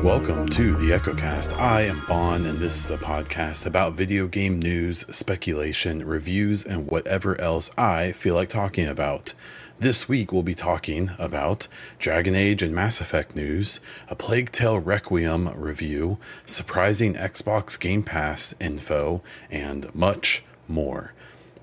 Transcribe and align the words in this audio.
Welcome 0.00 0.48
to 0.50 0.76
the 0.76 0.90
EchoCast. 0.92 1.58
I 1.58 1.82
am 1.82 2.02
Baun, 2.06 2.46
and 2.46 2.60
this 2.60 2.84
is 2.84 2.90
a 2.90 2.98
podcast 2.98 3.66
about 3.66 3.94
video 3.94 4.28
game 4.28 4.60
news, 4.60 5.04
speculation, 5.10 6.06
reviews, 6.06 6.64
and 6.64 6.86
whatever 6.86 7.40
else 7.40 7.72
I 7.76 8.12
feel 8.12 8.36
like 8.36 8.48
talking 8.48 8.86
about. 8.86 9.34
This 9.80 10.08
week 10.08 10.30
we'll 10.30 10.44
be 10.44 10.54
talking 10.54 11.10
about 11.18 11.66
Dragon 11.98 12.36
Age 12.36 12.62
and 12.62 12.74
Mass 12.74 13.00
Effect 13.00 13.34
news, 13.34 13.80
a 14.08 14.14
Plague 14.14 14.52
Tale 14.52 14.78
Requiem 14.78 15.48
review, 15.60 16.18
surprising 16.46 17.14
Xbox 17.14 17.78
Game 17.78 18.04
Pass 18.04 18.54
info, 18.60 19.20
and 19.50 19.92
much 19.94 20.44
more. 20.68 21.12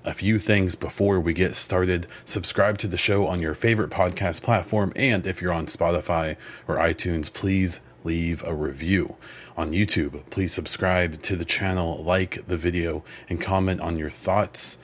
A 0.04 0.14
few 0.14 0.38
things 0.38 0.74
before 0.74 1.18
we 1.18 1.34
get 1.34 1.56
started. 1.56 2.06
Subscribe 2.24 2.78
to 2.78 2.88
the 2.88 2.96
show 2.96 3.26
on 3.26 3.40
your 3.40 3.54
favorite 3.54 3.90
podcast 3.90 4.42
platform, 4.42 4.92
and 4.94 5.26
if 5.26 5.42
you're 5.42 5.52
on 5.52 5.66
Spotify 5.66 6.36
or 6.66 6.76
iTunes, 6.76 7.32
please 7.32 7.80
leave 8.04 8.42
a 8.44 8.54
review. 8.54 9.16
On 9.56 9.72
YouTube, 9.72 10.22
please 10.30 10.54
subscribe 10.54 11.20
to 11.22 11.36
the 11.36 11.44
channel, 11.44 12.02
like 12.02 12.46
the 12.46 12.56
video, 12.56 13.02
and 13.28 13.40
comment 13.40 13.80
on 13.80 13.98
your 13.98 14.10
thoughts 14.10 14.78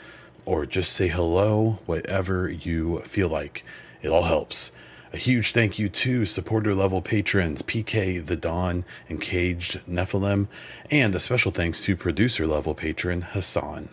or 0.44 0.66
just 0.66 0.92
say 0.92 1.08
hello, 1.08 1.78
whatever 1.86 2.50
you 2.50 2.98
feel 3.00 3.28
like. 3.28 3.64
It 4.02 4.08
all 4.08 4.24
helps. 4.24 4.72
A 5.12 5.16
huge 5.16 5.52
thank 5.52 5.78
you 5.78 5.88
to 5.88 6.26
supporter 6.26 6.74
level 6.74 7.00
patrons 7.00 7.62
PK 7.62 8.24
the 8.24 8.36
Dawn 8.36 8.84
and 9.08 9.20
Caged 9.20 9.86
Nephilim, 9.86 10.48
and 10.90 11.14
a 11.14 11.20
special 11.20 11.52
thanks 11.52 11.80
to 11.84 11.96
producer 11.96 12.46
level 12.46 12.74
patron 12.74 13.22
Hassan. 13.22 13.90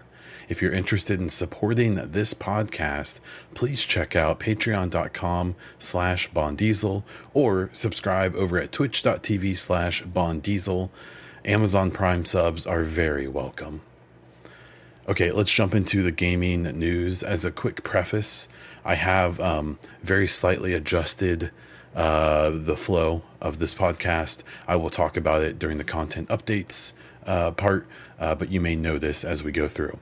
If 0.51 0.61
you're 0.61 0.73
interested 0.73 1.21
in 1.21 1.29
supporting 1.29 1.95
this 1.95 2.33
podcast, 2.33 3.21
please 3.53 3.85
check 3.85 4.17
out 4.17 4.41
patreon.com 4.41 5.55
slash 5.79 6.29
baundiesel 6.29 7.03
or 7.33 7.69
subscribe 7.71 8.35
over 8.35 8.59
at 8.59 8.73
twitch.tv 8.73 9.55
slash 9.55 10.03
baundiesel. 10.03 10.89
Amazon 11.45 11.89
Prime 11.89 12.25
subs 12.25 12.67
are 12.67 12.83
very 12.83 13.29
welcome. 13.29 13.81
Okay, 15.07 15.31
let's 15.31 15.53
jump 15.53 15.73
into 15.73 16.03
the 16.03 16.11
gaming 16.11 16.63
news. 16.63 17.23
As 17.23 17.45
a 17.45 17.51
quick 17.51 17.81
preface, 17.81 18.49
I 18.83 18.95
have 18.95 19.39
um, 19.39 19.79
very 20.03 20.27
slightly 20.27 20.73
adjusted 20.73 21.51
uh, 21.95 22.49
the 22.49 22.75
flow 22.75 23.21
of 23.39 23.59
this 23.59 23.73
podcast. 23.73 24.43
I 24.67 24.75
will 24.75 24.89
talk 24.89 25.15
about 25.15 25.43
it 25.43 25.57
during 25.57 25.77
the 25.77 25.85
content 25.85 26.27
updates 26.27 26.91
uh, 27.25 27.51
part, 27.51 27.87
uh, 28.19 28.35
but 28.35 28.51
you 28.51 28.59
may 28.59 28.75
know 28.75 28.97
this 28.97 29.23
as 29.23 29.45
we 29.45 29.53
go 29.53 29.69
through. 29.69 29.97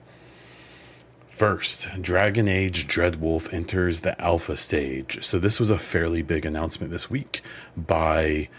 First, 1.40 1.88
Dragon 2.02 2.50
Age 2.50 2.86
Dreadwolf 2.86 3.54
enters 3.54 4.02
the 4.02 4.22
alpha 4.22 4.58
stage. 4.58 5.24
So, 5.24 5.40
this 5.40 5.58
was 5.58 5.70
a 5.70 5.78
fairly 5.78 6.22
big 6.22 6.46
announcement 6.46 6.92
this 6.92 7.10
week 7.10 7.42
by 7.78 8.50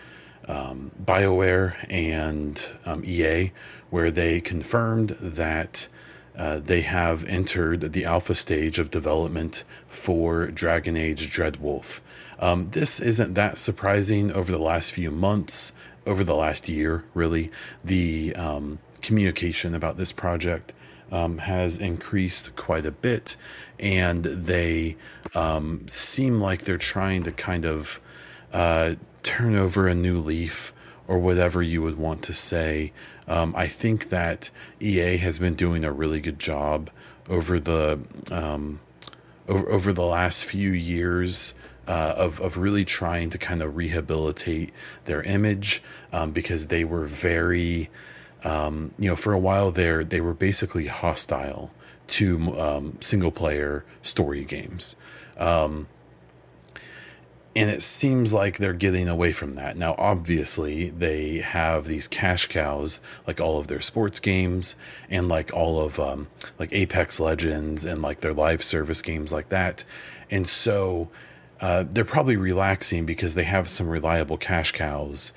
um, 0.49 0.91
BioWare 1.05 1.75
and 1.91 2.67
um, 2.87 3.05
EA, 3.05 3.53
where 3.91 4.11
they 4.11 4.41
confirmed 4.41 5.11
that 5.21 5.89
uh, 6.35 6.59
they 6.59 6.81
have 6.81 7.23
entered 7.27 7.93
the 7.93 8.07
alpha 8.07 8.35
stage 8.35 8.79
of 8.79 8.91
development 8.91 9.63
for 9.87 10.47
Dragon 10.47 10.97
Age 10.97 11.31
Dreadwolf. 11.31 12.01
Um, 12.39 12.71
this 12.71 12.99
isn't 12.99 13.35
that 13.35 13.59
surprising 13.59 14.33
over 14.33 14.51
the 14.51 14.59
last 14.59 14.93
few 14.93 15.11
months, 15.11 15.75
over 16.07 16.25
the 16.25 16.35
last 16.35 16.67
year, 16.67 17.05
really. 17.13 17.51
The 17.85 18.35
um, 18.37 18.79
communication 19.03 19.75
about 19.75 19.99
this 19.99 20.13
project 20.13 20.73
um, 21.11 21.39
has 21.39 21.79
increased 21.79 22.57
quite 22.57 22.87
a 22.87 22.91
bit, 22.91 23.37
and 23.79 24.25
they 24.25 24.97
um, 25.35 25.87
seem 25.89 26.41
like 26.41 26.63
they're 26.63 26.79
trying 26.79 27.23
to 27.25 27.33
kind 27.33 27.65
of 27.65 28.01
uh, 28.53 28.95
turn 29.23 29.57
over 29.57 29.87
a 29.87 29.95
new 29.95 30.19
leaf 30.19 30.73
or 31.07 31.19
whatever 31.19 31.63
you 31.63 31.83
would 31.83 31.99
want 31.99 32.23
to 32.23 32.33
say. 32.33 32.93
Um, 33.27 33.55
I 33.57 33.67
think 33.67 34.09
that 34.11 34.51
EA 34.81 35.17
has 35.19 35.39
been 35.39 35.55
doing 35.55 35.85
a 35.85 35.93
really 35.93 36.21
good 36.21 36.39
job 36.39 36.91
over 37.29 37.61
the 37.61 38.01
um, 38.31 38.81
over, 39.49 39.69
over 39.71 39.93
the 39.93 40.05
last 40.05 40.45
few 40.45 40.71
years. 40.71 41.55
Uh, 41.89 42.15
of, 42.17 42.41
of 42.41 42.57
really 42.57 42.85
trying 42.85 43.31
to 43.31 43.39
kind 43.39 43.61
of 43.61 43.75
rehabilitate 43.75 44.71
their 45.07 45.23
image 45.23 45.83
um, 46.13 46.31
because 46.31 46.69
they 46.69 46.85
were 46.85 47.05
very 47.05 47.91
um, 48.45 48.93
you 48.99 49.09
know, 49.09 49.17
for 49.17 49.33
a 49.33 49.39
while 49.39 49.71
there, 49.71 50.05
they 50.05 50.21
were 50.21 50.35
basically 50.35 50.87
hostile 50.87 51.71
to 52.09 52.61
um, 52.61 52.99
single 53.01 53.31
player 53.31 53.85
story 54.03 54.45
games. 54.45 54.97
Um, 55.39 55.87
and 57.55 57.69
it 57.69 57.83
seems 57.83 58.33
like 58.33 58.59
they're 58.59 58.73
getting 58.73 59.09
away 59.09 59.33
from 59.33 59.57
that. 59.57 59.77
Now, 59.77 59.97
obviously, 59.99 60.91
they 60.91 61.39
have 61.39 61.87
these 61.87 62.07
cash 62.07 62.47
cows, 62.47 63.01
like 63.27 63.41
all 63.41 63.59
of 63.59 63.67
their 63.67 63.81
sports 63.81 64.21
games 64.21 64.77
and 65.09 65.29
like 65.29 65.53
all 65.53 65.81
of 65.81 65.99
um, 65.99 66.29
like 66.59 66.73
Apex 66.73 67.19
Legends 67.19 67.85
and 67.85 68.03
like 68.03 68.21
their 68.21 68.33
live 68.33 68.63
service 68.63 69.03
games 69.03 69.33
like 69.33 69.49
that. 69.49 69.85
And 70.31 70.47
so 70.47 71.11
uh, 71.61 71.85
they're 71.89 72.05
probably 72.05 72.37
relaxing 72.37 73.05
because 73.05 73.35
they 73.35 73.45
have 73.45 73.69
some 73.69 73.89
reliable 73.89 74.37
cash 74.37 74.71
cows 74.71 75.33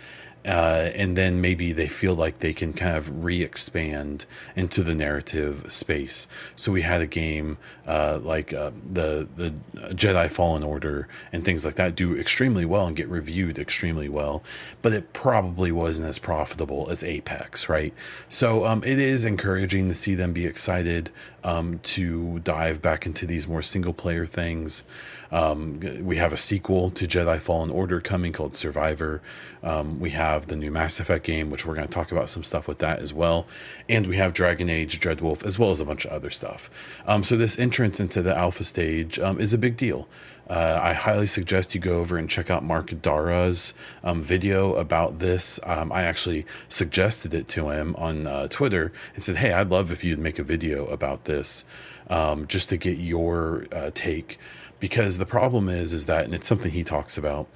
uh, 0.46 0.90
and 0.96 1.18
then 1.18 1.40
maybe 1.40 1.72
they 1.72 1.88
feel 1.88 2.16
like 2.16 2.40
they 2.40 2.54
can 2.54 2.74
kind 2.74 2.98
of 2.98 3.24
re-expand 3.24 4.26
into 4.56 4.84
the 4.84 4.94
narrative 4.94 5.72
space. 5.72 6.28
So 6.56 6.72
we 6.72 6.81
had 6.81 7.02
a 7.02 7.08
game 7.08 7.58
uh, 7.88 8.20
like 8.22 8.54
uh, 8.54 8.72
the 8.92 9.28
the 9.36 9.54
Jedi 9.94 10.30
Fallen 10.30 10.64
Order 10.64 11.08
and 11.31 11.44
things 11.46 11.66
like 11.66 11.76
that 11.76 11.96
do 11.96 12.18
extremely 12.18 12.66
well 12.66 12.88
and 12.88 12.96
get 12.96 13.08
reviewed 13.08 13.58
extremely 13.58 14.09
well, 14.09 14.44
but 14.81 14.94
it 14.94 15.14
probably 15.14 15.72
wasn't 15.72 16.08
as 16.08 16.20
profitable 16.20 16.90
as 16.90 17.04
Apex, 17.04 17.70
right? 17.70 17.94
So 18.30 18.66
um, 18.66 18.84
it 18.84 19.00
is 19.00 19.25
encouraging 19.25 19.88
to 19.88 19.94
see 19.94 20.16
them 20.16 20.34
be 20.34 20.46
excited 20.46 21.10
um, 21.44 21.80
to 21.80 22.40
dive 22.40 22.81
back 22.81 23.06
into 23.06 23.25
these 23.25 23.48
more 23.48 23.62
single 23.62 23.94
player 23.94 24.25
things. 24.25 24.84
Um, 25.33 25.79
we 26.01 26.17
have 26.17 26.31
a 26.31 26.38
sequel 26.38 26.91
to 26.91 27.07
Jedi 27.07 27.39
Fallen 27.39 27.71
Order 27.71 27.99
coming 27.99 28.31
called 28.31 28.55
Survivor. 28.55 29.19
Um, 29.63 29.99
we 29.99 30.11
have 30.11 30.45
the 30.45 30.55
new 30.55 30.69
Mass 30.69 30.99
Effect 30.99 31.25
game, 31.25 31.49
which 31.49 31.66
we're 31.66 31.73
going 31.73 31.88
to 31.88 31.94
talk 31.94 32.11
about 32.11 32.29
some 32.29 32.44
stuff 32.44 32.67
with 32.67 32.77
that 32.77 32.99
as 32.99 33.13
well. 33.13 33.47
And 33.89 34.05
we 34.05 34.17
have 34.17 34.33
Dragon 34.33 34.69
Age 34.69 34.99
Dreadwolf, 34.99 35.44
as 35.44 35.57
well 35.57 35.71
as 35.71 35.79
a 35.79 35.85
bunch 35.85 36.05
of 36.05 36.11
other 36.11 36.29
stuff. 36.29 36.69
Um, 37.07 37.23
so, 37.23 37.35
this 37.35 37.57
entrance 37.57 37.99
into 37.99 38.21
the 38.21 38.35
alpha 38.38 38.63
stage 38.63 39.17
um, 39.17 39.41
is 39.41 39.55
a 39.55 39.57
big 39.57 39.75
deal. 39.75 40.07
Uh, 40.47 40.79
I 40.81 40.94
highly 40.94 41.27
suggest 41.27 41.73
you 41.73 41.79
go 41.79 42.00
over 42.00 42.17
and 42.17 42.29
check 42.29 42.50
out 42.50 42.63
Mark 42.63 43.01
Darrah's 43.01 43.73
um, 44.03 44.21
video 44.21 44.75
about 44.75 45.19
this. 45.19 45.59
Um, 45.63 45.91
I 45.91 46.03
actually 46.03 46.45
suggested 46.67 47.33
it 47.33 47.47
to 47.50 47.69
him 47.69 47.95
on 47.97 48.27
uh, 48.27 48.47
Twitter 48.50 48.91
and 49.15 49.23
said, 49.23 49.38
Hey, 49.38 49.53
I'd 49.53 49.69
love 49.69 49.91
if 49.91 50.03
you'd 50.03 50.19
make 50.19 50.39
a 50.39 50.44
video 50.44 50.85
about 50.88 51.23
this 51.25 51.63
um, 52.09 52.45
just 52.47 52.69
to 52.69 52.77
get 52.77 52.97
your 52.97 53.65
uh, 53.71 53.91
take. 53.94 54.38
Because 54.83 55.17
the 55.17 55.25
problem 55.25 55.69
is, 55.69 55.94
is 55.94 56.07
that, 56.07 56.25
and 56.25 56.35
it's 56.35 56.45
something 56.45 56.69
he 56.69 56.83
talks 56.83 57.17
about, 57.17 57.47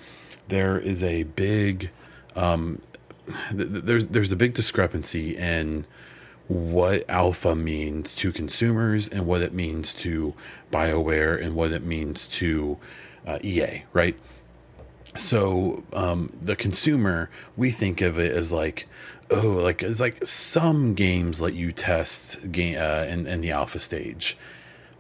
there 0.48 0.80
is 0.80 1.04
a 1.04 1.24
big, 1.24 1.92
um, 2.38 2.82
th- 3.50 3.68
there's, 3.70 4.06
there's 4.08 4.32
a 4.32 4.38
big 4.38 4.54
discrepancy 4.54 5.36
in 5.36 5.84
what 6.48 7.04
alpha 7.10 7.54
means 7.54 8.16
to 8.16 8.32
consumers 8.32 9.10
and 9.10 9.28
what 9.28 9.42
it 9.42 9.54
means 9.54 9.94
to 9.96 10.36
BioWare 10.72 11.44
and 11.44 11.54
what 11.54 11.74
it 11.74 11.84
means 11.84 12.28
to 12.28 12.78
uh, 13.26 13.40
EA, 13.44 13.84
right? 13.92 14.18
So 15.18 15.84
um, 15.92 16.32
the 16.42 16.56
consumer, 16.56 17.30
we 17.58 17.72
think 17.72 18.00
of 18.00 18.18
it 18.18 18.34
as 18.34 18.54
like, 18.54 18.88
oh, 19.30 19.50
like 19.50 19.84
it's 19.84 20.00
like 20.00 20.26
some 20.26 20.94
games 20.94 21.42
let 21.42 21.56
you 21.56 21.74
test 21.74 22.54
game 22.54 22.78
uh, 22.80 23.04
in, 23.04 23.28
in 23.28 23.42
the 23.42 23.52
alpha 23.52 23.80
stage. 23.80 24.38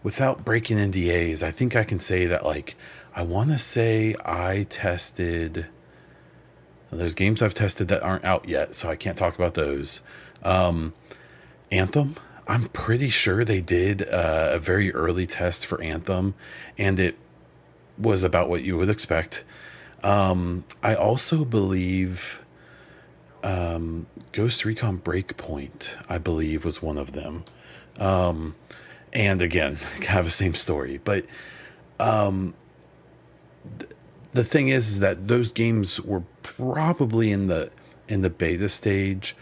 Without 0.07 0.45
breaking 0.45 0.78
NDAs, 0.78 1.44
I 1.44 1.51
think 1.51 1.75
I 1.75 1.84
can 1.84 2.00
say 2.00 2.28
that 2.28 2.45
like 2.45 2.78
I 3.13 3.24
want 3.24 3.50
to 3.50 3.57
say 3.57 4.15
I 4.24 4.65
tested. 4.69 5.68
There's 6.89 7.13
games 7.13 7.42
I've 7.42 7.54
tested 7.54 7.89
that 7.89 8.01
aren't 8.01 8.24
out 8.24 8.48
yet, 8.48 8.74
so 8.74 8.89
I 8.89 8.95
can't 8.95 9.18
talk 9.18 9.36
about 9.36 9.56
those. 9.56 10.04
Um, 10.44 10.94
Anthem. 11.74 12.15
I'm 12.48 12.69
pretty 12.69 13.09
sure 13.09 13.44
they 13.44 13.59
did 13.59 14.01
uh, 14.04 14.51
a 14.54 14.59
very 14.59 14.94
early 14.94 15.27
test 15.27 15.65
for 15.65 15.81
Anthem, 15.81 16.36
and 16.77 17.01
it 17.01 17.18
was 17.98 18.24
about 18.24 18.48
what 18.48 18.63
you 18.63 18.77
would 18.77 18.89
expect. 18.89 19.44
Um, 20.06 20.63
I 20.81 20.95
also 20.95 21.44
believe 21.44 22.45
um, 23.44 24.07
Ghost 24.31 24.63
Recon 24.63 25.00
Breakpoint, 25.00 25.98
I 26.07 26.18
believe, 26.18 26.63
was 26.63 26.81
one 26.81 26.98
of 26.98 27.12
them. 27.12 27.44
Um, 28.00 28.56
and 29.18 29.42
again, 29.42 29.75
kind 30.02 30.19
of 30.19 30.25
the 30.25 30.31
same 30.31 30.54
story. 30.54 31.02
But 31.04 31.25
um, 32.00 32.54
th- 33.80 33.92
the 34.31 34.44
thing 34.44 34.69
is, 34.69 34.88
is 34.88 35.00
that 35.00 35.28
those 35.28 35.52
games 35.52 36.00
were 36.00 36.24
probably 36.44 37.31
in 37.31 37.48
the 37.48 37.72
in 38.08 38.22
the 38.22 38.30
beta 38.30 38.69
stage 38.69 39.36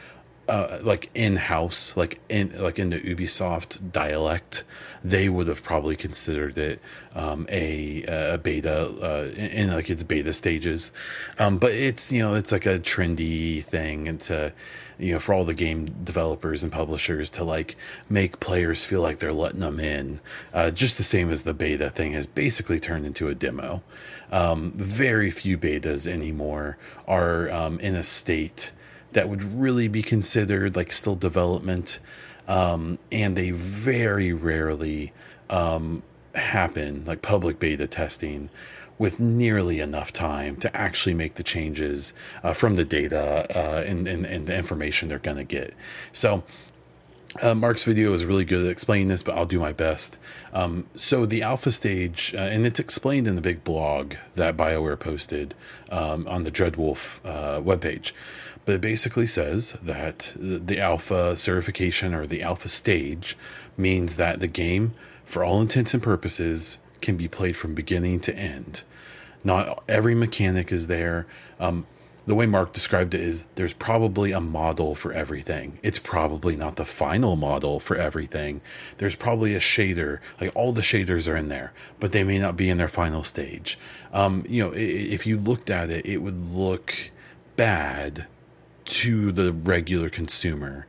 uh, 0.48 0.80
like 0.84 1.10
in 1.14 1.38
house, 1.38 1.96
like 1.98 2.20
in 2.30 2.62
like 2.62 2.78
in 2.78 2.90
the 2.90 3.00
Ubisoft 3.00 3.92
dialect, 3.92 4.64
they 5.04 5.28
would 5.28 5.48
have 5.48 5.64
probably 5.64 5.96
considered 5.96 6.58
it 6.58 6.80
um, 7.16 7.48
a, 7.50 8.04
a 8.04 8.38
beta 8.38 8.88
uh, 9.02 9.32
in, 9.36 9.50
in, 9.50 9.74
like 9.74 9.90
its 9.90 10.04
beta 10.04 10.34
stages. 10.34 10.92
Um, 11.40 11.58
but 11.58 11.72
it's 11.72 12.12
you 12.12 12.22
know 12.22 12.36
it's 12.36 12.52
like 12.52 12.66
a 12.66 12.80
trendy 12.80 13.64
thing, 13.64 14.08
and 14.08 14.20
to 14.22 14.54
you 14.98 15.14
know 15.14 15.20
for 15.20 15.34
all 15.34 15.44
the 15.44 15.54
game 15.54 15.86
developers 16.04 16.64
and 16.64 16.72
publishers 16.72 17.30
to 17.32 17.44
like 17.44 17.76
make 18.10 18.40
players 18.40 18.86
feel 18.86 19.02
like 19.02 19.20
they're 19.20 19.34
letting 19.34 19.60
them 19.60 19.80
in, 19.80 20.20
uh, 20.54 20.72
just 20.72 20.98
the 20.98 21.04
same 21.04 21.30
as 21.30 21.44
the 21.44 21.54
beta 21.54 21.90
thing 21.90 22.14
has 22.14 22.26
basically 22.26 22.80
turned 22.80 23.06
into 23.06 23.28
a 23.28 23.36
demo. 23.36 23.82
Um, 24.32 24.72
very 24.72 25.32
few 25.32 25.58
betas 25.58 26.08
anymore 26.08 26.78
are 27.08 27.50
um, 27.52 27.80
in 27.80 27.96
a 27.96 28.04
state 28.04 28.72
that 29.12 29.30
would 29.30 29.44
really 29.44 29.88
be 29.88 30.02
considered 30.02 30.76
like 30.76 30.92
still 30.92 31.16
development, 31.16 32.00
um, 32.48 32.98
and 33.12 33.38
they 33.38 33.52
very 33.52 34.34
rarely 34.34 35.14
um, 35.50 36.04
happen 36.34 37.04
like 37.06 37.22
public 37.22 37.60
beta 37.60 37.88
testing 37.88 38.50
with 38.98 39.20
nearly 39.20 39.80
enough 39.80 40.14
time 40.14 40.56
to 40.58 40.76
actually 40.76 41.14
make 41.14 41.36
the 41.36 41.44
changes 41.44 42.14
uh, 42.44 42.54
from 42.54 42.76
the 42.76 42.86
data 42.86 43.46
uh, 43.56 43.82
and, 43.82 44.08
and, 44.08 44.26
and 44.26 44.48
the 44.48 44.56
information 44.56 45.10
they're 45.10 45.20
going 45.20 45.38
to 45.38 45.44
get. 45.44 45.74
So 46.14 46.44
uh, 47.42 47.54
Mark's 47.54 47.84
video 47.84 48.14
is 48.14 48.26
really 48.26 48.46
good 48.46 48.64
at 48.64 48.72
explaining 48.72 49.08
this, 49.08 49.22
but 49.22 49.36
I'll 49.36 49.46
do 49.46 49.60
my 49.60 49.74
best. 49.74 50.18
Um, 50.54 50.88
so 50.96 51.26
the 51.26 51.42
alpha 51.42 51.72
stage, 51.72 52.34
uh, 52.34 52.40
and 52.40 52.66
it's 52.66 52.80
explained 52.80 53.28
in 53.28 53.36
the 53.36 53.42
big 53.42 53.64
blog 53.66 54.16
that 54.36 54.56
BioWare 54.56 54.98
posted 54.98 55.54
um, 55.90 56.26
on 56.28 56.44
the 56.44 56.52
Dreadwolf 56.52 57.20
uh, 57.26 57.60
webpage, 57.62 58.14
but 58.64 58.76
it 58.76 58.82
basically 58.82 59.28
says 59.28 59.74
that 59.84 60.34
the 60.38 60.80
alpha 60.80 61.36
certification 61.36 62.14
or 62.14 62.26
the 62.26 62.42
alpha 62.42 62.70
stage 62.70 63.38
means 63.78 64.16
that 64.16 64.40
the 64.40 64.48
game, 64.48 64.94
for 65.26 65.44
all 65.44 65.62
intents 65.62 65.94
and 65.94 66.02
purposes, 66.02 66.78
can 67.06 67.16
be 67.16 67.28
played 67.28 67.56
from 67.56 67.74
beginning 67.74 68.20
to 68.22 68.36
end. 68.36 68.84
Not 69.44 69.84
every 69.88 70.16
mechanic 70.16 70.72
is 70.72 70.88
there. 70.88 71.28
Um, 71.60 71.86
the 72.26 72.34
way 72.34 72.48
Mark 72.48 72.74
described 72.74 73.14
it 73.14 73.22
is 73.22 73.46
there's 73.54 73.74
probably 73.74 74.32
a 74.32 74.42
model 74.42 74.96
for 74.96 75.14
everything. 75.14 75.78
It's 75.84 76.00
probably 76.00 76.56
not 76.56 76.76
the 76.76 76.86
final 76.86 77.36
model 77.36 77.80
for 77.80 77.96
everything. 77.96 78.62
There's 78.98 79.16
probably 79.16 79.54
a 79.54 79.60
shader, 79.60 80.20
like 80.42 80.52
all 80.56 80.72
the 80.72 80.82
shaders 80.82 81.32
are 81.32 81.38
in 81.38 81.50
there, 81.50 81.72
but 82.00 82.12
they 82.12 82.24
may 82.24 82.40
not 82.40 82.58
be 82.58 82.70
in 82.70 82.80
their 82.80 82.88
final 82.88 83.24
stage. 83.24 83.78
Um, 84.12 84.44
you 84.50 84.64
know, 84.64 84.74
if 84.76 85.28
you 85.28 85.38
looked 85.38 85.70
at 85.70 85.92
it, 85.92 86.08
it 86.08 86.18
would 86.18 86.52
look 86.52 87.12
bad 87.56 88.26
to 88.86 89.32
the 89.32 89.54
regular 89.54 90.10
consumer. 90.10 90.88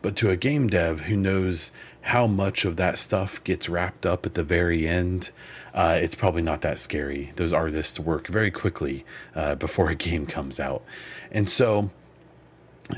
But 0.00 0.16
to 0.16 0.30
a 0.30 0.36
game 0.36 0.66
dev 0.66 1.02
who 1.02 1.16
knows 1.16 1.70
how 2.02 2.26
much 2.26 2.64
of 2.64 2.76
that 2.76 2.98
stuff 2.98 3.42
gets 3.44 3.68
wrapped 3.68 4.04
up 4.04 4.26
at 4.26 4.34
the 4.34 4.42
very 4.42 4.86
end, 4.86 5.30
uh, 5.72 5.98
it's 6.00 6.14
probably 6.14 6.42
not 6.42 6.60
that 6.62 6.78
scary. 6.78 7.32
Those 7.36 7.52
artists 7.52 7.98
work 7.98 8.26
very 8.26 8.50
quickly 8.50 9.04
uh, 9.34 9.54
before 9.54 9.88
a 9.88 9.94
game 10.06 10.26
comes 10.26 10.60
out. 10.60 10.82
And 11.30 11.48
so 11.48 11.90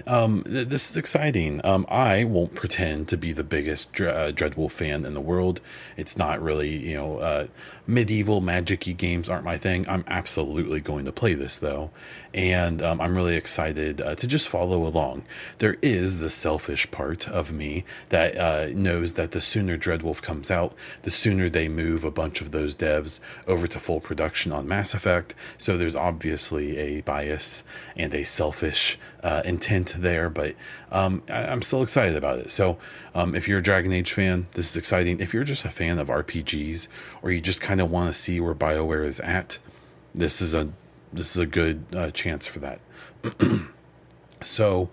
um, 0.07 0.43
th- 0.45 0.69
this 0.69 0.91
is 0.91 0.97
exciting. 0.97 1.61
Um, 1.65 1.87
I 1.89 2.25
won't 2.25 2.55
pretend 2.55 3.09
to 3.09 3.17
be 3.17 3.33
the 3.33 3.45
biggest 3.45 3.93
Dre- 3.93 4.09
uh, 4.09 4.33
Dreadwolf 4.33 4.73
fan 4.73 5.05
in 5.05 5.15
the 5.15 5.21
world. 5.21 5.61
It's 5.97 6.17
not 6.17 6.43
really, 6.43 6.77
you 6.89 6.97
know, 6.97 7.19
uh, 7.19 7.47
medieval 7.87 8.41
magicy 8.41 8.97
games 8.97 9.29
aren't 9.29 9.45
my 9.45 9.59
thing. 9.59 9.89
I'm 9.89 10.05
absolutely 10.07 10.81
going 10.81 11.05
to 11.05 11.13
play 11.13 11.35
this 11.35 11.59
though, 11.59 11.91
and 12.35 12.83
um, 12.83 13.01
I'm 13.01 13.15
really 13.15 13.37
excited 13.37 14.01
uh, 14.01 14.17
to 14.17 14.27
just 14.27 14.49
follow 14.49 14.85
along. 14.85 15.23
There 15.59 15.77
is 15.81 16.19
the 16.19 16.29
selfish 16.29 16.91
part 16.91 17.29
of 17.29 17.53
me 17.53 17.85
that 18.09 18.37
uh, 18.37 18.67
knows 18.75 19.15
that 19.15 19.31
the 19.31 19.41
sooner 19.41 19.79
Dreadwolf 19.79 20.21
comes 20.21 20.51
out, 20.51 20.75
the 21.03 21.13
sooner 21.13 21.49
they 21.49 21.69
move 21.69 22.03
a 22.03 22.11
bunch 22.11 22.41
of 22.41 22.51
those 22.51 22.77
devs 22.77 23.21
over 23.47 23.69
to 23.69 23.79
full 23.79 24.01
production 24.01 24.51
on 24.51 24.67
Mass 24.67 24.95
Effect. 24.95 25.35
So 25.59 25.79
there's 25.79 25.95
obviously 25.95 26.77
a 26.77 27.03
bias 27.03 27.63
and 27.97 28.13
a 28.13 28.25
selfish 28.25 28.99
uh, 29.23 29.43
intent 29.45 29.95
there, 29.97 30.29
but 30.29 30.57
um, 30.91 31.23
I- 31.29 31.45
am 31.45 31.63
still 31.63 31.85
excited 31.85 32.17
about 32.17 32.41
it. 32.41 32.51
So 32.51 32.79
um, 33.15 33.37
if 33.37 33.47
you're 33.47 33.61
a 33.61 33.63
Dragon 33.63 33.93
Age 33.93 34.13
fan, 34.13 34.49
this 34.53 34.73
is 34.73 34.77
exciting. 34.77 35.21
If 35.21 35.33
you're 35.33 35.45
just 35.45 35.65
a 35.65 35.71
fan 35.71 36.01
of 36.01 36.09
RPGs 36.09 36.89
or 37.23 37.31
you 37.31 37.41
just 37.41 37.61
kind 37.61 37.81
of 37.81 37.93
want 37.93 38.13
to 38.13 38.21
see 38.21 38.41
where 38.41 38.55
BioWare 38.57 39.07
is 39.07 39.21
at, 39.21 39.59
this 40.13 40.41
is 40.41 40.53
a 40.53 40.71
this 41.15 41.31
is 41.31 41.37
a 41.37 41.47
good 41.47 41.85
uh, 41.95 42.11
chance 42.11 42.47
for 42.47 42.61
that. 42.61 42.81
so 44.41 44.91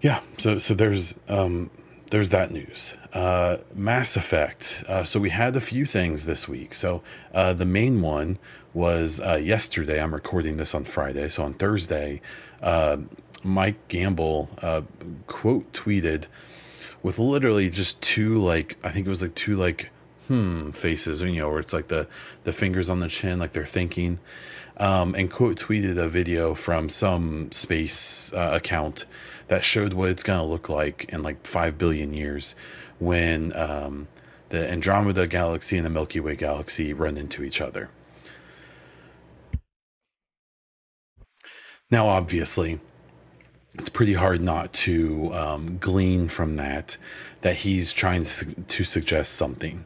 yeah, 0.00 0.20
so 0.38 0.58
so 0.58 0.74
there's 0.74 1.14
um, 1.28 1.70
there's 2.10 2.30
that 2.30 2.50
news. 2.50 2.96
Uh, 3.12 3.58
Mass 3.74 4.16
Effect. 4.16 4.84
Uh, 4.88 5.04
so 5.04 5.18
we 5.18 5.30
had 5.30 5.56
a 5.56 5.60
few 5.60 5.86
things 5.86 6.26
this 6.26 6.48
week. 6.48 6.74
So 6.74 7.02
uh, 7.32 7.54
the 7.54 7.64
main 7.64 8.02
one 8.02 8.38
was 8.72 9.20
uh, 9.20 9.34
yesterday. 9.34 10.02
I'm 10.02 10.12
recording 10.12 10.56
this 10.56 10.74
on 10.74 10.84
Friday. 10.84 11.28
So 11.28 11.44
on 11.44 11.54
Thursday, 11.54 12.20
uh, 12.62 12.98
Mike 13.42 13.88
Gamble 13.88 14.50
uh, 14.62 14.82
quote 15.26 15.72
tweeted 15.72 16.26
with 17.02 17.18
literally 17.18 17.70
just 17.70 18.00
two 18.00 18.38
like 18.38 18.76
I 18.82 18.90
think 18.90 19.06
it 19.06 19.10
was 19.10 19.22
like 19.22 19.34
two 19.34 19.56
like 19.56 19.90
hmm 20.28 20.70
faces, 20.70 21.22
you 21.22 21.36
know, 21.36 21.50
where 21.50 21.60
it's 21.60 21.72
like 21.72 21.88
the 21.88 22.06
the 22.44 22.52
fingers 22.52 22.88
on 22.90 23.00
the 23.00 23.08
chin, 23.08 23.38
like 23.38 23.52
they're 23.52 23.66
thinking. 23.66 24.18
Um, 24.76 25.14
and 25.14 25.30
quote 25.30 25.56
tweeted 25.56 25.96
a 25.98 26.08
video 26.08 26.54
from 26.54 26.88
some 26.88 27.52
space 27.52 28.32
uh, 28.32 28.50
account 28.54 29.06
that 29.46 29.62
showed 29.62 29.92
what 29.92 30.10
it's 30.10 30.24
going 30.24 30.40
to 30.40 30.44
look 30.44 30.68
like 30.68 31.04
in 31.10 31.22
like 31.22 31.46
5 31.46 31.78
billion 31.78 32.12
years 32.12 32.56
when 32.98 33.54
um, 33.56 34.08
the 34.48 34.68
Andromeda 34.68 35.28
galaxy 35.28 35.76
and 35.76 35.86
the 35.86 35.90
Milky 35.90 36.18
Way 36.18 36.34
galaxy 36.34 36.92
run 36.92 37.16
into 37.16 37.44
each 37.44 37.60
other. 37.60 37.90
Now, 41.90 42.08
obviously, 42.08 42.80
it's 43.74 43.88
pretty 43.88 44.14
hard 44.14 44.40
not 44.40 44.72
to 44.72 45.32
um, 45.34 45.78
glean 45.78 46.28
from 46.28 46.56
that 46.56 46.96
that 47.42 47.56
he's 47.56 47.92
trying 47.92 48.24
to 48.24 48.84
suggest 48.84 49.34
something. 49.34 49.84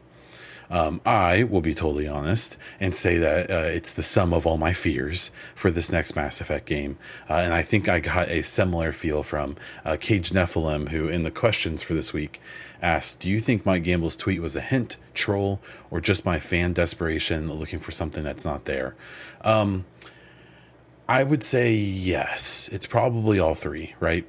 Um, 0.71 1.01
I 1.07 1.45
will 1.45 1.61
be 1.61 1.75
totally 1.75 2.07
honest 2.07 2.57
and 2.79 2.95
say 2.95 3.19
that 3.19 3.51
uh, 3.51 3.55
it's 3.55 3.93
the 3.93 4.03
sum 4.03 4.33
of 4.33 4.47
all 4.47 4.59
my 4.59 4.73
fears 4.73 5.31
for 5.55 5.71
this 5.71 5.91
next 5.91 6.15
Mass 6.15 6.41
Effect 6.41 6.67
game. 6.67 6.99
Uh, 7.29 7.35
and 7.35 7.55
I 7.55 7.63
think 7.63 7.89
I 7.89 8.01
got 8.01 8.29
a 8.29 8.43
similar 8.43 8.93
feel 8.93 9.23
from 9.23 9.57
uh, 9.85 9.97
Cage 9.99 10.31
Nephilim, 10.31 10.91
who 10.91 11.09
in 11.09 11.23
the 11.23 11.31
questions 11.31 11.83
for 11.83 11.95
this 11.95 12.13
week 12.13 12.41
asked, 12.83 13.21
Do 13.21 13.31
you 13.31 13.41
think 13.41 13.65
Mike 13.65 13.83
Gamble's 13.83 14.17
tweet 14.17 14.43
was 14.43 14.57
a 14.57 14.61
hint, 14.61 14.97
troll, 15.15 15.61
or 15.91 16.01
just 16.01 16.25
my 16.25 16.39
fan 16.39 16.73
desperation 16.73 17.53
looking 17.53 17.79
for 17.79 17.91
something 17.91 18.23
that's 18.23 18.45
not 18.45 18.67
there? 18.67 18.95
Um, 19.43 19.85
I 21.09 21.23
would 21.23 21.43
say 21.43 21.75
yes. 21.75 22.69
It's 22.71 22.87
probably 22.87 23.39
all 23.39 23.55
three, 23.55 23.95
right? 23.99 24.27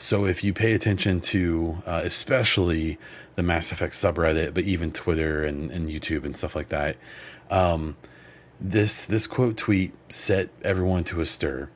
So 0.00 0.24
if 0.24 0.42
you 0.42 0.54
pay 0.54 0.72
attention 0.72 1.20
to, 1.20 1.82
uh, 1.86 2.00
especially 2.02 2.98
the 3.34 3.42
Mass 3.42 3.70
Effect 3.70 3.92
subreddit, 3.92 4.54
but 4.54 4.64
even 4.64 4.92
Twitter 4.92 5.44
and, 5.44 5.70
and 5.70 5.90
YouTube 5.90 6.24
and 6.24 6.34
stuff 6.34 6.56
like 6.56 6.70
that, 6.70 6.96
um, 7.50 7.98
this 8.58 9.04
this 9.04 9.26
quote 9.26 9.58
tweet 9.58 9.92
set 10.10 10.48
everyone 10.62 11.04
to 11.04 11.20
a 11.20 11.26
stir. 11.26 11.68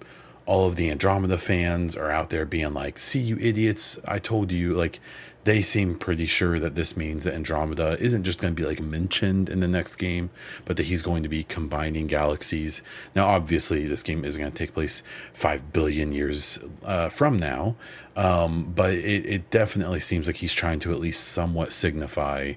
All 0.47 0.66
of 0.66 0.76
the 0.76 0.90
Andromeda 0.90 1.37
fans 1.37 1.95
are 1.97 2.11
out 2.11 2.31
there 2.31 2.47
being 2.47 2.73
like, 2.73 2.99
"See 2.99 3.21
you 3.21 3.37
idiots! 3.38 4.00
I 4.07 4.21
told 4.21 4.50
you!" 4.50 4.73
Like 4.73 5.00
they 5.45 5.61
seem 5.61 5.95
pretty 5.95 6.25
sure 6.27 6.59
that 6.59 6.75
this 6.75 6.97
means 6.97 7.25
that 7.25 7.35
Andromeda 7.35 7.99
isn't 8.01 8.25
just 8.25 8.41
going 8.41 8.55
to 8.55 8.61
be 8.61 8.67
like 8.67 8.81
mentioned 8.81 9.51
in 9.51 9.61
the 9.61 9.69
next 9.69 9.97
game, 9.97 10.31
but 10.65 10.77
that 10.79 10.85
he's 10.85 11.03
going 11.03 11.23
to 11.23 11.29
be 11.29 11.45
combining 11.45 12.07
galaxies. 12.07 12.83
Now, 13.15 13.29
obviously, 13.29 13.87
this 13.87 14.03
game 14.03 14.25
is 14.25 14.39
going 14.39 14.51
to 14.51 14.57
take 14.57 14.73
place 14.73 15.03
five 15.35 15.73
billion 15.73 16.13
years 16.13 16.59
uh, 16.85 17.11
from 17.11 17.39
now, 17.39 17.77
um, 18.17 18.73
but 18.75 18.95
it, 18.95 19.27
it 19.27 19.51
definitely 19.51 20.01
seems 20.01 20.27
like 20.27 20.37
he's 20.37 20.55
trying 20.55 20.81
to 20.81 20.93
at 20.93 20.99
least 20.99 21.25
somewhat 21.25 21.75
signify, 21.75 22.55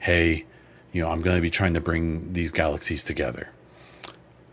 hey, 0.00 0.44
you 0.92 1.02
know, 1.02 1.10
I'm 1.10 1.22
going 1.22 1.36
to 1.36 1.42
be 1.42 1.50
trying 1.50 1.74
to 1.74 1.80
bring 1.80 2.34
these 2.34 2.52
galaxies 2.52 3.04
together. 3.04 3.50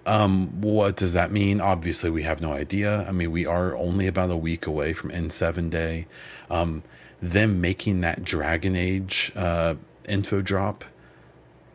Um, 0.06 0.62
what 0.62 0.96
does 0.96 1.14
that 1.14 1.32
mean? 1.32 1.60
Obviously, 1.60 2.10
we 2.10 2.24
have 2.24 2.40
no 2.40 2.54
idea. 2.54 3.06
I 3.08 3.12
mean, 3.12 3.32
we 3.32 3.46
are 3.46 3.76
only 3.76 4.08
about 4.08 4.30
a 4.30 4.38
week 4.38 4.66
away 4.68 4.94
from 4.94 5.10
N7 5.10 5.70
Day. 5.70 6.06
Um, 6.50 6.84
them 7.32 7.62
making 7.62 8.02
that 8.02 8.24
Dragon 8.24 8.76
Age 8.76 9.32
uh, 9.36 9.76
info 10.08 10.42
drop 10.42 10.86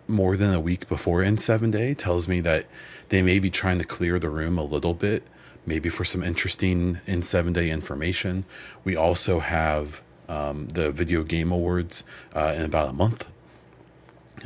more 0.07 0.37
than 0.37 0.53
a 0.53 0.61
week 0.61 0.89
before 0.89 1.21
N7 1.21 1.71
Day 1.71 1.95
tells 1.95 2.29
me 2.29 2.41
that 2.41 2.67
they 3.09 3.23
may 3.23 3.39
be 3.39 3.51
trying 3.51 3.79
to 3.79 3.85
clear 3.85 4.19
the 4.19 4.29
room 4.29 4.59
a 4.59 4.65
little 4.65 4.95
bit, 4.95 5.23
maybe 5.67 5.89
for 5.89 6.05
some 6.05 6.23
interesting 6.23 6.97
N7 7.07 7.53
Day 7.53 7.71
information. 7.71 8.45
We 8.85 8.97
also 8.97 9.41
have 9.41 10.03
um, 10.29 10.69
the 10.69 10.91
Video 10.91 11.23
Game 11.23 11.51
Awards 11.53 12.05
uh, 12.35 12.55
in 12.57 12.63
about 12.63 12.89
a 12.89 12.93
month. 12.93 13.27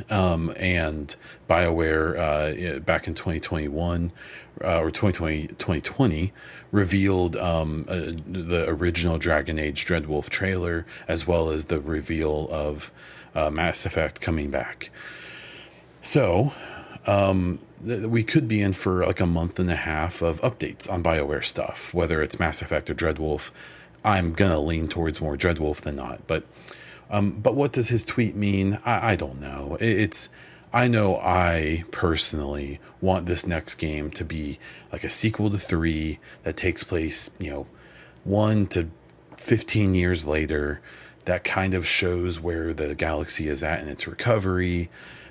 Um, 0.09 0.53
and 0.57 1.15
BioWare 1.49 2.77
uh, 2.77 2.79
back 2.79 3.07
in 3.07 3.13
2021 3.13 4.11
uh, 4.63 4.79
or 4.79 4.91
2020, 4.91 5.47
2020 5.47 6.33
revealed 6.71 7.35
um, 7.37 7.85
uh, 7.87 8.11
the 8.27 8.65
original 8.67 9.17
Dragon 9.17 9.57
Age 9.57 9.85
Dreadwolf 9.85 10.29
trailer 10.29 10.85
as 11.07 11.25
well 11.25 11.49
as 11.49 11.65
the 11.65 11.79
reveal 11.79 12.47
of 12.51 12.91
uh, 13.33 13.49
Mass 13.49 13.85
Effect 13.85 14.21
coming 14.21 14.49
back. 14.51 14.89
So 16.01 16.53
um, 17.05 17.59
th- 17.85 18.05
we 18.05 18.23
could 18.23 18.47
be 18.47 18.61
in 18.61 18.73
for 18.73 19.05
like 19.05 19.19
a 19.19 19.25
month 19.25 19.59
and 19.59 19.69
a 19.69 19.75
half 19.75 20.21
of 20.21 20.41
updates 20.41 20.91
on 20.91 21.03
BioWare 21.03 21.43
stuff, 21.43 21.93
whether 21.93 22.21
it's 22.21 22.39
Mass 22.39 22.61
Effect 22.61 22.89
or 22.89 22.95
Dreadwolf. 22.95 23.51
I'm 24.03 24.33
gonna 24.33 24.59
lean 24.59 24.87
towards 24.87 25.19
more 25.19 25.35
Dreadwolf 25.35 25.81
than 25.81 25.95
not, 25.95 26.27
but 26.27 26.43
um, 27.09 27.39
but 27.39 27.55
what 27.55 27.71
does 27.71 27.89
his 27.89 28.03
tweet 28.03 28.35
mean? 28.35 28.79
I, 28.85 29.11
I 29.11 29.15
don't 29.15 29.39
know. 29.39 29.77
It, 29.79 29.99
it's 29.99 30.29
I 30.75 30.89
know 30.89 31.17
I 31.17 31.85
personally 31.91 32.81
want 32.99 33.27
this 33.27 33.47
next 33.47 33.75
game 33.75 34.11
to 34.11 34.25
be 34.25 34.59
like 34.91 35.05
a 35.05 35.09
sequel 35.09 35.49
to 35.51 35.57
three 35.57 36.19
that 36.43 36.57
takes 36.57 36.83
place, 36.83 37.31
you 37.39 37.49
know, 37.49 37.67
one 38.25 38.67
to 38.67 38.89
15 39.37 39.95
years 39.95 40.25
later. 40.25 40.81
That 41.25 41.43
kind 41.43 41.73
of 41.73 41.87
shows 41.87 42.41
where 42.41 42.73
the 42.73 42.93
galaxy 42.93 43.47
is 43.47 43.63
at 43.63 43.79
in 43.81 43.87
its 43.87 44.05
recovery. 44.05 44.89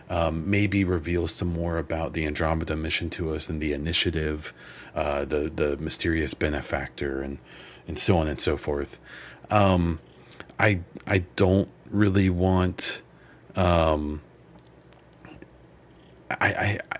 Um, 0.08 0.48
maybe 0.48 0.82
reveals 0.82 1.34
some 1.34 1.52
more 1.52 1.78
about 1.78 2.14
the 2.14 2.26
Andromeda 2.26 2.74
mission 2.74 3.10
to 3.10 3.34
us 3.34 3.48
and 3.48 3.60
the 3.60 3.72
initiative, 3.72 4.52
uh, 4.94 5.24
the 5.24 5.50
the 5.54 5.76
mysterious 5.76 6.34
benefactor, 6.34 7.22
and 7.22 7.38
and 7.86 7.98
so 7.98 8.18
on 8.18 8.28
and 8.28 8.40
so 8.40 8.56
forth. 8.56 8.98
Um, 9.50 10.00
I 10.58 10.80
I 11.06 11.24
don't 11.36 11.68
really 11.90 12.30
want. 12.30 13.02
Um, 13.56 14.20
I, 16.30 16.36
I, 16.40 16.78
I 16.90 16.98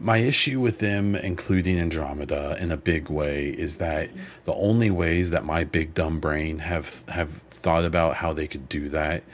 my 0.00 0.18
issue 0.18 0.60
with 0.60 0.78
them 0.78 1.16
including 1.16 1.78
Andromeda 1.78 2.56
in 2.60 2.70
a 2.70 2.76
big 2.76 3.08
way 3.10 3.48
is 3.48 3.76
that 3.76 4.10
the 4.44 4.54
only 4.54 4.90
ways 4.90 5.30
that 5.30 5.44
my 5.44 5.64
big 5.64 5.94
dumb 5.94 6.20
brain 6.20 6.60
have 6.60 7.02
have 7.08 7.42
thought 7.50 7.84
about 7.84 8.16
how 8.16 8.32
they 8.32 8.46
could 8.46 8.68
do 8.68 8.88
that 8.90 9.24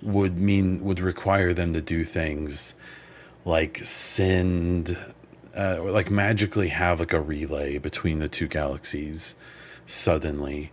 would 0.00 0.38
mean 0.38 0.82
would 0.82 1.00
require 1.00 1.52
them 1.52 1.72
to 1.72 1.80
do 1.80 2.04
things 2.04 2.74
like 3.44 3.78
send 3.84 4.96
uh, 5.56 5.82
like 5.82 6.10
magically 6.10 6.68
have 6.68 7.00
like 7.00 7.12
a 7.12 7.20
relay 7.20 7.78
between 7.78 8.18
the 8.18 8.28
two 8.28 8.46
galaxies 8.46 9.34
suddenly 9.86 10.72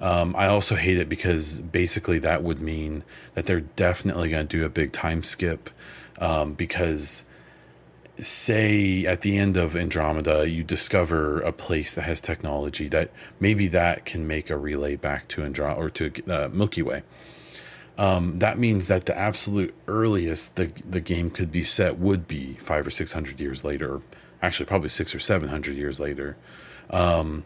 um, 0.00 0.34
I 0.36 0.46
also 0.46 0.74
hate 0.74 0.98
it 0.98 1.08
because 1.08 1.60
basically 1.60 2.18
that 2.18 2.42
would 2.42 2.60
mean 2.60 3.04
that 3.34 3.46
they're 3.46 3.60
definitely 3.60 4.30
going 4.30 4.46
to 4.46 4.56
do 4.58 4.64
a 4.64 4.68
big 4.68 4.92
time 4.92 5.22
skip 5.22 5.70
um, 6.18 6.54
because 6.54 7.24
say 8.18 9.04
at 9.06 9.22
the 9.22 9.36
end 9.36 9.56
of 9.56 9.74
Andromeda 9.74 10.48
you 10.48 10.62
discover 10.62 11.40
a 11.40 11.52
place 11.52 11.94
that 11.94 12.02
has 12.02 12.20
technology 12.20 12.88
that 12.88 13.10
maybe 13.40 13.66
that 13.68 14.04
can 14.04 14.26
make 14.26 14.50
a 14.50 14.56
relay 14.56 14.94
back 14.94 15.26
to 15.28 15.42
Andromeda 15.42 15.80
or 15.80 15.90
to 15.90 16.12
uh, 16.30 16.48
Milky 16.52 16.82
Way. 16.82 17.02
Um, 17.96 18.40
that 18.40 18.58
means 18.58 18.88
that 18.88 19.06
the 19.06 19.16
absolute 19.16 19.74
earliest 19.86 20.56
the 20.56 20.70
the 20.88 21.00
game 21.00 21.30
could 21.30 21.52
be 21.52 21.62
set 21.64 21.98
would 21.98 22.26
be 22.26 22.54
five 22.54 22.86
or 22.86 22.90
six 22.90 23.12
hundred 23.12 23.40
years 23.40 23.64
later, 23.64 24.00
actually 24.42 24.66
probably 24.66 24.88
six 24.88 25.14
or 25.14 25.20
seven 25.20 25.48
hundred 25.48 25.76
years 25.76 26.00
later, 26.00 26.36
um, 26.90 27.44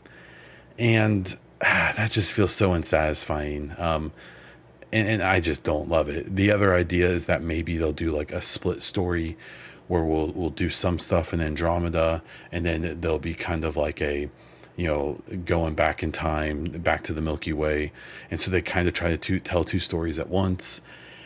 and 0.78 1.36
that 1.60 2.10
just 2.10 2.32
feels 2.32 2.52
so 2.52 2.72
unsatisfying. 2.72 3.74
Um, 3.78 4.12
and, 4.92 5.08
and, 5.08 5.22
I 5.22 5.40
just 5.40 5.64
don't 5.64 5.88
love 5.88 6.08
it. 6.08 6.34
The 6.34 6.50
other 6.50 6.74
idea 6.74 7.08
is 7.08 7.26
that 7.26 7.42
maybe 7.42 7.76
they'll 7.76 7.92
do 7.92 8.10
like 8.10 8.32
a 8.32 8.40
split 8.40 8.80
story 8.80 9.36
where 9.88 10.04
we'll 10.04 10.28
we'll 10.28 10.50
do 10.50 10.70
some 10.70 10.98
stuff 10.98 11.34
in 11.34 11.40
Andromeda, 11.40 12.22
and 12.52 12.64
then 12.64 13.00
there'll 13.00 13.18
be 13.18 13.34
kind 13.34 13.64
of 13.64 13.76
like 13.76 14.00
a 14.00 14.30
you 14.76 14.86
know 14.86 15.20
going 15.44 15.74
back 15.74 16.02
in 16.02 16.12
time 16.12 16.64
back 16.64 17.02
to 17.02 17.12
the 17.12 17.20
Milky 17.20 17.52
Way, 17.52 17.92
and 18.30 18.38
so 18.38 18.50
they 18.50 18.62
kind 18.62 18.86
of 18.86 18.94
try 18.94 19.16
to 19.16 19.40
tell 19.40 19.64
two 19.64 19.78
stories 19.78 20.18
at 20.18 20.28
once, 20.28 20.80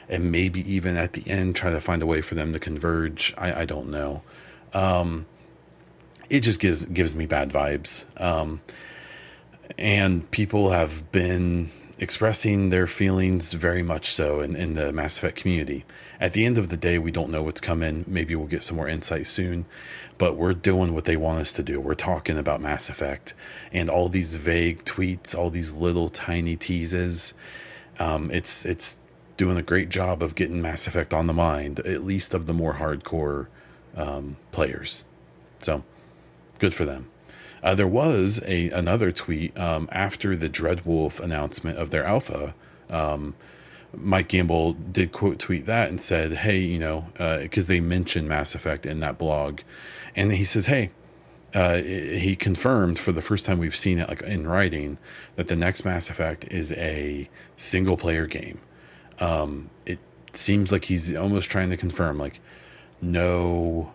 and 0.09 0.33
maybe 0.33 0.61
even 0.73 0.97
at 0.97 1.13
the 1.13 1.29
end 1.29 1.55
try 1.55 1.71
to 1.71 1.81
find 1.81 2.03
a 2.03 2.07
way 2.07 2.23
for 2.23 2.35
them 2.35 2.53
to 2.53 2.59
converge. 2.59 3.35
I, 3.37 3.61
I 3.61 3.65
don't 3.65 3.91
know. 3.91 4.23
Um, 4.73 5.27
it 6.31 6.41
just 6.41 6.61
gives 6.61 6.85
gives 6.87 7.15
me 7.15 7.27
bad 7.27 7.51
vibes. 7.51 8.07
Um, 8.21 8.61
and 9.79 10.31
people 10.31 10.71
have 10.71 11.11
been 11.13 11.71
expressing 11.99 12.71
their 12.71 12.89
feelings 12.89 13.53
very 13.53 13.83
much 13.83 14.07
so 14.07 14.41
in, 14.41 14.57
in 14.57 14.75
the 14.75 14.93
Mass 14.93 15.19
Effect 15.19 15.37
community. 15.37 15.85
At 16.19 16.33
the 16.33 16.45
end 16.45 16.59
of 16.59 16.69
the 16.69 16.77
day, 16.77 16.99
we 16.99 17.13
don't 17.13 17.31
know 17.31 17.45
what's 17.45 17.61
coming. 17.61 18.05
Maybe 18.09 18.35
we'll 18.35 18.49
get 18.49 18.65
some 18.65 18.77
more 18.77 18.89
insight 18.89 19.29
soon, 19.29 19.67
but 20.19 20.37
we're 20.37 20.53
doing 20.53 20.95
what 20.95 21.05
they 21.05 21.17
want 21.17 21.41
us 21.41 21.53
to 21.53 21.63
do. 21.63 21.81
We're 21.81 21.95
talking 21.95 22.39
about 22.39 22.61
Mass 22.61 22.89
Effect 22.89 23.35
and 23.73 23.89
all 23.89 24.09
these 24.09 24.35
vague 24.35 24.85
tweets, 24.85 25.37
all 25.37 25.49
these 25.49 25.73
little 25.73 26.09
tiny 26.09 26.57
teases. 26.57 27.35
Um, 28.01 28.33
it's 28.33 28.65
it's 28.65 28.97
doing 29.37 29.57
a 29.57 29.63
great 29.63 29.89
job 29.89 30.25
of 30.25 30.35
getting 30.35 30.61
Mass 30.61 30.89
Effect 30.89 31.15
on 31.15 31.29
the 31.29 31.33
mind, 31.33 31.81
at 31.81 32.05
least 32.05 32.35
of 32.35 32.47
the 32.47 32.53
more 32.53 32.75
hardcore 32.75 33.47
um, 33.97 34.37
players. 34.51 35.05
So, 35.61 35.85
good 36.59 36.75
for 36.75 36.85
them. 36.85 37.12
Uh, 37.63 37.75
there 37.75 37.87
was 37.87 38.43
a 38.47 38.71
another 38.71 39.13
tweet 39.13 39.57
um, 39.59 39.89
after 39.93 40.37
the 40.37 40.49
Dreadwolf 40.49 41.21
announcement 41.21 41.79
of 41.79 41.91
their 41.91 42.05
alpha. 42.05 42.55
Um, 42.91 43.35
Mike 43.95 44.29
Gamble 44.29 44.73
did 44.73 45.13
quote 45.13 45.39
tweet 45.39 45.67
that 45.67 45.89
and 45.89 46.01
said, 46.01 46.33
"Hey, 46.35 46.59
you 46.59 46.79
know, 46.79 47.05
because 47.41 47.65
uh, 47.65 47.69
they 47.69 47.81
mentioned 47.81 48.29
Mass 48.29 48.55
Effect 48.55 48.87
in 48.87 49.01
that 49.01 49.19
blog," 49.19 49.61
and 50.17 50.33
he 50.33 50.45
says, 50.45 50.67
"Hey." 50.67 50.91
Uh, 51.55 51.83
he 51.83 52.35
confirmed 52.35 52.99
for 52.99 53.13
the 53.13 53.21
first 53.21 53.45
time 53.45 53.59
we've 53.59 53.77
seen 53.77 53.99
it 53.99 54.09
like 54.09 54.23
in 54.23 54.47
writing 54.47 54.97
that 55.37 55.49
the 55.49 55.55
next 55.55 55.85
Mass 55.85 56.09
Effect 56.09 56.51
is 56.51 56.73
a 56.73 57.29
single 57.59 57.99
player 57.99 58.27
game. 58.27 58.59
Um, 59.21 59.69
it 59.85 59.99
seems 60.33 60.73
like 60.73 60.87
he's 60.87 61.15
almost 61.15 61.51
trying 61.51 61.69
to 61.69 61.77
confirm 61.77 62.17
like 62.17 62.41
no 63.03 63.93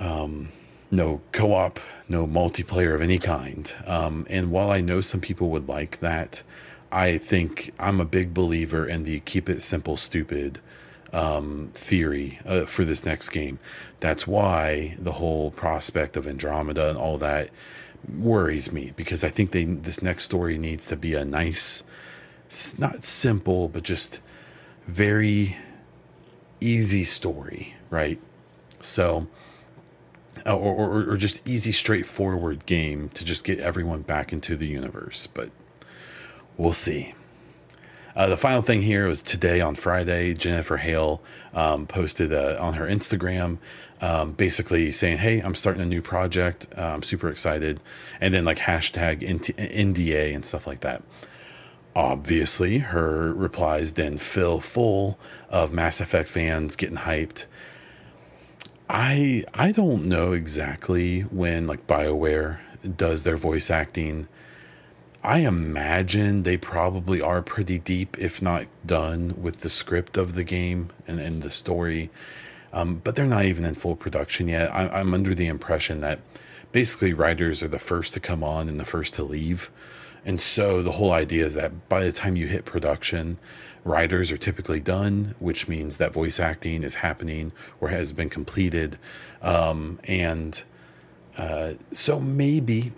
um, 0.00 0.50
no 0.92 1.22
co-op, 1.32 1.80
no 2.06 2.26
multiplayer 2.26 2.94
of 2.94 3.00
any 3.00 3.18
kind. 3.18 3.74
Um, 3.86 4.26
and 4.28 4.50
while 4.50 4.70
I 4.70 4.82
know 4.82 5.00
some 5.00 5.20
people 5.20 5.48
would 5.48 5.66
like 5.66 5.98
that, 6.00 6.42
I 6.92 7.16
think 7.16 7.72
I'm 7.80 7.98
a 7.98 8.04
big 8.04 8.34
believer 8.34 8.86
in 8.86 9.04
the 9.04 9.20
keep 9.20 9.48
it 9.48 9.62
simple, 9.62 9.96
stupid 9.96 10.60
um, 11.10 11.70
theory 11.72 12.38
uh, 12.44 12.66
for 12.66 12.84
this 12.84 13.06
next 13.06 13.30
game. 13.30 13.58
That's 14.00 14.26
why 14.26 14.96
the 14.98 15.12
whole 15.12 15.50
prospect 15.50 16.18
of 16.18 16.28
Andromeda 16.28 16.90
and 16.90 16.98
all 16.98 17.16
that 17.18 17.48
worries 18.06 18.70
me 18.70 18.92
because 18.94 19.24
I 19.24 19.30
think 19.30 19.52
they 19.52 19.64
this 19.64 20.02
next 20.02 20.24
story 20.24 20.58
needs 20.58 20.86
to 20.86 20.96
be 20.96 21.14
a 21.14 21.24
nice, 21.24 21.84
not 22.76 23.04
simple, 23.04 23.68
but 23.68 23.82
just 23.82 24.20
very 24.86 25.56
easy 26.60 27.04
story, 27.04 27.76
right? 27.88 28.20
So 28.82 29.28
or, 30.46 30.52
or, 30.52 31.10
or 31.10 31.16
just 31.16 31.46
easy, 31.46 31.72
straightforward 31.72 32.66
game 32.66 33.08
to 33.10 33.24
just 33.24 33.44
get 33.44 33.58
everyone 33.58 34.02
back 34.02 34.32
into 34.32 34.56
the 34.56 34.66
universe. 34.66 35.26
But 35.26 35.50
we'll 36.56 36.72
see. 36.72 37.14
Uh, 38.14 38.26
the 38.26 38.36
final 38.36 38.60
thing 38.60 38.82
here 38.82 39.08
was 39.08 39.22
today 39.22 39.60
on 39.60 39.74
Friday, 39.74 40.34
Jennifer 40.34 40.76
Hale 40.76 41.22
um, 41.54 41.86
posted 41.86 42.32
uh, 42.32 42.58
on 42.60 42.74
her 42.74 42.86
Instagram, 42.86 43.56
um, 44.02 44.32
basically 44.32 44.92
saying, 44.92 45.18
"Hey, 45.18 45.40
I'm 45.40 45.54
starting 45.54 45.82
a 45.82 45.86
new 45.86 46.02
project. 46.02 46.66
Uh, 46.76 46.82
I'm 46.82 47.02
super 47.02 47.30
excited," 47.30 47.80
and 48.20 48.34
then 48.34 48.44
like 48.44 48.58
hashtag 48.58 49.22
NDA 49.22 50.34
and 50.34 50.44
stuff 50.44 50.66
like 50.66 50.80
that. 50.80 51.02
Obviously, 51.96 52.78
her 52.78 53.32
replies 53.32 53.92
then 53.92 54.18
fill 54.18 54.60
full 54.60 55.18
of 55.48 55.72
Mass 55.72 56.00
Effect 56.00 56.28
fans 56.28 56.76
getting 56.76 56.98
hyped 56.98 57.46
I 58.94 59.44
I 59.54 59.72
don't 59.72 60.04
know 60.04 60.32
exactly 60.32 61.22
when 61.22 61.66
like 61.66 61.86
BioWare 61.86 62.58
does 62.96 63.22
their 63.22 63.38
voice 63.38 63.70
acting. 63.70 64.28
I 65.24 65.38
imagine 65.38 66.42
they 66.42 66.58
probably 66.58 67.22
are 67.22 67.40
pretty 67.40 67.78
deep, 67.78 68.18
if 68.18 68.42
not 68.42 68.66
done, 68.84 69.40
with 69.40 69.60
the 69.60 69.70
script 69.70 70.18
of 70.18 70.34
the 70.34 70.44
game 70.44 70.90
and, 71.06 71.20
and 71.20 71.40
the 71.40 71.48
story. 71.48 72.10
Um, 72.72 72.96
but 72.96 73.16
they're 73.16 73.26
not 73.26 73.46
even 73.46 73.64
in 73.64 73.74
full 73.74 73.96
production 73.96 74.48
yet. 74.48 74.70
I, 74.74 74.88
I'm 74.88 75.14
under 75.14 75.34
the 75.34 75.46
impression 75.46 76.02
that 76.02 76.20
basically 76.70 77.14
writers 77.14 77.62
are 77.62 77.68
the 77.68 77.78
first 77.78 78.12
to 78.14 78.20
come 78.20 78.44
on 78.44 78.68
and 78.68 78.78
the 78.78 78.84
first 78.84 79.14
to 79.14 79.22
leave. 79.24 79.70
And 80.24 80.40
so 80.40 80.82
the 80.82 80.92
whole 80.92 81.12
idea 81.12 81.46
is 81.46 81.54
that 81.54 81.88
by 81.88 82.04
the 82.04 82.12
time 82.12 82.36
you 82.36 82.46
hit 82.46 82.64
production, 82.66 83.38
writers 83.84 84.30
are 84.30 84.36
typically 84.36 84.80
done, 84.80 85.34
which 85.38 85.68
means 85.68 85.96
that 85.96 86.12
voice 86.12 86.38
acting 86.38 86.82
is 86.82 86.96
happening 86.96 87.52
or 87.80 87.88
has 87.88 88.12
been 88.12 88.30
completed. 88.30 88.98
Um, 89.40 89.98
and 90.04 90.62
uh, 91.36 91.72
so 91.90 92.20
maybe 92.20 92.92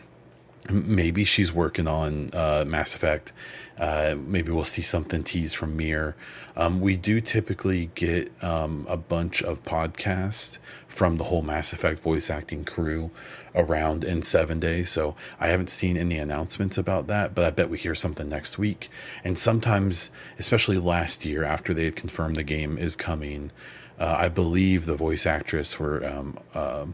maybe 0.70 1.24
she's 1.24 1.52
working 1.52 1.88
on 1.88 2.30
uh, 2.32 2.64
Mass 2.66 2.94
Effect. 2.94 3.32
Uh, 3.78 4.14
maybe 4.18 4.52
we'll 4.52 4.64
see 4.64 4.82
something 4.82 5.24
teased 5.24 5.56
from 5.56 5.76
Mir. 5.76 6.14
Um, 6.56 6.80
we 6.80 6.96
do 6.96 7.20
typically 7.20 7.90
get 7.94 8.30
um, 8.42 8.86
a 8.88 8.96
bunch 8.96 9.42
of 9.42 9.64
podcasts 9.64 10.58
from 10.92 11.16
the 11.16 11.24
whole 11.24 11.42
Mass 11.42 11.72
Effect 11.72 12.00
voice 12.00 12.28
acting 12.28 12.64
crew 12.64 13.10
around 13.54 14.02
N7 14.02 14.60
Days. 14.60 14.90
So 14.90 15.16
I 15.40 15.48
haven't 15.48 15.70
seen 15.70 15.96
any 15.96 16.18
announcements 16.18 16.76
about 16.76 17.06
that, 17.06 17.34
but 17.34 17.44
I 17.44 17.50
bet 17.50 17.70
we 17.70 17.78
hear 17.78 17.94
something 17.94 18.28
next 18.28 18.58
week. 18.58 18.90
And 19.24 19.38
sometimes, 19.38 20.10
especially 20.38 20.78
last 20.78 21.24
year 21.24 21.44
after 21.44 21.72
they 21.72 21.86
had 21.86 21.96
confirmed 21.96 22.36
the 22.36 22.42
game 22.42 22.76
is 22.76 22.94
coming, 22.94 23.50
uh, 23.98 24.16
I 24.18 24.28
believe 24.28 24.84
the 24.84 24.94
voice 24.94 25.24
actress 25.24 25.72
for 25.72 26.06
um, 26.06 26.38
uh, 26.54 26.86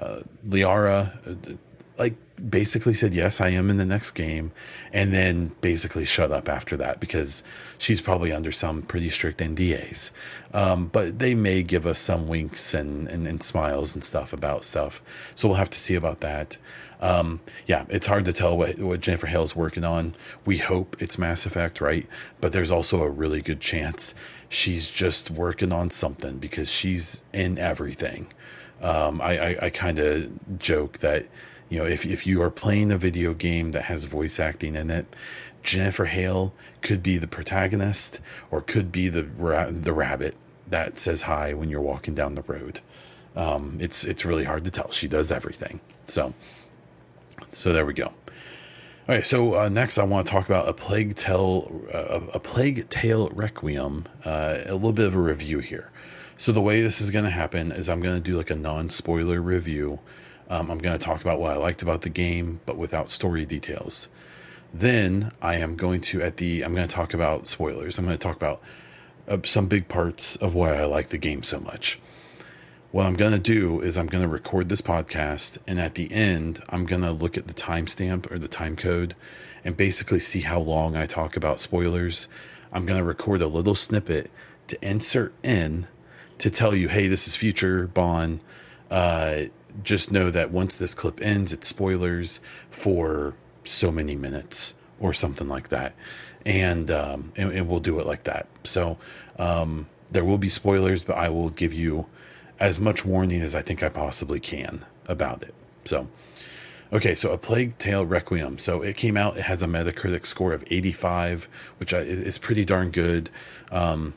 uh, 0.00 0.20
Liara, 0.46 1.26
uh, 1.26 1.56
like 1.98 2.14
basically 2.50 2.94
said 2.94 3.14
yes 3.14 3.40
i 3.40 3.48
am 3.48 3.70
in 3.70 3.76
the 3.76 3.84
next 3.84 4.12
game 4.12 4.52
and 4.92 5.12
then 5.12 5.52
basically 5.60 6.04
shut 6.04 6.30
up 6.30 6.48
after 6.48 6.76
that 6.76 7.00
because 7.00 7.42
she's 7.78 8.00
probably 8.00 8.32
under 8.32 8.52
some 8.52 8.82
pretty 8.82 9.08
strict 9.08 9.38
ndas 9.40 10.10
um, 10.56 10.86
but 10.86 11.18
they 11.18 11.34
may 11.34 11.62
give 11.62 11.86
us 11.86 11.98
some 11.98 12.28
winks 12.28 12.72
and, 12.72 13.08
and, 13.08 13.26
and, 13.26 13.42
smiles 13.42 13.94
and 13.94 14.02
stuff 14.02 14.32
about 14.32 14.64
stuff. 14.64 15.02
So 15.34 15.48
we'll 15.48 15.58
have 15.58 15.68
to 15.68 15.78
see 15.78 15.94
about 15.94 16.20
that. 16.20 16.56
Um, 16.98 17.40
yeah 17.66 17.84
it's 17.90 18.06
hard 18.06 18.24
to 18.24 18.32
tell 18.32 18.56
what, 18.56 18.78
what 18.78 19.02
jennifer 19.02 19.26
hale's 19.26 19.54
working 19.54 19.84
on. 19.84 20.14
We 20.46 20.56
hope 20.56 20.96
it's 20.98 21.18
mass 21.18 21.44
effect 21.44 21.78
right? 21.82 22.06
But 22.40 22.52
there's 22.52 22.70
also 22.70 23.02
a 23.02 23.10
really 23.10 23.42
good 23.42 23.60
chance 23.60 24.14
she's 24.48 24.90
just 24.90 25.30
working 25.30 25.74
on 25.74 25.90
something 25.90 26.38
because 26.38 26.72
she's 26.72 27.22
in 27.34 27.58
everything. 27.58 28.32
Um, 28.80 29.20
i, 29.20 29.38
I, 29.38 29.58
I 29.66 29.70
kind 29.70 29.98
of 29.98 30.58
joke 30.58 30.98
that 30.98 31.26
you 31.68 31.78
know, 31.78 31.86
if, 31.86 32.06
if 32.06 32.26
you 32.26 32.42
are 32.42 32.50
playing 32.50 32.92
a 32.92 32.98
video 32.98 33.34
game 33.34 33.72
that 33.72 33.84
has 33.84 34.04
voice 34.04 34.38
acting 34.38 34.74
in 34.74 34.90
it, 34.90 35.06
Jennifer 35.62 36.04
Hale 36.06 36.54
could 36.80 37.02
be 37.02 37.18
the 37.18 37.26
protagonist 37.26 38.20
or 38.50 38.60
could 38.60 38.92
be 38.92 39.08
the 39.08 39.24
ra- 39.24 39.70
the 39.70 39.92
rabbit 39.92 40.36
that 40.68 40.98
says 40.98 41.22
hi 41.22 41.52
when 41.54 41.68
you're 41.68 41.80
walking 41.80 42.14
down 42.14 42.36
the 42.36 42.42
road. 42.42 42.80
Um, 43.34 43.78
it's 43.80 44.04
it's 44.04 44.24
really 44.24 44.44
hard 44.44 44.64
to 44.64 44.70
tell. 44.70 44.90
She 44.92 45.08
does 45.08 45.32
everything. 45.32 45.80
So 46.06 46.34
so 47.52 47.72
there 47.72 47.84
we 47.84 47.94
go. 47.94 48.12
All 49.08 49.14
right, 49.14 49.26
so 49.26 49.56
uh, 49.56 49.68
next 49.68 49.98
I 49.98 50.04
want 50.04 50.26
to 50.26 50.32
talk 50.32 50.46
about 50.46 50.68
a 50.68 50.72
plague 50.72 51.14
tale, 51.14 51.82
uh, 51.92 52.20
a 52.32 52.40
plague 52.40 52.88
tale 52.88 53.28
requiem. 53.28 54.04
Uh, 54.24 54.58
a 54.66 54.74
little 54.74 54.92
bit 54.92 55.06
of 55.06 55.14
a 55.14 55.20
review 55.20 55.58
here. 55.58 55.90
So 56.38 56.52
the 56.52 56.60
way 56.60 56.82
this 56.82 57.00
is 57.00 57.10
going 57.10 57.24
to 57.24 57.30
happen 57.30 57.72
is 57.72 57.88
I'm 57.88 58.00
going 58.00 58.16
to 58.16 58.20
do 58.20 58.36
like 58.36 58.50
a 58.50 58.56
non 58.56 58.90
spoiler 58.90 59.40
review 59.40 60.00
um, 60.48 60.70
I'm 60.70 60.78
going 60.78 60.98
to 60.98 61.04
talk 61.04 61.20
about 61.20 61.40
what 61.40 61.52
I 61.52 61.56
liked 61.56 61.82
about 61.82 62.02
the 62.02 62.08
game, 62.08 62.60
but 62.66 62.76
without 62.76 63.10
story 63.10 63.44
details. 63.44 64.08
Then 64.72 65.32
I 65.40 65.54
am 65.56 65.76
going 65.76 66.00
to 66.02 66.22
at 66.22 66.36
the 66.36 66.62
I'm 66.62 66.74
going 66.74 66.86
to 66.86 66.94
talk 66.94 67.14
about 67.14 67.46
spoilers. 67.46 67.98
I'm 67.98 68.04
going 68.04 68.18
to 68.18 68.22
talk 68.22 68.36
about 68.36 68.60
uh, 69.28 69.38
some 69.44 69.66
big 69.66 69.88
parts 69.88 70.36
of 70.36 70.54
why 70.54 70.74
I 70.74 70.84
like 70.84 71.08
the 71.08 71.18
game 71.18 71.42
so 71.42 71.60
much. 71.60 71.98
What 72.92 73.06
I'm 73.06 73.16
going 73.16 73.32
to 73.32 73.38
do 73.38 73.80
is 73.80 73.98
I'm 73.98 74.06
going 74.06 74.22
to 74.22 74.28
record 74.28 74.68
this 74.68 74.80
podcast, 74.80 75.58
and 75.66 75.80
at 75.80 75.96
the 75.96 76.10
end, 76.12 76.62
I'm 76.68 76.86
going 76.86 77.02
to 77.02 77.10
look 77.10 77.36
at 77.36 77.46
the 77.46 77.54
timestamp 77.54 78.30
or 78.30 78.38
the 78.38 78.48
time 78.48 78.76
code 78.76 79.14
and 79.64 79.76
basically 79.76 80.20
see 80.20 80.40
how 80.40 80.60
long 80.60 80.96
I 80.96 81.06
talk 81.06 81.36
about 81.36 81.60
spoilers. 81.60 82.28
I'm 82.72 82.86
going 82.86 82.98
to 82.98 83.04
record 83.04 83.42
a 83.42 83.48
little 83.48 83.74
snippet 83.74 84.30
to 84.68 84.78
insert 84.88 85.34
in 85.42 85.88
to 86.38 86.50
tell 86.50 86.74
you, 86.74 86.88
hey, 86.88 87.08
this 87.08 87.26
is 87.26 87.34
future 87.34 87.86
Baun. 87.86 88.40
Uh, 88.90 89.46
just 89.82 90.10
know 90.10 90.30
that 90.30 90.50
once 90.50 90.76
this 90.76 90.94
clip 90.94 91.20
ends, 91.22 91.52
it's 91.52 91.68
spoilers 91.68 92.40
for 92.70 93.34
so 93.64 93.90
many 93.90 94.16
minutes 94.16 94.74
or 95.00 95.12
something 95.12 95.48
like 95.48 95.68
that, 95.68 95.94
and 96.44 96.90
um, 96.90 97.32
and, 97.36 97.52
and 97.52 97.68
we'll 97.68 97.80
do 97.80 97.98
it 98.00 98.06
like 98.06 98.24
that. 98.24 98.46
So 98.64 98.98
um, 99.38 99.88
there 100.10 100.24
will 100.24 100.38
be 100.38 100.48
spoilers, 100.48 101.04
but 101.04 101.16
I 101.16 101.28
will 101.28 101.50
give 101.50 101.72
you 101.72 102.06
as 102.58 102.80
much 102.80 103.04
warning 103.04 103.42
as 103.42 103.54
I 103.54 103.62
think 103.62 103.82
I 103.82 103.88
possibly 103.88 104.40
can 104.40 104.84
about 105.08 105.42
it. 105.42 105.54
So. 105.84 106.08
Okay, 106.92 107.16
so 107.16 107.32
A 107.32 107.38
Plague 107.38 107.78
Tale 107.78 108.06
Requiem. 108.06 108.58
So 108.58 108.80
it 108.80 108.96
came 108.96 109.16
out. 109.16 109.36
It 109.36 109.42
has 109.42 109.60
a 109.60 109.66
Metacritic 109.66 110.24
score 110.24 110.52
of 110.52 110.62
85, 110.70 111.48
which 111.78 111.92
is 111.92 112.38
pretty 112.38 112.64
darn 112.64 112.92
good. 112.92 113.28
Um, 113.72 114.14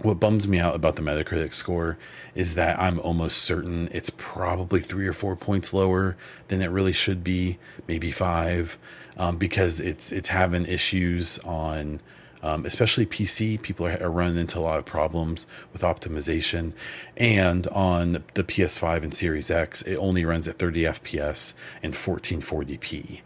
what 0.00 0.18
bums 0.20 0.48
me 0.48 0.58
out 0.58 0.74
about 0.74 0.96
the 0.96 1.02
Metacritic 1.02 1.54
score 1.54 1.96
is 2.34 2.56
that 2.56 2.78
I'm 2.80 2.98
almost 3.00 3.38
certain 3.38 3.88
it's 3.92 4.10
probably 4.10 4.80
three 4.80 5.06
or 5.06 5.12
four 5.12 5.36
points 5.36 5.72
lower 5.72 6.16
than 6.48 6.62
it 6.62 6.66
really 6.66 6.92
should 6.92 7.22
be, 7.22 7.58
maybe 7.86 8.10
five, 8.10 8.76
um, 9.16 9.36
because 9.36 9.80
it's 9.80 10.12
it's 10.12 10.28
having 10.28 10.66
issues 10.66 11.38
on. 11.40 12.00
Um, 12.42 12.66
especially 12.66 13.06
PC, 13.06 13.62
people 13.62 13.86
are, 13.86 14.02
are, 14.02 14.10
running 14.10 14.36
into 14.36 14.58
a 14.58 14.60
lot 14.60 14.78
of 14.78 14.84
problems 14.84 15.46
with 15.72 15.80
optimization. 15.80 16.74
And 17.16 17.66
on 17.68 18.22
the 18.34 18.44
PS5 18.44 19.02
and 19.02 19.14
Series 19.14 19.50
X, 19.50 19.80
it 19.80 19.96
only 19.96 20.26
runs 20.26 20.46
at 20.46 20.58
30 20.58 20.82
FPS 20.82 21.54
and 21.82 21.94
1440p. 21.94 23.22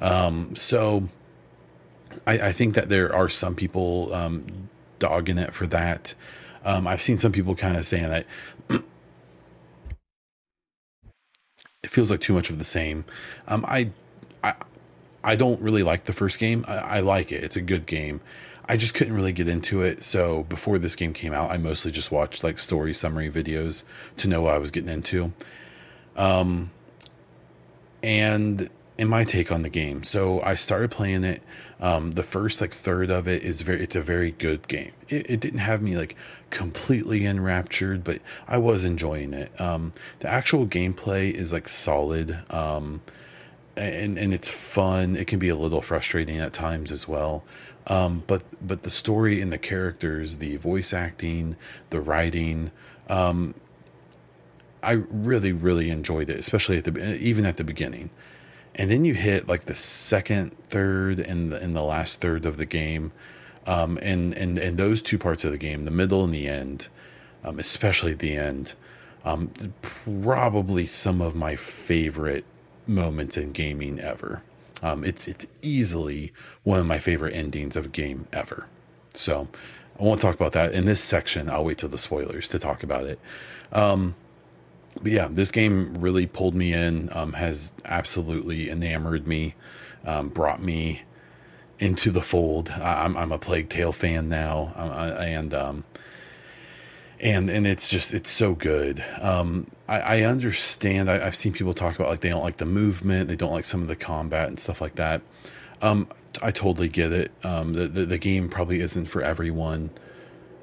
Um, 0.00 0.54
so 0.54 1.08
I, 2.26 2.32
I, 2.48 2.52
think 2.52 2.74
that 2.74 2.90
there 2.90 3.10
are 3.10 3.30
some 3.30 3.54
people 3.54 4.12
um, 4.12 4.68
dogging 4.98 5.38
it 5.38 5.54
for 5.54 5.66
that. 5.68 6.14
Um, 6.64 6.86
I've 6.86 7.02
seen 7.02 7.18
some 7.18 7.32
people 7.32 7.54
kind 7.54 7.76
of 7.76 7.86
saying 7.86 8.08
that 8.08 8.26
it 11.82 11.90
feels 11.90 12.10
like 12.10 12.20
too 12.20 12.32
much 12.32 12.50
of 12.50 12.58
the 12.58 12.64
same. 12.64 13.04
Um, 13.46 13.64
I, 13.66 13.90
I, 14.42 14.54
I 15.22 15.36
don't 15.36 15.60
really 15.60 15.82
like 15.82 16.04
the 16.04 16.12
first 16.12 16.38
game. 16.38 16.64
I, 16.68 16.76
I, 16.76 17.00
like 17.00 17.32
it; 17.32 17.42
it's 17.44 17.56
a 17.56 17.62
good 17.62 17.86
game. 17.86 18.20
I 18.68 18.76
just 18.76 18.94
couldn't 18.94 19.14
really 19.14 19.32
get 19.32 19.48
into 19.48 19.82
it. 19.82 20.02
So 20.02 20.42
before 20.44 20.78
this 20.78 20.94
game 20.94 21.14
came 21.14 21.32
out, 21.32 21.50
I 21.50 21.56
mostly 21.56 21.90
just 21.90 22.12
watched 22.12 22.44
like 22.44 22.58
story 22.58 22.92
summary 22.92 23.30
videos 23.30 23.84
to 24.18 24.28
know 24.28 24.42
what 24.42 24.54
I 24.54 24.58
was 24.58 24.70
getting 24.70 24.90
into. 24.90 25.32
Um, 26.16 26.70
and 28.02 28.68
in 28.98 29.08
my 29.08 29.24
take 29.24 29.50
on 29.50 29.62
the 29.62 29.68
game, 29.68 30.02
so 30.02 30.42
I 30.42 30.54
started 30.54 30.90
playing 30.90 31.24
it 31.24 31.42
um, 31.80 32.12
the 32.12 32.22
first 32.22 32.60
like 32.60 32.74
third 32.74 33.10
of 33.10 33.28
it 33.28 33.42
is 33.42 33.62
very, 33.62 33.82
it's 33.82 33.96
a 33.96 34.00
very 34.00 34.32
good 34.32 34.66
game. 34.68 34.92
It, 35.08 35.30
it 35.30 35.40
didn't 35.40 35.60
have 35.60 35.80
me 35.80 35.96
like 35.96 36.16
completely 36.50 37.24
enraptured, 37.24 38.02
but 38.02 38.20
I 38.48 38.58
was 38.58 38.84
enjoying 38.84 39.32
it. 39.32 39.58
Um, 39.60 39.92
the 40.20 40.28
actual 40.28 40.66
gameplay 40.66 41.32
is 41.32 41.52
like 41.52 41.68
solid. 41.68 42.38
Um, 42.50 43.00
and, 43.76 44.18
and 44.18 44.34
it's 44.34 44.48
fun. 44.48 45.14
It 45.14 45.28
can 45.28 45.38
be 45.38 45.48
a 45.48 45.56
little 45.56 45.82
frustrating 45.82 46.38
at 46.38 46.52
times 46.52 46.90
as 46.90 47.06
well. 47.06 47.44
Um, 47.86 48.24
but, 48.26 48.42
but 48.66 48.82
the 48.82 48.90
story 48.90 49.40
and 49.40 49.52
the 49.52 49.58
characters, 49.58 50.36
the 50.36 50.56
voice 50.56 50.92
acting, 50.92 51.56
the 51.90 52.00
writing, 52.00 52.72
um, 53.08 53.54
I 54.82 54.92
really, 54.92 55.52
really 55.52 55.90
enjoyed 55.90 56.28
it, 56.28 56.38
especially 56.38 56.78
at 56.78 56.84
the, 56.84 57.16
even 57.18 57.46
at 57.46 57.56
the 57.56 57.64
beginning 57.64 58.10
and 58.78 58.90
then 58.92 59.04
you 59.04 59.14
hit 59.14 59.48
like 59.48 59.64
the 59.64 59.74
second, 59.74 60.56
third, 60.68 61.18
and 61.18 61.52
the, 61.52 61.60
and 61.60 61.74
the 61.74 61.82
last 61.82 62.20
third 62.20 62.46
of 62.46 62.56
the 62.56 62.64
game, 62.64 63.10
um, 63.66 63.98
and 64.00 64.32
and 64.34 64.56
and 64.56 64.78
those 64.78 65.02
two 65.02 65.18
parts 65.18 65.44
of 65.44 65.50
the 65.50 65.58
game, 65.58 65.84
the 65.84 65.90
middle 65.90 66.22
and 66.22 66.32
the 66.32 66.48
end, 66.48 66.86
um, 67.42 67.58
especially 67.58 68.14
the 68.14 68.36
end, 68.36 68.74
um, 69.24 69.50
probably 69.82 70.86
some 70.86 71.20
of 71.20 71.34
my 71.34 71.56
favorite 71.56 72.44
moments 72.86 73.36
in 73.36 73.50
gaming 73.50 73.98
ever. 73.98 74.42
Um, 74.80 75.04
it's 75.04 75.26
it's 75.26 75.46
easily 75.60 76.32
one 76.62 76.78
of 76.78 76.86
my 76.86 77.00
favorite 77.00 77.34
endings 77.34 77.76
of 77.76 77.86
a 77.86 77.88
game 77.88 78.28
ever. 78.32 78.68
So 79.12 79.48
I 79.98 80.04
won't 80.04 80.20
talk 80.20 80.36
about 80.36 80.52
that 80.52 80.72
in 80.72 80.84
this 80.84 81.02
section. 81.02 81.50
I'll 81.50 81.64
wait 81.64 81.78
till 81.78 81.88
the 81.88 81.98
spoilers 81.98 82.48
to 82.50 82.60
talk 82.60 82.84
about 82.84 83.04
it. 83.04 83.18
Um, 84.98 85.04
but 85.04 85.12
yeah, 85.12 85.28
this 85.30 85.50
game 85.50 85.98
really 85.98 86.26
pulled 86.26 86.54
me 86.54 86.72
in, 86.72 87.10
um, 87.12 87.34
has 87.34 87.72
absolutely 87.84 88.70
enamored 88.70 89.26
me, 89.26 89.54
um, 90.04 90.28
brought 90.28 90.62
me 90.62 91.02
into 91.78 92.10
the 92.10 92.22
fold. 92.22 92.70
I'm, 92.70 93.16
I'm 93.16 93.32
a 93.32 93.38
Plague 93.38 93.68
Tale 93.68 93.92
fan 93.92 94.28
now, 94.28 94.72
uh, 94.76 95.16
and 95.20 95.54
um, 95.54 95.84
and 97.20 97.50
and 97.50 97.66
it's 97.66 97.88
just 97.88 98.12
it's 98.12 98.30
so 98.30 98.54
good. 98.54 99.04
Um, 99.20 99.66
I, 99.88 100.00
I 100.00 100.20
understand. 100.22 101.10
I, 101.10 101.18
have 101.18 101.36
seen 101.36 101.52
people 101.52 101.74
talk 101.74 101.96
about 101.96 102.08
like 102.08 102.20
they 102.20 102.28
don't 102.28 102.42
like 102.42 102.56
the 102.56 102.66
movement, 102.66 103.28
they 103.28 103.36
don't 103.36 103.52
like 103.52 103.64
some 103.64 103.82
of 103.82 103.88
the 103.88 103.96
combat 103.96 104.48
and 104.48 104.58
stuff 104.58 104.80
like 104.80 104.96
that. 104.96 105.22
Um, 105.80 106.08
I 106.42 106.50
totally 106.50 106.88
get 106.88 107.12
it. 107.12 107.32
Um, 107.44 107.72
the, 107.72 107.88
the, 107.88 108.06
the 108.06 108.18
game 108.18 108.48
probably 108.48 108.80
isn't 108.80 109.06
for 109.06 109.22
everyone. 109.22 109.90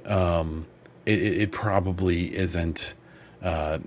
Um, 0.06 0.68
it, 1.06 1.20
it 1.20 1.52
probably 1.52 2.36
isn't. 2.36 2.94
Uh, 3.42 3.80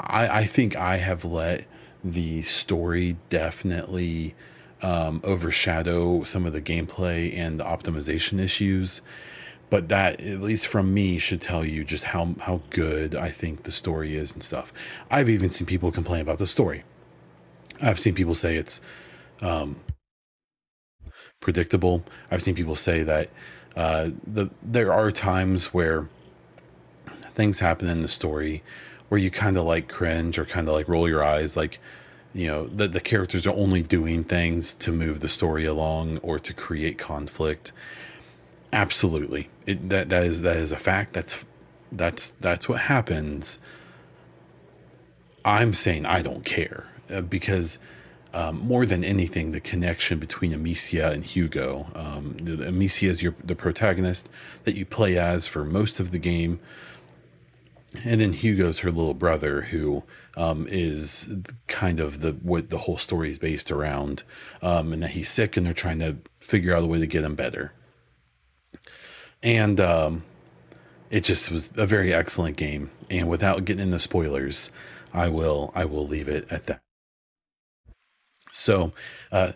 I, 0.00 0.40
I 0.40 0.44
think 0.44 0.76
I 0.76 0.96
have 0.96 1.24
let 1.24 1.66
the 2.04 2.42
story 2.42 3.16
definitely 3.28 4.34
um, 4.82 5.20
overshadow 5.24 6.24
some 6.24 6.46
of 6.46 6.52
the 6.52 6.60
gameplay 6.60 7.36
and 7.36 7.58
the 7.58 7.64
optimization 7.64 8.38
issues. 8.38 9.00
But 9.68 9.88
that, 9.88 10.20
at 10.20 10.40
least 10.40 10.68
from 10.68 10.94
me, 10.94 11.18
should 11.18 11.42
tell 11.42 11.64
you 11.64 11.82
just 11.82 12.04
how 12.04 12.36
how 12.42 12.60
good 12.70 13.16
I 13.16 13.30
think 13.30 13.64
the 13.64 13.72
story 13.72 14.16
is 14.16 14.32
and 14.32 14.42
stuff. 14.42 14.72
I've 15.10 15.28
even 15.28 15.50
seen 15.50 15.66
people 15.66 15.90
complain 15.90 16.20
about 16.20 16.38
the 16.38 16.46
story. 16.46 16.84
I've 17.82 17.98
seen 17.98 18.14
people 18.14 18.36
say 18.36 18.56
it's 18.56 18.80
um, 19.42 19.80
predictable. 21.40 22.04
I've 22.30 22.42
seen 22.42 22.54
people 22.54 22.76
say 22.76 23.02
that 23.02 23.30
uh, 23.76 24.10
the 24.24 24.50
there 24.62 24.92
are 24.92 25.10
times 25.10 25.74
where 25.74 26.08
things 27.34 27.58
happen 27.58 27.88
in 27.88 28.02
the 28.02 28.08
story 28.08 28.62
where 29.08 29.20
you 29.20 29.30
kind 29.30 29.56
of 29.56 29.64
like 29.64 29.88
cringe 29.88 30.38
or 30.38 30.44
kind 30.44 30.68
of 30.68 30.74
like 30.74 30.88
roll 30.88 31.08
your 31.08 31.22
eyes, 31.22 31.56
like 31.56 31.78
you 32.32 32.46
know 32.46 32.66
the 32.66 32.88
the 32.88 33.00
characters 33.00 33.46
are 33.46 33.54
only 33.54 33.82
doing 33.82 34.24
things 34.24 34.74
to 34.74 34.92
move 34.92 35.20
the 35.20 35.28
story 35.28 35.64
along 35.64 36.18
or 36.18 36.38
to 36.38 36.52
create 36.52 36.98
conflict. 36.98 37.72
Absolutely, 38.72 39.48
it, 39.66 39.88
that 39.88 40.08
that 40.08 40.24
is 40.24 40.42
that 40.42 40.56
is 40.56 40.72
a 40.72 40.76
fact. 40.76 41.12
That's 41.12 41.44
that's 41.92 42.28
that's 42.28 42.68
what 42.68 42.80
happens. 42.82 43.58
I'm 45.44 45.74
saying 45.74 46.06
I 46.06 46.22
don't 46.22 46.44
care 46.44 46.88
uh, 47.10 47.20
because 47.20 47.78
um, 48.34 48.58
more 48.58 48.84
than 48.84 49.02
anything, 49.02 49.52
the 49.52 49.60
connection 49.60 50.18
between 50.18 50.52
Amicia 50.52 51.10
and 51.10 51.24
Hugo. 51.24 51.86
Um, 51.94 52.36
Amicia 52.38 53.08
is 53.08 53.22
your 53.22 53.34
the 53.42 53.54
protagonist 53.54 54.28
that 54.64 54.74
you 54.74 54.84
play 54.84 55.16
as 55.16 55.46
for 55.46 55.64
most 55.64 56.00
of 56.00 56.10
the 56.10 56.18
game, 56.18 56.60
and 58.04 58.20
then 58.20 58.32
Hugo's 58.32 58.80
her 58.80 58.90
little 58.90 59.14
brother, 59.14 59.62
who 59.62 60.04
um, 60.36 60.66
is 60.68 61.28
kind 61.66 62.00
of 62.00 62.20
the 62.20 62.32
what 62.32 62.70
the 62.70 62.78
whole 62.78 62.98
story 62.98 63.30
is 63.30 63.38
based 63.38 63.70
around, 63.70 64.22
um, 64.62 64.92
and 64.92 65.02
that 65.02 65.10
he's 65.10 65.28
sick, 65.28 65.56
and 65.56 65.66
they're 65.66 65.74
trying 65.74 65.98
to 66.00 66.16
figure 66.40 66.74
out 66.74 66.82
a 66.82 66.86
way 66.86 66.98
to 66.98 67.06
get 67.06 67.24
him 67.24 67.34
better. 67.34 67.72
And 69.42 69.80
um, 69.80 70.24
it 71.10 71.24
just 71.24 71.50
was 71.50 71.70
a 71.76 71.86
very 71.86 72.12
excellent 72.12 72.56
game. 72.56 72.90
And 73.10 73.28
without 73.28 73.64
getting 73.64 73.84
into 73.84 73.98
spoilers, 73.98 74.70
I 75.12 75.28
will 75.28 75.72
I 75.74 75.84
will 75.84 76.06
leave 76.06 76.28
it 76.28 76.46
at 76.50 76.66
that. 76.66 76.80
So, 78.52 78.92
uh, 79.30 79.52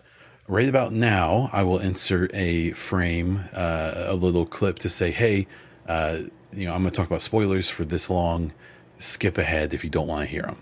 right 0.47 0.69
about 0.69 0.93
now, 0.93 1.49
I 1.51 1.63
will 1.63 1.79
insert 1.79 2.33
a 2.35 2.71
frame, 2.71 3.45
uh, 3.53 3.93
a 3.95 4.13
little 4.13 4.45
clip 4.45 4.77
to 4.79 4.89
say, 4.89 5.09
hey, 5.11 5.47
uh, 5.87 6.19
you 6.53 6.67
know, 6.67 6.73
I'm 6.73 6.81
going 6.81 6.91
to 6.91 6.97
talk 6.97 7.07
about 7.07 7.21
spoilers 7.21 7.69
for 7.69 7.85
this 7.85 8.09
long. 8.09 8.53
Skip 8.99 9.37
ahead 9.37 9.73
if 9.73 9.83
you 9.83 9.89
don't 9.89 10.07
want 10.07 10.25
to 10.27 10.31
hear 10.31 10.43
them. 10.43 10.57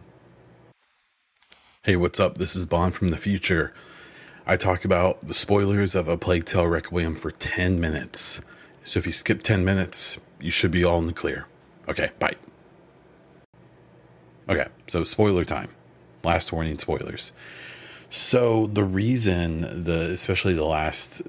Hey, 1.84 1.96
what's 1.96 2.20
up? 2.20 2.38
This 2.38 2.56
is 2.56 2.66
Baun 2.66 2.92
from 2.92 3.10
the 3.10 3.18
future. 3.18 3.74
I 4.46 4.56
talked 4.56 4.86
about 4.86 5.22
the 5.22 5.34
spoilers 5.34 5.96
of 5.96 6.08
A 6.08 6.18
Plague 6.18 6.46
Tale 6.46 6.68
Requiem 6.68 7.16
for 7.16 7.32
10 7.32 7.80
minutes. 7.80 8.42
So 8.86 9.00
if 9.00 9.06
you 9.06 9.12
skip 9.12 9.44
10 9.44 9.64
minutes, 9.64 10.20
you 10.40 10.52
should 10.52 10.72
be 10.72 10.84
all 10.84 11.00
in 11.00 11.08
the 11.08 11.14
clear. 11.14 11.48
Okay, 11.88 12.12
bye. 12.20 12.36
Okay, 14.48 14.68
so 14.88 15.04
spoiler 15.04 15.46
time. 15.46 15.70
Last 16.24 16.52
warning 16.52 16.78
spoilers. 16.78 17.34
So 18.10 18.68
the 18.68 18.84
reason 18.84 19.84
the 19.84 20.10
especially 20.12 20.56
the 20.56 20.66
last 20.66 21.22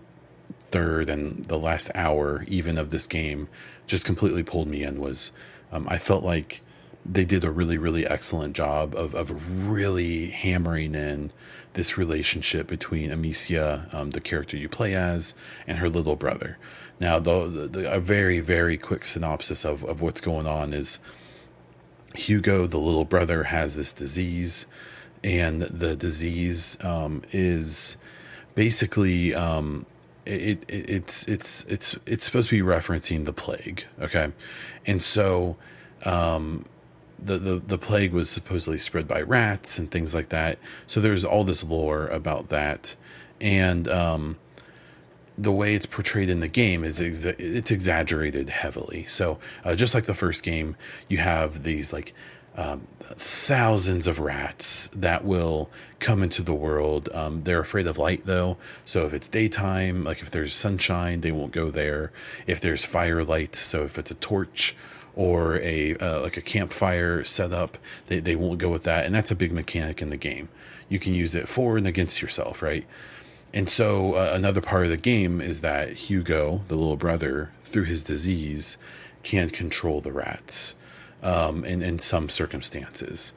third 0.70 1.08
and 1.08 1.44
the 1.44 1.58
last 1.58 1.90
hour 1.94 2.44
even 2.48 2.78
of 2.78 2.90
this 2.90 3.06
game 3.06 3.48
just 3.90 4.04
completely 4.04 4.42
pulled 4.42 4.68
me 4.68 4.82
in 4.82 5.00
was 5.00 5.32
um, 5.72 5.86
I 5.88 5.98
felt 5.98 6.24
like 6.24 6.62
they 7.04 7.24
did 7.24 7.44
a 7.44 7.50
really 7.50 7.78
really 7.78 8.06
excellent 8.06 8.54
job 8.54 8.94
of 8.94 9.14
of 9.14 9.68
really 9.68 10.30
hammering 10.30 10.94
in 10.94 11.30
this 11.72 11.96
relationship 11.96 12.66
between 12.66 13.10
Amicia, 13.10 13.88
um, 13.92 14.10
the 14.10 14.20
character 14.20 14.56
you 14.56 14.68
play 14.68 14.94
as, 14.94 15.34
and 15.68 15.78
her 15.78 15.88
little 15.88 16.16
brother. 16.16 16.58
Now, 16.98 17.20
the, 17.20 17.68
the, 17.70 17.92
a 17.92 18.00
very 18.00 18.40
very 18.40 18.76
quick 18.76 19.04
synopsis 19.04 19.64
of 19.64 19.84
of 19.84 20.00
what's 20.00 20.20
going 20.20 20.46
on 20.46 20.72
is 20.72 20.98
Hugo, 22.14 22.66
the 22.66 22.78
little 22.78 23.04
brother, 23.04 23.44
has 23.44 23.76
this 23.76 23.92
disease 23.92 24.66
and 25.22 25.62
the 25.62 25.94
disease 25.96 26.82
um, 26.82 27.22
is 27.32 27.96
basically 28.54 29.34
um, 29.34 29.86
it, 30.26 30.64
it, 30.68 30.90
it's 30.90 31.26
it's 31.28 31.64
it's 31.64 31.98
it's 32.06 32.24
supposed 32.24 32.50
to 32.50 32.62
be 32.62 32.68
referencing 32.68 33.24
the 33.24 33.32
plague, 33.32 33.84
okay, 34.00 34.32
and 34.86 35.02
so 35.02 35.56
um, 36.04 36.64
the, 37.18 37.38
the 37.38 37.54
the 37.56 37.78
plague 37.78 38.12
was 38.12 38.30
supposedly 38.30 38.78
spread 38.78 39.06
by 39.06 39.20
rats 39.22 39.78
and 39.78 39.90
things 39.90 40.14
like 40.14 40.28
that. 40.30 40.58
So 40.86 41.00
there's 41.00 41.24
all 41.24 41.44
this 41.44 41.64
lore 41.64 42.06
about 42.08 42.48
that, 42.48 42.96
and 43.40 43.88
um, 43.88 44.38
the 45.36 45.52
way 45.52 45.74
it's 45.74 45.86
portrayed 45.86 46.28
in 46.28 46.40
the 46.40 46.48
game 46.48 46.84
is 46.84 47.00
it's 47.00 47.70
exaggerated 47.70 48.50
heavily. 48.50 49.06
So 49.06 49.38
uh, 49.64 49.74
just 49.74 49.94
like 49.94 50.04
the 50.04 50.14
first 50.14 50.42
game, 50.42 50.76
you 51.08 51.18
have 51.18 51.62
these 51.62 51.92
like 51.92 52.14
um, 52.56 52.86
thousands 53.00 54.06
of 54.06 54.18
rats 54.18 54.88
that 54.88 55.24
will 55.24 55.70
come 55.98 56.22
into 56.22 56.42
the 56.42 56.54
world. 56.54 57.08
Um, 57.14 57.44
they're 57.44 57.60
afraid 57.60 57.86
of 57.86 57.98
light 57.98 58.22
though, 58.24 58.56
so 58.84 59.06
if 59.06 59.14
it's 59.14 59.28
daytime, 59.28 60.04
like 60.04 60.20
if 60.20 60.30
there's 60.30 60.54
sunshine, 60.54 61.20
they 61.20 61.32
won't 61.32 61.52
go 61.52 61.70
there. 61.70 62.12
If 62.46 62.60
there's 62.60 62.84
firelight, 62.84 63.54
so 63.54 63.84
if 63.84 63.98
it's 63.98 64.10
a 64.10 64.16
torch 64.16 64.76
or 65.14 65.58
a 65.60 65.96
uh, 65.96 66.20
like 66.22 66.36
a 66.36 66.42
campfire 66.42 67.24
setup, 67.24 67.78
they 68.06 68.20
they 68.20 68.36
won't 68.36 68.58
go 68.58 68.68
with 68.68 68.84
that, 68.84 69.06
and 69.06 69.14
that's 69.14 69.30
a 69.30 69.36
big 69.36 69.52
mechanic 69.52 70.02
in 70.02 70.10
the 70.10 70.16
game. 70.16 70.48
You 70.88 70.98
can 70.98 71.14
use 71.14 71.34
it 71.34 71.48
for 71.48 71.76
and 71.76 71.86
against 71.86 72.20
yourself, 72.20 72.62
right? 72.62 72.84
And 73.52 73.68
so 73.68 74.14
uh, 74.14 74.32
another 74.32 74.60
part 74.60 74.84
of 74.84 74.90
the 74.90 74.96
game 74.96 75.40
is 75.40 75.60
that 75.60 75.92
Hugo, 75.92 76.62
the 76.68 76.76
little 76.76 76.96
brother, 76.96 77.50
through 77.64 77.84
his 77.84 78.04
disease, 78.04 78.76
can 79.22 79.50
control 79.50 80.00
the 80.00 80.12
rats 80.12 80.74
um, 81.22 81.64
in, 81.64 81.82
in 81.82 81.98
some 81.98 82.28
circumstances. 82.28 83.32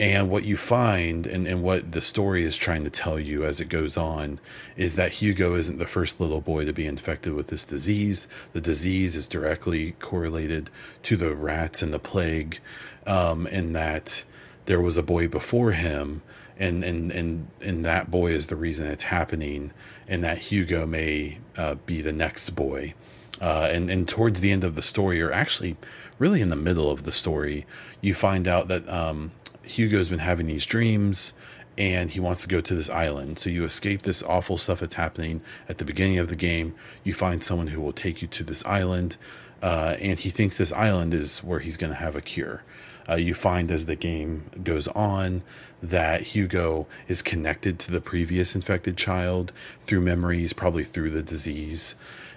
And 0.00 0.28
what 0.28 0.44
you 0.44 0.56
find, 0.56 1.24
and, 1.24 1.46
and 1.46 1.62
what 1.62 1.92
the 1.92 2.00
story 2.00 2.44
is 2.44 2.56
trying 2.56 2.82
to 2.82 2.90
tell 2.90 3.20
you 3.20 3.44
as 3.44 3.60
it 3.60 3.68
goes 3.68 3.96
on, 3.96 4.40
is 4.76 4.96
that 4.96 5.12
Hugo 5.12 5.54
isn't 5.54 5.78
the 5.78 5.86
first 5.86 6.20
little 6.20 6.40
boy 6.40 6.64
to 6.64 6.72
be 6.72 6.84
infected 6.84 7.32
with 7.32 7.46
this 7.46 7.64
disease. 7.64 8.26
The 8.52 8.60
disease 8.60 9.14
is 9.14 9.28
directly 9.28 9.92
correlated 10.00 10.68
to 11.04 11.16
the 11.16 11.34
rats 11.34 11.80
and 11.80 11.94
the 11.94 12.00
plague, 12.00 12.58
um, 13.06 13.46
and 13.46 13.74
that 13.76 14.24
there 14.64 14.80
was 14.80 14.98
a 14.98 15.02
boy 15.02 15.28
before 15.28 15.72
him, 15.72 16.22
and, 16.58 16.82
and, 16.82 17.12
and, 17.12 17.46
and 17.60 17.84
that 17.84 18.10
boy 18.10 18.32
is 18.32 18.48
the 18.48 18.56
reason 18.56 18.88
it's 18.88 19.04
happening, 19.04 19.70
and 20.08 20.24
that 20.24 20.38
Hugo 20.38 20.86
may 20.86 21.38
uh, 21.56 21.76
be 21.86 22.00
the 22.00 22.12
next 22.12 22.50
boy. 22.56 22.94
Uh, 23.40 23.68
and, 23.70 23.90
and 23.90 24.08
towards 24.08 24.40
the 24.40 24.52
end 24.52 24.64
of 24.64 24.74
the 24.74 24.82
story, 24.82 25.20
or 25.20 25.32
actually 25.32 25.76
really 26.18 26.40
in 26.40 26.50
the 26.50 26.56
middle 26.56 26.90
of 26.90 27.02
the 27.02 27.12
story, 27.12 27.66
you 28.00 28.14
find 28.14 28.46
out 28.46 28.68
that 28.68 28.88
um, 28.88 29.32
Hugo's 29.64 30.08
been 30.08 30.20
having 30.20 30.46
these 30.46 30.66
dreams 30.66 31.34
and 31.76 32.10
he 32.10 32.20
wants 32.20 32.42
to 32.42 32.48
go 32.48 32.60
to 32.60 32.74
this 32.74 32.88
island. 32.90 33.38
So 33.38 33.50
you 33.50 33.64
escape 33.64 34.02
this 34.02 34.22
awful 34.22 34.58
stuff 34.58 34.80
that's 34.80 34.94
happening 34.94 35.40
at 35.68 35.78
the 35.78 35.84
beginning 35.84 36.18
of 36.18 36.28
the 36.28 36.36
game. 36.36 36.74
You 37.02 37.14
find 37.14 37.42
someone 37.42 37.68
who 37.68 37.80
will 37.80 37.92
take 37.92 38.22
you 38.22 38.28
to 38.28 38.44
this 38.44 38.64
island, 38.64 39.16
uh, 39.62 39.96
and 40.00 40.20
he 40.20 40.30
thinks 40.30 40.56
this 40.56 40.72
island 40.72 41.12
is 41.14 41.40
where 41.42 41.58
he's 41.58 41.76
going 41.76 41.92
to 41.92 41.98
have 41.98 42.14
a 42.14 42.20
cure. 42.20 42.62
Uh, 43.08 43.16
you 43.16 43.34
find 43.34 43.70
as 43.70 43.86
the 43.86 43.96
game 43.96 44.44
goes 44.62 44.88
on 44.88 45.42
that 45.82 46.22
Hugo 46.22 46.86
is 47.08 47.20
connected 47.22 47.78
to 47.80 47.92
the 47.92 48.00
previous 48.00 48.54
infected 48.54 48.96
child 48.96 49.52
through 49.82 50.00
memories, 50.00 50.52
probably 50.52 50.84
through 50.84 51.10
the 51.10 51.22
disease. 51.22 51.96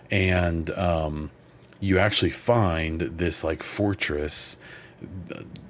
And 0.10 0.70
um, 0.72 1.32
you 1.80 2.00
actually 2.00 2.32
find 2.32 3.02
this 3.02 3.44
like 3.44 3.64
fortress 3.64 4.58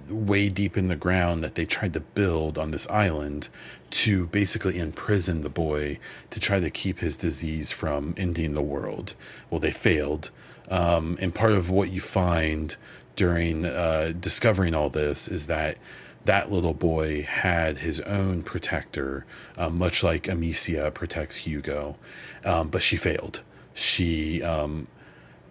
way 0.09 0.47
deep 0.49 0.77
in 0.77 0.87
the 0.87 0.95
ground 0.95 1.43
that 1.43 1.55
they 1.55 1.65
tried 1.65 1.93
to 1.93 1.99
build 1.99 2.57
on 2.57 2.71
this 2.71 2.87
island 2.89 3.49
to 3.89 4.27
basically 4.27 4.77
imprison 4.77 5.41
the 5.41 5.49
boy 5.49 5.99
to 6.29 6.39
try 6.39 6.59
to 6.59 6.69
keep 6.69 6.99
his 6.99 7.17
disease 7.17 7.71
from 7.71 8.13
ending 8.17 8.53
the 8.53 8.61
world. 8.61 9.13
Well, 9.49 9.59
they 9.59 9.71
failed. 9.71 10.29
Um, 10.69 11.17
and 11.21 11.33
part 11.33 11.53
of 11.53 11.69
what 11.69 11.91
you 11.91 12.01
find 12.01 12.75
during 13.15 13.65
uh, 13.65 14.13
discovering 14.19 14.75
all 14.75 14.89
this 14.89 15.27
is 15.27 15.47
that 15.47 15.77
that 16.25 16.51
little 16.51 16.73
boy 16.73 17.23
had 17.23 17.79
his 17.79 18.01
own 18.01 18.43
protector, 18.43 19.25
uh, 19.57 19.69
much 19.69 20.03
like 20.03 20.27
Amicia 20.27 20.91
protects 20.91 21.37
Hugo, 21.37 21.95
um, 22.43 22.67
but 22.67 22.83
she 22.83 22.97
failed. 22.97 23.41
She 23.77 24.41
um, 24.41 24.87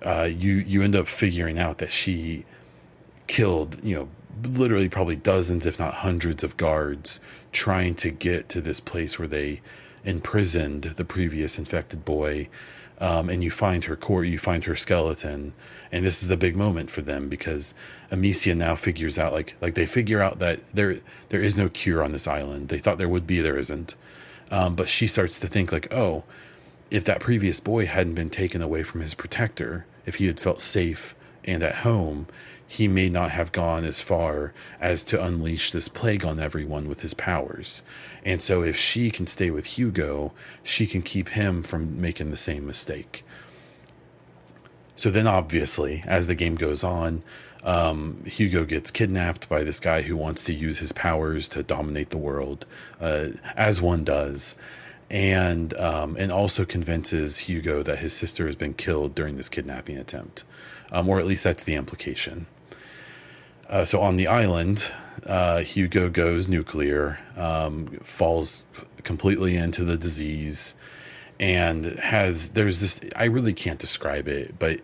uh, 0.04 0.24
you 0.24 0.54
you 0.54 0.82
end 0.82 0.96
up 0.96 1.06
figuring 1.06 1.58
out 1.58 1.78
that 1.78 1.92
she 1.92 2.44
killed 3.26 3.84
you 3.84 3.96
know 3.96 4.08
literally 4.48 4.88
probably 4.88 5.16
dozens 5.16 5.66
if 5.66 5.78
not 5.78 5.94
hundreds 5.94 6.44
of 6.44 6.56
guards 6.56 7.20
trying 7.52 7.94
to 7.94 8.10
get 8.10 8.48
to 8.50 8.60
this 8.60 8.80
place 8.80 9.18
where 9.18 9.28
they 9.28 9.60
imprisoned 10.04 10.82
the 10.82 11.04
previous 11.04 11.58
infected 11.58 12.04
boy. 12.04 12.48
Um, 12.98 13.28
and 13.28 13.44
you 13.44 13.50
find 13.50 13.84
her 13.84 13.96
core 13.96 14.24
you 14.24 14.38
find 14.38 14.64
her 14.64 14.74
skeleton. 14.74 15.52
And 15.92 16.04
this 16.04 16.22
is 16.22 16.30
a 16.30 16.36
big 16.36 16.56
moment 16.56 16.90
for 16.90 17.02
them 17.02 17.28
because 17.28 17.74
amicia 18.10 18.54
now 18.54 18.74
figures 18.74 19.18
out 19.18 19.32
like 19.32 19.54
like 19.60 19.74
they 19.74 19.86
figure 19.86 20.22
out 20.22 20.38
that 20.40 20.60
there 20.74 20.98
there 21.28 21.42
is 21.42 21.56
no 21.56 21.68
cure 21.68 22.02
on 22.02 22.12
this 22.12 22.26
island. 22.26 22.70
They 22.70 22.78
thought 22.78 22.98
there 22.98 23.08
would 23.08 23.26
be 23.26 23.40
there 23.40 23.58
isn't. 23.58 23.94
Um, 24.50 24.74
but 24.74 24.88
she 24.88 25.06
starts 25.06 25.38
to 25.38 25.46
think 25.46 25.72
like 25.72 25.92
oh 25.92 26.24
if 26.90 27.04
that 27.04 27.20
previous 27.20 27.60
boy 27.60 27.86
hadn't 27.86 28.14
been 28.14 28.30
taken 28.30 28.62
away 28.62 28.82
from 28.82 29.00
his 29.00 29.14
protector, 29.14 29.86
if 30.04 30.16
he 30.16 30.26
had 30.26 30.40
felt 30.40 30.62
safe 30.62 31.14
and 31.44 31.62
at 31.62 31.76
home, 31.76 32.26
he 32.66 32.88
may 32.88 33.08
not 33.08 33.30
have 33.30 33.52
gone 33.52 33.84
as 33.84 34.00
far 34.00 34.52
as 34.80 35.04
to 35.04 35.22
unleash 35.22 35.70
this 35.70 35.88
plague 35.88 36.24
on 36.24 36.40
everyone 36.40 36.88
with 36.88 37.00
his 37.00 37.14
powers. 37.14 37.82
And 38.24 38.42
so, 38.42 38.62
if 38.62 38.76
she 38.76 39.10
can 39.10 39.26
stay 39.26 39.50
with 39.50 39.78
Hugo, 39.78 40.32
she 40.64 40.86
can 40.86 41.02
keep 41.02 41.30
him 41.30 41.62
from 41.62 42.00
making 42.00 42.30
the 42.30 42.36
same 42.36 42.66
mistake. 42.66 43.24
So 44.96 45.10
then, 45.10 45.26
obviously, 45.26 46.02
as 46.06 46.26
the 46.26 46.34
game 46.34 46.56
goes 46.56 46.82
on, 46.82 47.22
um, 47.62 48.22
Hugo 48.24 48.64
gets 48.64 48.90
kidnapped 48.90 49.48
by 49.48 49.62
this 49.62 49.78
guy 49.78 50.02
who 50.02 50.16
wants 50.16 50.42
to 50.44 50.52
use 50.52 50.78
his 50.78 50.92
powers 50.92 51.48
to 51.50 51.62
dominate 51.62 52.10
the 52.10 52.18
world, 52.18 52.66
uh, 53.00 53.28
as 53.56 53.82
one 53.82 54.04
does, 54.04 54.56
and 55.10 55.76
um, 55.78 56.16
and 56.18 56.32
also 56.32 56.64
convinces 56.64 57.38
Hugo 57.38 57.82
that 57.82 57.98
his 57.98 58.12
sister 58.12 58.46
has 58.46 58.56
been 58.56 58.74
killed 58.74 59.14
during 59.14 59.36
this 59.36 59.48
kidnapping 59.48 59.96
attempt, 59.96 60.44
um, 60.90 61.08
or 61.08 61.18
at 61.18 61.26
least 61.26 61.44
that's 61.44 61.64
the 61.64 61.74
implication. 61.74 62.46
Uh, 63.68 63.84
so 63.84 64.00
on 64.00 64.16
the 64.16 64.28
island, 64.28 64.92
uh, 65.26 65.58
Hugo 65.58 66.08
goes 66.08 66.48
nuclear, 66.48 67.18
um, 67.36 67.86
falls 68.02 68.64
completely 69.02 69.56
into 69.56 69.84
the 69.84 69.96
disease, 69.96 70.74
and 71.38 71.84
has 71.84 72.50
there's 72.50 72.80
this. 72.80 73.00
I 73.14 73.24
really 73.24 73.52
can't 73.52 73.78
describe 73.78 74.28
it, 74.28 74.58
but 74.58 74.80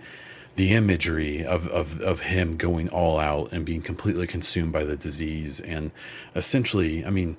the 0.54 0.72
imagery 0.72 1.44
of, 1.44 1.66
of, 1.68 2.00
of 2.02 2.20
him 2.20 2.56
going 2.58 2.88
all 2.90 3.18
out 3.18 3.50
and 3.52 3.64
being 3.64 3.80
completely 3.80 4.26
consumed 4.26 4.72
by 4.72 4.84
the 4.84 4.96
disease, 4.96 5.60
and 5.60 5.90
essentially, 6.36 7.04
I 7.04 7.10
mean, 7.10 7.36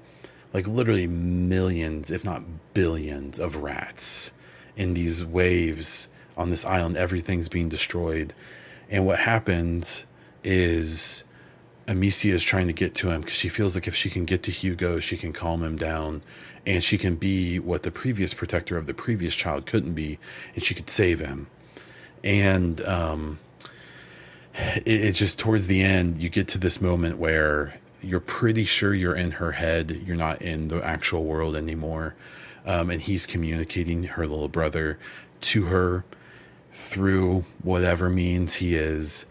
like 0.54 0.68
literally 0.68 1.08
millions, 1.08 2.12
if 2.12 2.24
not 2.24 2.44
billions, 2.74 3.40
of 3.40 3.58
rats 3.58 4.32
in 4.76 4.94
these 4.94 5.26
waves 5.26 6.10
on 6.38 6.50
this 6.50 6.66
island. 6.66 6.96
Everything's 6.96 7.50
being 7.50 7.70
destroyed, 7.70 8.34
and 8.90 9.06
what 9.06 9.20
happens 9.20 10.06
is 10.44 11.24
Amicia 11.88 12.34
is 12.34 12.44
trying 12.44 12.68
to 12.68 12.74
get 12.74 12.96
to 12.96 13.10
him 13.10 13.22
because 13.22 13.36
she 13.36 13.50
feels 13.50 13.76
like 13.76 13.88
if 13.88 13.96
she 13.96 14.10
can 14.10 14.26
get 14.26 14.44
to 14.44 14.52
Hugo, 14.52 15.00
she 15.00 15.18
can 15.18 15.34
calm 15.34 15.64
him 15.64 15.76
down 15.76 16.22
and 16.66 16.84
she 16.84 16.98
can 16.98 17.16
be 17.16 17.60
what 17.60 17.84
the 17.84 17.92
previous 17.92 18.34
protector 18.34 18.78
of 18.78 18.86
the 18.86 18.94
previous 18.94 19.36
child 19.36 19.66
couldn't 19.66 19.94
be, 19.94 20.18
and 20.56 20.64
she 20.64 20.74
could 20.74 20.90
save 20.90 21.20
him. 21.20 21.48
And 22.24 22.80
um, 22.86 23.40
it's 24.86 25.18
just 25.18 25.38
towards 25.40 25.68
the 25.68 25.82
end, 25.82 26.22
you 26.22 26.30
get 26.30 26.48
to 26.50 26.58
this 26.58 26.80
moment 26.80 27.18
where 27.18 27.80
you're 28.04 28.20
pretty 28.20 28.66
sure 28.66 28.94
you're 28.94 29.16
in 29.16 29.32
her 29.32 29.54
head, 29.54 30.04
you're 30.06 30.16
not 30.16 30.42
in 30.42 30.68
the 30.68 30.84
actual 30.84 31.24
world 31.24 31.56
anymore. 31.56 32.16
Um, 32.66 32.90
and 32.90 33.02
he's 33.02 33.26
communicating 33.26 34.04
her 34.04 34.26
little 34.26 34.48
brother 34.48 34.98
to 35.42 35.66
her 35.66 36.06
through 36.72 37.46
whatever 37.62 38.10
means 38.10 38.56
he 38.56 38.76
is 38.76 39.26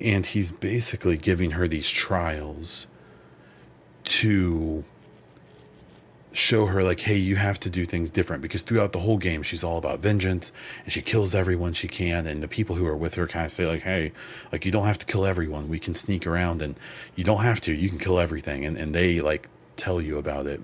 and 0.00 0.26
he's 0.26 0.50
basically 0.50 1.16
giving 1.16 1.52
her 1.52 1.66
these 1.66 1.88
trials 1.88 2.86
to 4.04 4.84
show 6.36 6.66
her 6.66 6.82
like 6.82 7.00
hey 7.00 7.16
you 7.16 7.36
have 7.36 7.58
to 7.58 7.70
do 7.70 7.86
things 7.86 8.10
different 8.10 8.42
because 8.42 8.62
throughout 8.62 8.92
the 8.92 8.98
whole 9.00 9.16
game 9.16 9.42
she's 9.42 9.64
all 9.64 9.78
about 9.78 10.00
vengeance 10.00 10.52
and 10.84 10.92
she 10.92 11.00
kills 11.00 11.34
everyone 11.34 11.72
she 11.72 11.88
can. 11.88 12.26
And 12.26 12.42
the 12.42 12.48
people 12.48 12.76
who 12.76 12.86
are 12.86 12.96
with 12.96 13.14
her 13.14 13.26
kind 13.26 13.46
of 13.46 13.52
say 13.52 13.66
like 13.66 13.82
hey 13.82 14.12
like 14.52 14.64
you 14.64 14.70
don't 14.70 14.86
have 14.86 14.98
to 14.98 15.06
kill 15.06 15.24
everyone. 15.24 15.68
We 15.68 15.78
can 15.78 15.94
sneak 15.94 16.26
around 16.26 16.62
and 16.62 16.78
you 17.14 17.24
don't 17.24 17.42
have 17.42 17.60
to. 17.62 17.72
You 17.72 17.88
can 17.88 17.98
kill 17.98 18.18
everything. 18.18 18.64
And, 18.64 18.76
and 18.76 18.94
they 18.94 19.20
like 19.20 19.48
tell 19.76 20.00
you 20.00 20.18
about 20.18 20.46
it. 20.46 20.60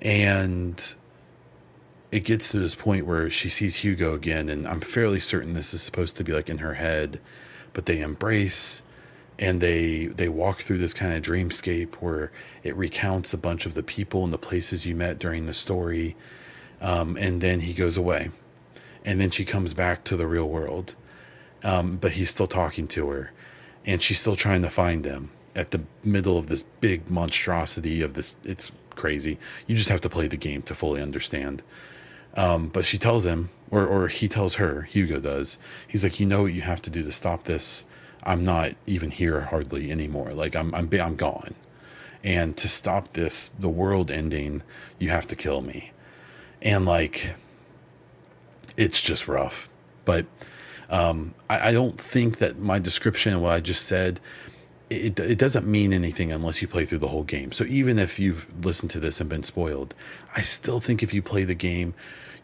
And 0.00 0.94
it 2.10 2.20
gets 2.20 2.48
to 2.48 2.58
this 2.58 2.74
point 2.74 3.06
where 3.06 3.28
she 3.28 3.48
sees 3.48 3.76
hugo 3.76 4.14
again 4.14 4.48
and 4.48 4.66
i'm 4.66 4.80
fairly 4.80 5.20
certain 5.20 5.52
this 5.52 5.74
is 5.74 5.82
supposed 5.82 6.16
to 6.16 6.24
be 6.24 6.32
like 6.32 6.48
in 6.48 6.58
her 6.58 6.74
head 6.74 7.20
but 7.72 7.86
they 7.86 8.00
embrace 8.00 8.82
and 9.38 9.60
they 9.60 10.06
they 10.06 10.28
walk 10.28 10.60
through 10.60 10.78
this 10.78 10.94
kind 10.94 11.14
of 11.14 11.22
dreamscape 11.22 11.94
where 11.96 12.30
it 12.62 12.76
recounts 12.76 13.32
a 13.32 13.38
bunch 13.38 13.66
of 13.66 13.74
the 13.74 13.82
people 13.82 14.24
and 14.24 14.32
the 14.32 14.38
places 14.38 14.86
you 14.86 14.94
met 14.94 15.18
during 15.18 15.46
the 15.46 15.54
story 15.54 16.16
um, 16.80 17.16
and 17.16 17.40
then 17.40 17.60
he 17.60 17.72
goes 17.72 17.96
away 17.96 18.30
and 19.04 19.20
then 19.20 19.30
she 19.30 19.44
comes 19.44 19.74
back 19.74 20.04
to 20.04 20.16
the 20.16 20.26
real 20.26 20.48
world 20.48 20.94
um, 21.64 21.96
but 21.96 22.12
he's 22.12 22.30
still 22.30 22.46
talking 22.46 22.86
to 22.86 23.08
her 23.08 23.32
and 23.84 24.02
she's 24.02 24.20
still 24.20 24.36
trying 24.36 24.62
to 24.62 24.70
find 24.70 25.04
him 25.04 25.30
at 25.54 25.70
the 25.70 25.80
middle 26.04 26.38
of 26.38 26.48
this 26.48 26.62
big 26.62 27.10
monstrosity 27.10 28.02
of 28.02 28.14
this 28.14 28.36
it's 28.44 28.72
crazy 28.90 29.38
you 29.66 29.76
just 29.76 29.88
have 29.88 30.00
to 30.00 30.08
play 30.08 30.26
the 30.26 30.36
game 30.36 30.62
to 30.62 30.74
fully 30.74 31.00
understand 31.00 31.62
um, 32.38 32.68
but 32.68 32.86
she 32.86 32.98
tells 32.98 33.26
him, 33.26 33.48
or 33.70 33.84
or 33.86 34.06
he 34.08 34.28
tells 34.28 34.54
her, 34.54 34.82
Hugo 34.82 35.18
does. 35.18 35.58
He's 35.88 36.04
like, 36.04 36.20
you 36.20 36.26
know 36.26 36.42
what 36.42 36.52
you 36.52 36.62
have 36.62 36.80
to 36.82 36.90
do 36.90 37.02
to 37.02 37.10
stop 37.10 37.44
this. 37.44 37.84
I'm 38.22 38.44
not 38.44 38.72
even 38.86 39.10
here 39.10 39.42
hardly 39.42 39.90
anymore. 39.90 40.32
Like 40.32 40.56
I'm 40.56 40.74
I'm 40.74 40.88
I'm 40.92 41.16
gone. 41.16 41.54
And 42.24 42.56
to 42.56 42.68
stop 42.68 43.12
this, 43.12 43.48
the 43.48 43.68
world 43.68 44.10
ending, 44.10 44.62
you 44.98 45.10
have 45.10 45.26
to 45.28 45.36
kill 45.36 45.60
me. 45.60 45.92
And 46.60 46.84
like, 46.84 47.34
it's 48.76 49.00
just 49.00 49.28
rough. 49.28 49.68
But 50.04 50.26
um, 50.90 51.34
I, 51.48 51.68
I 51.68 51.72
don't 51.72 51.98
think 52.00 52.38
that 52.38 52.58
my 52.58 52.80
description 52.80 53.34
and 53.34 53.42
what 53.42 53.52
I 53.52 53.60
just 53.60 53.84
said 53.84 54.20
it, 54.90 55.20
it 55.20 55.38
doesn't 55.38 55.66
mean 55.66 55.92
anything 55.92 56.32
unless 56.32 56.62
you 56.62 56.68
play 56.68 56.84
through 56.84 56.98
the 56.98 57.08
whole 57.08 57.24
game. 57.24 57.52
So 57.52 57.64
even 57.64 57.98
if 57.98 58.18
you've 58.18 58.46
listened 58.64 58.90
to 58.92 59.00
this 59.00 59.20
and 59.20 59.28
been 59.28 59.42
spoiled, 59.42 59.94
I 60.34 60.42
still 60.42 60.80
think 60.80 61.02
if 61.02 61.12
you 61.12 61.20
play 61.22 61.44
the 61.44 61.54
game, 61.54 61.94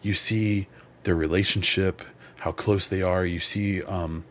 you 0.03 0.15
see 0.15 0.69
their 1.05 1.15
relationship, 1.15 2.03
how 2.41 2.53
close 2.53 2.87
they 2.87 3.03
are. 3.03 3.25
You 3.25 3.41
see 3.41 3.83
um, 3.83 4.25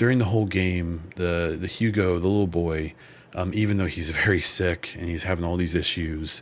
during 0.00 0.16
the 0.16 0.24
whole 0.24 0.46
game, 0.46 1.02
the 1.16 1.58
the 1.60 1.66
Hugo, 1.66 2.18
the 2.18 2.26
little 2.26 2.46
boy, 2.46 2.94
um, 3.34 3.52
even 3.52 3.76
though 3.76 3.84
he's 3.84 4.08
very 4.24 4.40
sick 4.40 4.94
and 4.98 5.06
he's 5.06 5.24
having 5.24 5.44
all 5.44 5.58
these 5.58 5.74
issues, 5.74 6.40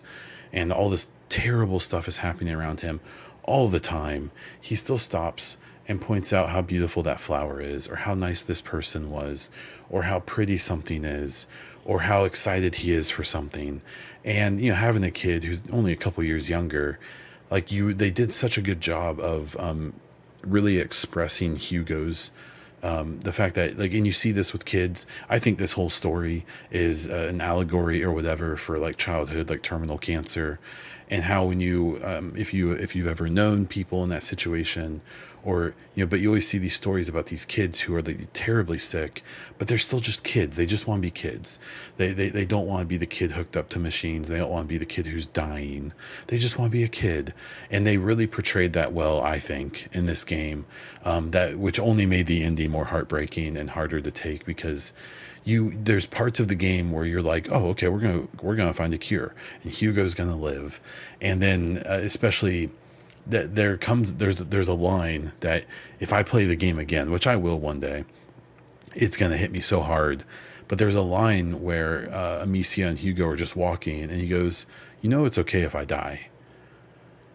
and 0.53 0.73
all 0.73 0.89
this 0.89 1.09
terrible 1.29 1.81
stuff 1.81 2.07
is 2.07 2.19
happening 2.19 2.55
around 2.55 2.83
him 2.83 3.01
all 3.43 3.67
the 3.67 3.81
time, 3.81 4.31
he 4.61 4.77
still 4.77 4.97
stops 4.97 5.57
and 5.89 6.01
points 6.01 6.33
out 6.33 6.51
how 6.51 6.63
beautiful 6.63 7.03
that 7.03 7.19
flower 7.19 7.61
is, 7.61 7.89
or 7.89 7.97
how 7.97 8.15
nice 8.15 8.43
this 8.43 8.61
person 8.61 9.11
was, 9.11 9.51
or 9.91 10.03
how 10.03 10.21
pretty 10.21 10.57
something 10.57 11.05
is, 11.05 11.49
or 11.85 12.03
how 12.03 12.23
excited 12.23 12.77
he 12.77 12.93
is 12.93 13.11
for 13.11 13.25
something. 13.25 13.83
And, 14.25 14.61
you 14.61 14.71
know, 14.71 14.77
having 14.77 15.03
a 15.03 15.11
kid 15.11 15.43
who's 15.43 15.63
only 15.73 15.91
a 15.91 15.97
couple 15.97 16.23
years 16.23 16.49
younger, 16.49 17.01
like 17.51 17.73
you, 17.73 17.93
they 17.93 18.13
did 18.13 18.33
such 18.33 18.57
a 18.57 18.63
good 18.63 18.81
job 18.81 19.19
of 19.19 19.57
um, 19.59 19.95
really 20.45 20.79
expressing 20.79 21.57
Hugo's. 21.57 22.31
Um, 22.83 23.19
the 23.21 23.33
fact 23.33 23.57
that 23.57 23.77
like 23.77 23.93
and 23.93 24.07
you 24.07 24.13
see 24.13 24.31
this 24.31 24.53
with 24.53 24.65
kids 24.65 25.05
i 25.29 25.41
think 25.41 25.59
this 25.59 25.73
whole 25.73 25.91
story 25.91 26.47
is 26.71 27.09
uh, 27.09 27.27
an 27.29 27.41
allegory 27.41 28.05
or 28.05 28.13
whatever 28.13 28.57
for 28.57 28.79
like 28.79 28.97
childhood 28.97 29.51
like 29.51 29.63
terminal 29.63 29.99
cancer. 29.99 30.59
And 31.11 31.25
how 31.25 31.47
when 31.47 31.61
you 31.61 32.01
um, 32.05 32.35
if 32.37 32.53
you 32.53 32.73
if 32.73 32.95
you've 32.95 33.07
ever 33.07 33.29
known 33.29 33.67
people 33.67 34.05
in 34.05 34.11
that 34.11 34.23
situation 34.23 35.01
or 35.49 35.75
you 35.95 36.05
know 36.05 36.09
but 36.09 36.21
you 36.21 36.29
always 36.29 36.47
see 36.47 36.59
these 36.59 36.75
stories 36.75 37.09
about 37.09 37.27
these 37.27 37.47
kids 37.47 37.81
who 37.81 37.95
are 37.95 38.03
like 38.03 38.29
terribly 38.35 38.77
sick 38.77 39.23
but 39.57 39.67
they're 39.67 39.79
still 39.79 39.99
just 39.99 40.23
kids. 40.23 40.57
They 40.57 40.67
just 40.67 40.87
want 40.87 41.01
to 41.01 41.07
be 41.07 41.11
kids. 41.11 41.59
They, 41.97 42.13
they 42.13 42.29
they 42.29 42.45
don't 42.45 42.67
want 42.67 42.83
to 42.83 42.87
be 42.87 42.99
the 42.99 43.07
kid 43.07 43.33
hooked 43.33 43.57
up 43.57 43.71
to 43.71 43.79
machines. 43.79 44.29
They 44.29 44.37
don't 44.37 44.51
want 44.51 44.67
to 44.67 44.69
be 44.69 44.79
the 44.79 44.85
kid 44.85 45.07
who's 45.07 45.27
dying. 45.27 45.95
They 46.27 46.37
just 46.39 46.59
want 46.59 46.71
to 46.71 46.79
be 46.79 46.85
a 46.85 46.89
kid. 46.89 47.33
And 47.71 47.87
they 47.87 47.97
really 47.97 48.27
portrayed 48.27 48.75
that 48.75 48.93
well 48.93 49.23
i 49.23 49.39
think 49.39 49.89
in 49.93 50.05
this 50.07 50.23
game 50.23 50.67
um, 51.05 51.31
that 51.31 51.59
which 51.59 51.81
only 51.81 52.05
made 52.05 52.27
the 52.27 52.43
ending 52.43 52.71
more 52.71 52.87
heartbreaking 52.87 53.57
and 53.57 53.71
harder 53.71 54.01
to 54.01 54.11
take 54.11 54.45
because 54.45 54.93
you 55.45 55.71
there's 55.71 56.05
parts 56.05 56.39
of 56.41 56.49
the 56.49 56.55
game 56.55 56.93
where 56.93 57.07
you're 57.07 57.23
like 57.23 57.51
oh 57.51 57.69
okay 57.69 57.89
we're 57.89 58.01
gonna 58.01 58.29
we're 58.43 58.57
gonna 58.57 58.75
find 58.75 58.93
a 58.93 58.99
cure. 58.99 59.35
And 59.63 59.73
hugo's 59.73 60.15
gonna 60.15 60.37
live. 60.37 60.81
And 61.23 61.43
then 61.43 61.83
uh, 61.89 61.95
especially 61.95 62.71
that 63.29 63.55
there 63.55 63.77
comes 63.77 64.15
there's 64.15 64.37
there's 64.37 64.69
a 64.69 64.75
line 64.75 65.33
that 65.41 65.65
if 66.01 66.13
I 66.13 66.23
play 66.23 66.47
the 66.47 66.57
game 66.57 66.79
again, 66.79 67.11
which 67.11 67.27
I 67.27 67.37
will 67.37 67.59
one 67.59 67.81
day, 67.81 68.05
it's 68.95 69.17
gonna 69.17 69.37
hit 69.37 69.53
me 69.53 69.61
so 69.61 69.83
hard. 69.83 70.25
But 70.67 70.79
there's 70.79 70.95
a 70.95 71.03
line 71.03 71.63
where 71.63 72.13
uh, 72.13 72.43
Amicia 72.43 72.87
and 72.87 72.99
Hugo 72.99 73.27
are 73.27 73.37
just 73.37 73.57
walking, 73.57 74.03
and 74.03 74.13
he 74.13 74.29
goes, 74.29 74.67
"You 75.01 75.11
know, 75.11 75.25
it's 75.25 75.39
okay 75.39 75.63
if 75.63 75.75
I 75.75 75.85
die." 75.85 76.29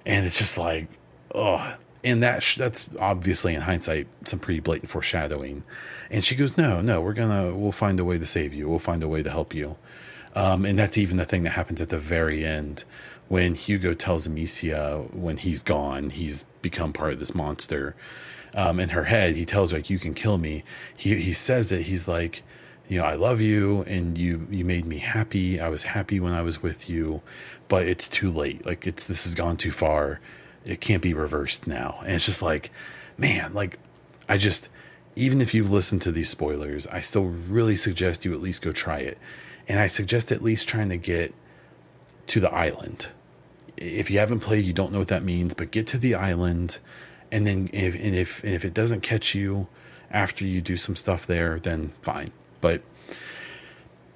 And 0.05 0.25
it's 0.25 0.37
just 0.37 0.57
like, 0.57 0.87
oh, 1.33 1.77
and 2.03 2.21
that 2.21 2.43
sh- 2.43 2.57
that's 2.57 2.89
obviously 2.99 3.55
in 3.55 3.61
hindsight 3.61 4.07
some 4.25 4.39
pretty 4.39 4.59
blatant 4.59 4.91
foreshadowing. 4.91 5.63
And 6.11 6.23
she 6.23 6.35
goes, 6.35 6.57
"No, 6.57 6.81
no, 6.81 7.01
we're 7.01 7.13
gonna 7.13 7.55
we'll 7.55 7.71
find 7.71 7.99
a 7.99 8.05
way 8.05 8.17
to 8.17 8.25
save 8.25 8.53
you. 8.53 8.69
We'll 8.69 8.79
find 8.79 9.01
a 9.01 9.07
way 9.07 9.23
to 9.23 9.31
help 9.31 9.53
you." 9.53 9.77
Um, 10.35 10.65
and 10.65 10.77
that's 10.77 10.97
even 10.97 11.17
the 11.17 11.25
thing 11.25 11.43
that 11.43 11.51
happens 11.51 11.81
at 11.81 11.89
the 11.89 11.99
very 11.99 12.43
end 12.43 12.85
when 13.33 13.55
Hugo 13.55 13.95
tells 13.95 14.27
Amicia 14.27 15.07
when 15.11 15.37
he's 15.37 15.63
gone, 15.63 16.11
he's 16.11 16.43
become 16.61 16.93
part 16.93 17.13
of 17.13 17.17
this 17.17 17.33
monster. 17.33 17.95
Um, 18.53 18.79
in 18.79 18.89
her 18.89 19.05
head, 19.05 19.35
he 19.35 19.43
tells 19.43 19.71
her 19.71 19.77
like, 19.77 19.89
"You 19.89 19.97
can 19.97 20.13
kill 20.13 20.37
me." 20.37 20.63
He 20.95 21.15
he 21.15 21.33
says 21.33 21.71
it. 21.71 21.87
He's 21.87 22.07
like, 22.07 22.43
"You 22.87 22.99
know, 22.99 23.05
I 23.05 23.15
love 23.15 23.41
you, 23.41 23.81
and 23.87 24.19
you 24.19 24.47
you 24.51 24.63
made 24.63 24.85
me 24.85 24.99
happy. 24.99 25.59
I 25.59 25.67
was 25.67 25.81
happy 25.81 26.19
when 26.19 26.31
I 26.31 26.43
was 26.43 26.61
with 26.61 26.87
you, 26.87 27.23
but 27.67 27.87
it's 27.87 28.07
too 28.07 28.31
late. 28.31 28.67
Like 28.67 28.85
it's 28.85 29.03
this 29.05 29.23
has 29.23 29.33
gone 29.33 29.57
too 29.57 29.71
far. 29.71 30.19
It 30.63 30.79
can't 30.79 31.01
be 31.01 31.15
reversed 31.15 31.65
now." 31.65 32.01
And 32.03 32.13
it's 32.13 32.27
just 32.27 32.43
like, 32.43 32.69
man, 33.17 33.55
like 33.55 33.79
I 34.29 34.37
just 34.37 34.69
even 35.15 35.41
if 35.41 35.55
you've 35.55 35.71
listened 35.71 36.03
to 36.03 36.11
these 36.11 36.29
spoilers, 36.29 36.85
I 36.85 37.01
still 37.01 37.25
really 37.25 37.77
suggest 37.77 38.25
you 38.25 38.33
at 38.35 38.43
least 38.43 38.61
go 38.61 38.71
try 38.71 38.99
it. 38.99 39.17
And 39.67 39.79
I 39.79 39.87
suggest 39.87 40.31
at 40.31 40.43
least 40.43 40.67
trying 40.67 40.89
to 40.89 40.97
get 40.97 41.33
to 42.27 42.39
the 42.39 42.53
island. 42.53 43.09
If 43.83 44.09
you 44.09 44.19
haven't 44.19 44.39
played, 44.39 44.65
you 44.65 44.73
don't 44.73 44.91
know 44.91 44.99
what 44.99 45.09
that 45.09 45.23
means, 45.23 45.53
but 45.53 45.71
get 45.71 45.87
to 45.87 45.97
the 45.97 46.15
island 46.15 46.79
and 47.33 47.47
then 47.47 47.67
if 47.73 47.95
and 47.95 48.15
if 48.15 48.43
and 48.43 48.53
if 48.53 48.63
it 48.63 48.75
doesn't 48.75 49.01
catch 49.01 49.33
you 49.33 49.67
after 50.11 50.45
you 50.45 50.61
do 50.61 50.77
some 50.77 50.95
stuff 50.95 51.25
there, 51.25 51.59
then 51.59 51.91
fine. 52.03 52.31
But 52.61 52.83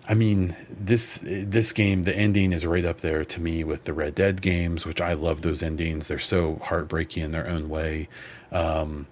I 0.08 0.13
mean, 0.13 0.56
this 0.69 1.19
this 1.23 1.73
game, 1.73 2.03
the 2.03 2.15
ending 2.15 2.53
is 2.53 2.65
right 2.67 2.86
up 2.86 3.01
there 3.01 3.25
to 3.25 3.41
me 3.41 3.63
with 3.63 3.86
the 3.86 3.93
Red 3.93 4.13
Dead 4.13 4.41
games, 4.41 4.86
which 4.86 5.01
I 5.01 5.13
love 5.13 5.41
those 5.41 5.63
endings. 5.63 6.08
They're 6.08 6.19
so 6.19 6.62
heartbreaking 6.63 7.23
in 7.23 7.32
their 7.32 7.49
own 7.49 7.69
way. 7.69 8.08
Um, 8.51 9.08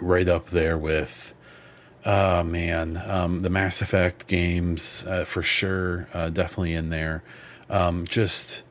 right 0.00 0.26
up 0.26 0.48
there 0.48 0.78
with, 0.78 1.34
oh 2.06 2.42
man, 2.42 2.96
um, 3.06 3.40
the 3.40 3.50
Mass 3.50 3.82
Effect 3.82 4.26
games 4.26 5.06
uh, 5.06 5.24
for 5.24 5.42
sure, 5.42 6.08
uh, 6.14 6.30
definitely 6.30 6.72
in 6.72 6.88
there. 6.88 7.22
Um, 7.68 8.06
just, 8.06 8.62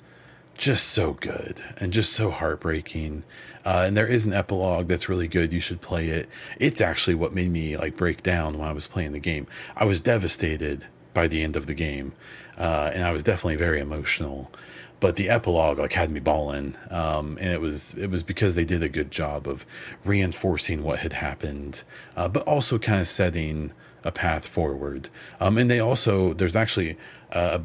just 0.58 0.90
so 0.90 1.14
good 1.14 1.64
and 1.78 1.92
just 1.92 2.14
so 2.14 2.30
heartbreaking. 2.30 3.24
Uh, 3.66 3.84
and 3.88 3.96
there 3.96 4.08
is 4.08 4.26
an 4.26 4.34
epilogue 4.34 4.88
that's 4.88 5.10
really 5.10 5.28
good. 5.28 5.54
You 5.54 5.60
should 5.60 5.82
play 5.82 6.10
it. 6.10 6.30
It's 6.60 6.82
actually 6.82 7.16
what 7.16 7.34
made 7.34 7.52
me 7.52 7.78
like 7.78 7.96
break 7.96 8.24
down 8.24 8.58
when 8.58 8.68
I 8.68 8.74
was 8.74 8.88
playing 8.88 9.12
the 9.12 9.20
game. 9.20 9.48
I 9.76 9.86
was 9.86 10.02
devastated 10.02 10.88
by 11.14 11.28
the 11.28 11.44
end 11.44 11.56
of 11.56 11.66
the 11.66 11.74
game, 11.74 12.14
uh, 12.58 12.92
and 12.94 13.04
I 13.04 13.12
was 13.12 13.24
definitely 13.24 13.58
very 13.58 13.80
emotional. 13.80 14.52
But 15.00 15.16
the 15.16 15.30
epilogue 15.30 15.80
like 15.80 15.94
had 15.94 16.12
me 16.12 16.20
bawling, 16.20 16.76
um, 16.92 17.38
and 17.42 17.50
it 17.50 17.60
was 17.60 17.96
it 17.96 18.12
was 18.12 18.22
because 18.22 18.54
they 18.54 18.66
did 18.66 18.84
a 18.84 18.90
good 18.90 19.10
job 19.10 19.48
of 19.48 19.66
reinforcing 20.06 20.84
what 20.84 21.00
had 21.00 21.14
happened, 21.14 21.84
uh, 22.16 22.28
but 22.28 22.44
also 22.44 22.78
kind 22.78 23.02
of 23.02 23.08
setting 23.08 23.74
a 24.04 24.12
path 24.12 24.48
forward. 24.48 25.10
Um, 25.40 25.58
and 25.58 25.70
they 25.70 25.80
also 25.80 26.34
there's 26.34 26.56
actually 26.56 26.98
uh, 27.32 27.60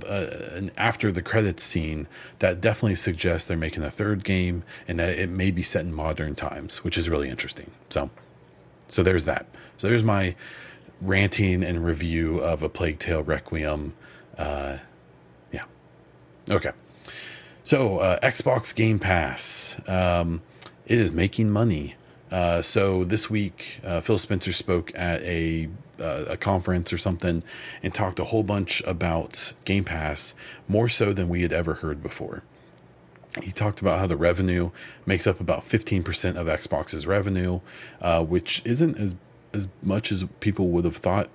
an 0.55 0.71
after 0.77 1.11
the 1.11 1.23
credits 1.23 1.63
scene 1.65 2.07
that 2.39 2.61
definitely 2.61 2.95
suggests 2.95 3.47
they're 3.49 3.57
making 3.57 3.83
a 3.83 3.91
third 3.91 4.25
game 4.25 4.63
and 4.87 4.99
that 4.99 5.19
it 5.19 5.29
may 5.29 5.51
be 5.51 5.63
set 5.63 5.85
in 5.85 5.93
modern 5.93 6.35
times, 6.35 6.85
which 6.85 6.97
is 6.97 7.09
really 7.09 7.29
interesting. 7.29 7.71
So, 7.91 8.11
so 8.89 9.03
there's 9.03 9.25
that. 9.25 9.47
So 9.79 9.89
there's 9.89 10.03
my 10.03 10.35
ranting 11.01 11.63
and 11.63 11.85
review 11.85 12.39
of 12.39 12.63
a 12.63 12.69
Plague 12.69 12.99
Tale 12.99 13.23
Requiem. 13.23 13.95
Uh, 14.39 14.79
yeah. 15.53 15.65
Okay. 16.49 16.73
So, 17.65 17.99
uh, 17.99 18.21
Xbox 18.21 18.75
Game 18.75 18.99
Pass. 18.99 19.81
Um, 19.89 20.43
it 20.87 20.99
is 20.99 21.11
making 21.11 21.51
money. 21.51 21.97
Uh, 22.31 22.63
so 22.63 23.05
this 23.05 23.29
week, 23.29 23.81
uh, 23.85 24.01
Phil 24.01 24.19
Spencer 24.19 24.53
spoke 24.53 24.93
at 24.95 25.21
a 25.23 25.69
uh, 26.01 26.25
a 26.29 26.37
conference 26.37 26.93
or 26.93 26.99
something 26.99 27.43
and 27.83 27.95
talked 27.95 28.19
a 28.19 28.25
whole 28.25 28.43
bunch 28.43 28.83
about 28.87 29.53
Game 29.65 29.85
Pass, 29.85 30.35
more 30.69 30.89
so 30.89 31.13
than 31.13 31.29
we 31.29 31.43
had 31.43 31.53
ever 31.53 31.75
heard 31.75 32.03
before. 32.03 32.43
He 33.43 33.53
talked 33.53 33.81
about 33.81 33.99
how 33.99 34.07
the 34.07 34.17
revenue 34.17 34.71
makes 35.05 35.27
up 35.27 35.41
about 35.41 35.61
15% 35.61 36.37
of 36.37 36.47
Xbox's 36.47 37.07
revenue, 37.07 37.61
uh, 38.01 38.25
which 38.25 38.63
isn't 38.65 38.97
as 38.97 39.15
as 39.53 39.69
much 39.83 40.13
as 40.13 40.25
people 40.41 40.69
would 40.69 40.85
have 40.85 40.97
thought. 40.97 41.31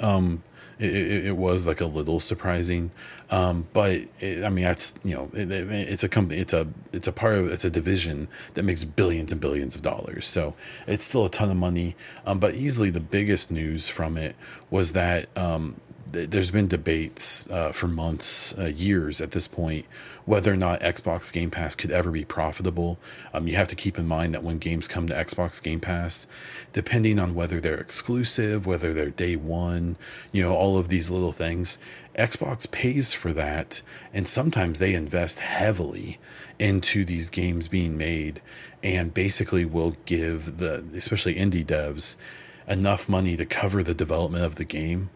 Um, 0.00 0.42
it, 0.78 1.26
it, 1.26 1.36
was 1.36 1.66
like 1.66 1.80
a 1.80 1.86
little 1.86 2.20
surprising, 2.20 2.90
um, 3.30 3.66
but 3.72 3.96
it, 4.20 4.44
I 4.44 4.48
mean 4.48 4.64
that's 4.64 4.94
you 5.04 5.14
know 5.14 5.30
it's 5.34 6.04
a 6.04 6.08
company, 6.08 6.40
it's 6.40 6.52
a 6.52 6.68
it's 6.92 7.08
a 7.08 7.12
part 7.12 7.34
of 7.34 7.50
it's 7.50 7.64
a 7.64 7.70
division 7.70 8.28
that 8.54 8.62
makes 8.62 8.84
billions 8.84 9.32
and 9.32 9.40
billions 9.40 9.74
of 9.74 9.82
dollars. 9.82 10.26
So 10.26 10.54
it's 10.86 11.04
still 11.04 11.24
a 11.24 11.30
ton 11.30 11.50
of 11.50 11.56
money. 11.56 11.96
Um, 12.24 12.38
but 12.38 12.54
easily 12.54 12.90
the 12.90 13.00
biggest 13.00 13.50
news 13.50 13.88
from 13.88 14.16
it 14.16 14.36
was 14.70 14.92
that 14.92 15.28
um, 15.36 15.80
there's 16.10 16.50
been 16.50 16.68
debates 16.68 17.48
uh, 17.50 17.72
for 17.72 17.86
months, 17.86 18.56
uh, 18.58 18.66
years 18.66 19.20
at 19.20 19.32
this 19.32 19.46
point, 19.46 19.86
whether 20.24 20.52
or 20.52 20.56
not 20.56 20.80
Xbox 20.80 21.32
Game 21.32 21.50
Pass 21.50 21.74
could 21.74 21.90
ever 21.90 22.10
be 22.10 22.24
profitable. 22.24 22.98
Um, 23.32 23.46
you 23.46 23.56
have 23.56 23.68
to 23.68 23.74
keep 23.74 23.98
in 23.98 24.06
mind 24.06 24.34
that 24.34 24.42
when 24.42 24.58
games 24.58 24.88
come 24.88 25.06
to 25.06 25.14
Xbox 25.14 25.62
Game 25.62 25.80
Pass, 25.80 26.26
depending 26.72 27.18
on 27.18 27.34
whether 27.34 27.60
they're 27.60 27.78
exclusive, 27.78 28.66
whether 28.66 28.92
they're 28.92 29.10
day 29.10 29.36
one, 29.36 29.96
you 30.32 30.42
know, 30.42 30.54
all 30.54 30.78
of 30.78 30.88
these 30.88 31.10
little 31.10 31.32
things, 31.32 31.78
Xbox 32.16 32.70
pays 32.70 33.12
for 33.12 33.32
that. 33.32 33.82
And 34.12 34.26
sometimes 34.26 34.78
they 34.78 34.94
invest 34.94 35.40
heavily 35.40 36.18
into 36.58 37.04
these 37.04 37.30
games 37.30 37.68
being 37.68 37.96
made 37.96 38.40
and 38.82 39.14
basically 39.14 39.64
will 39.64 39.96
give 40.04 40.58
the, 40.58 40.84
especially 40.94 41.34
indie 41.34 41.64
devs, 41.64 42.16
enough 42.66 43.08
money 43.08 43.36
to 43.36 43.46
cover 43.46 43.82
the 43.82 43.94
development 43.94 44.44
of 44.44 44.56
the 44.56 44.64
game 44.64 45.10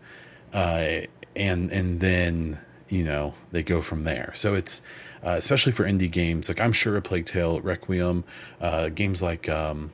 uh, 0.52 1.02
and 1.34 1.70
and 1.72 2.00
then 2.00 2.58
you 2.88 3.04
know 3.04 3.34
they 3.50 3.62
go 3.62 3.80
from 3.82 4.04
there. 4.04 4.32
So 4.34 4.54
it's 4.54 4.82
uh, 5.24 5.30
especially 5.30 5.72
for 5.72 5.84
indie 5.84 6.10
games 6.10 6.48
like 6.48 6.60
I'm 6.60 6.72
sure 6.72 6.96
a 6.96 7.02
Plague 7.02 7.26
Tale 7.26 7.60
Requiem, 7.60 8.24
uh, 8.60 8.88
games 8.88 9.22
like 9.22 9.48
um, 9.48 9.92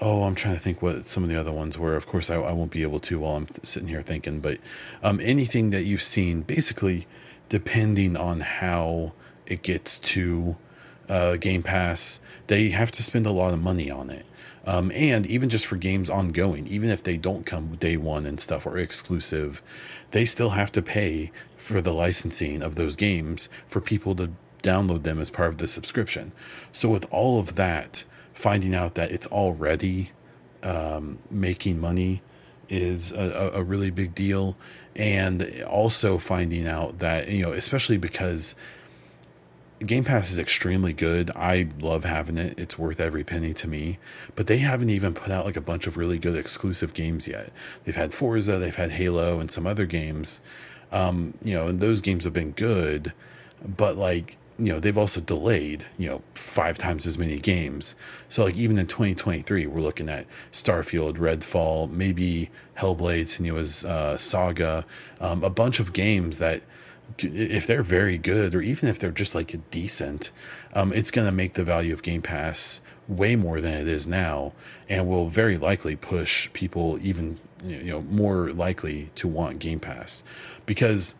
oh 0.00 0.24
I'm 0.24 0.34
trying 0.34 0.54
to 0.54 0.60
think 0.60 0.80
what 0.82 1.06
some 1.06 1.22
of 1.22 1.28
the 1.28 1.36
other 1.36 1.52
ones 1.52 1.78
were. 1.78 1.96
Of 1.96 2.06
course 2.06 2.30
I, 2.30 2.36
I 2.36 2.52
won't 2.52 2.70
be 2.70 2.82
able 2.82 3.00
to 3.00 3.18
while 3.20 3.36
I'm 3.36 3.46
th- 3.46 3.64
sitting 3.64 3.88
here 3.88 4.02
thinking, 4.02 4.40
but 4.40 4.58
um, 5.02 5.20
anything 5.22 5.70
that 5.70 5.82
you've 5.82 6.02
seen 6.02 6.42
basically 6.42 7.06
depending 7.48 8.16
on 8.16 8.40
how 8.40 9.12
it 9.46 9.62
gets 9.62 9.98
to 9.98 10.56
uh, 11.08 11.36
Game 11.36 11.62
Pass, 11.62 12.20
they 12.46 12.70
have 12.70 12.90
to 12.92 13.02
spend 13.02 13.26
a 13.26 13.30
lot 13.30 13.52
of 13.52 13.62
money 13.62 13.90
on 13.90 14.10
it. 14.10 14.26
Um, 14.68 14.92
and 14.94 15.24
even 15.26 15.48
just 15.48 15.64
for 15.64 15.76
games 15.76 16.10
ongoing, 16.10 16.66
even 16.66 16.90
if 16.90 17.02
they 17.02 17.16
don't 17.16 17.46
come 17.46 17.76
day 17.76 17.96
one 17.96 18.26
and 18.26 18.38
stuff 18.38 18.66
or 18.66 18.76
exclusive, 18.76 19.62
they 20.10 20.26
still 20.26 20.50
have 20.50 20.70
to 20.72 20.82
pay 20.82 21.32
for 21.56 21.80
the 21.80 21.94
licensing 21.94 22.62
of 22.62 22.74
those 22.74 22.94
games 22.94 23.48
for 23.66 23.80
people 23.80 24.14
to 24.16 24.32
download 24.62 25.04
them 25.04 25.20
as 25.20 25.30
part 25.30 25.48
of 25.48 25.56
the 25.56 25.66
subscription. 25.66 26.32
So, 26.70 26.90
with 26.90 27.06
all 27.10 27.38
of 27.38 27.54
that, 27.54 28.04
finding 28.34 28.74
out 28.74 28.94
that 28.94 29.10
it's 29.10 29.26
already 29.28 30.10
um, 30.62 31.18
making 31.30 31.80
money 31.80 32.20
is 32.68 33.10
a, 33.12 33.52
a 33.54 33.62
really 33.62 33.90
big 33.90 34.14
deal. 34.14 34.54
And 34.94 35.62
also 35.66 36.18
finding 36.18 36.66
out 36.66 36.98
that, 36.98 37.28
you 37.28 37.42
know, 37.42 37.52
especially 37.52 37.96
because 37.96 38.54
Game 39.84 40.02
Pass 40.02 40.32
is 40.32 40.38
extremely 40.38 40.92
good. 40.92 41.30
I 41.36 41.68
love 41.80 42.04
having 42.04 42.36
it. 42.36 42.58
It's 42.58 42.78
worth 42.78 42.98
every 42.98 43.22
penny 43.22 43.54
to 43.54 43.68
me. 43.68 43.98
But 44.34 44.48
they 44.48 44.58
haven't 44.58 44.90
even 44.90 45.14
put 45.14 45.30
out 45.30 45.44
like 45.44 45.56
a 45.56 45.60
bunch 45.60 45.86
of 45.86 45.96
really 45.96 46.18
good 46.18 46.36
exclusive 46.36 46.94
games 46.94 47.28
yet. 47.28 47.52
They've 47.84 47.94
had 47.94 48.12
Forza, 48.12 48.58
they've 48.58 48.74
had 48.74 48.92
Halo, 48.92 49.38
and 49.38 49.50
some 49.50 49.66
other 49.66 49.86
games. 49.86 50.40
Um, 50.90 51.34
you 51.42 51.54
know, 51.54 51.68
and 51.68 51.80
those 51.80 52.00
games 52.00 52.24
have 52.24 52.32
been 52.32 52.52
good, 52.52 53.12
but 53.64 53.96
like 53.96 54.36
you 54.58 54.72
know 54.72 54.80
they've 54.80 54.98
also 54.98 55.20
delayed 55.20 55.86
you 55.96 56.08
know 56.08 56.22
five 56.34 56.76
times 56.76 57.06
as 57.06 57.16
many 57.16 57.38
games 57.38 57.94
so 58.28 58.44
like 58.44 58.56
even 58.56 58.76
in 58.76 58.88
2023 58.88 59.66
we're 59.68 59.80
looking 59.80 60.08
at 60.08 60.26
starfield 60.50 61.16
redfall 61.16 61.88
maybe 61.88 62.50
hellblade 62.78 63.26
senua's 63.26 63.84
uh, 63.84 64.16
saga 64.16 64.84
um, 65.20 65.44
a 65.44 65.50
bunch 65.50 65.78
of 65.78 65.92
games 65.92 66.38
that 66.38 66.62
if 67.18 67.66
they're 67.66 67.82
very 67.82 68.18
good 68.18 68.54
or 68.54 68.60
even 68.60 68.88
if 68.88 68.98
they're 68.98 69.10
just 69.10 69.34
like 69.34 69.56
decent, 69.70 70.30
um, 70.74 70.92
it's 70.92 71.10
going 71.10 71.26
to 71.26 71.32
make 71.32 71.54
the 71.54 71.64
value 71.64 71.92
of 71.92 72.02
Game 72.02 72.22
Pass 72.22 72.80
way 73.08 73.36
more 73.36 73.60
than 73.60 73.74
it 73.74 73.88
is 73.88 74.06
now, 74.06 74.52
and 74.88 75.08
will 75.08 75.28
very 75.28 75.56
likely 75.56 75.96
push 75.96 76.52
people 76.52 76.98
even 77.00 77.38
you 77.64 77.90
know 77.90 78.02
more 78.02 78.52
likely 78.52 79.10
to 79.16 79.26
want 79.26 79.58
Game 79.58 79.80
Pass. 79.80 80.22
Because 80.66 81.14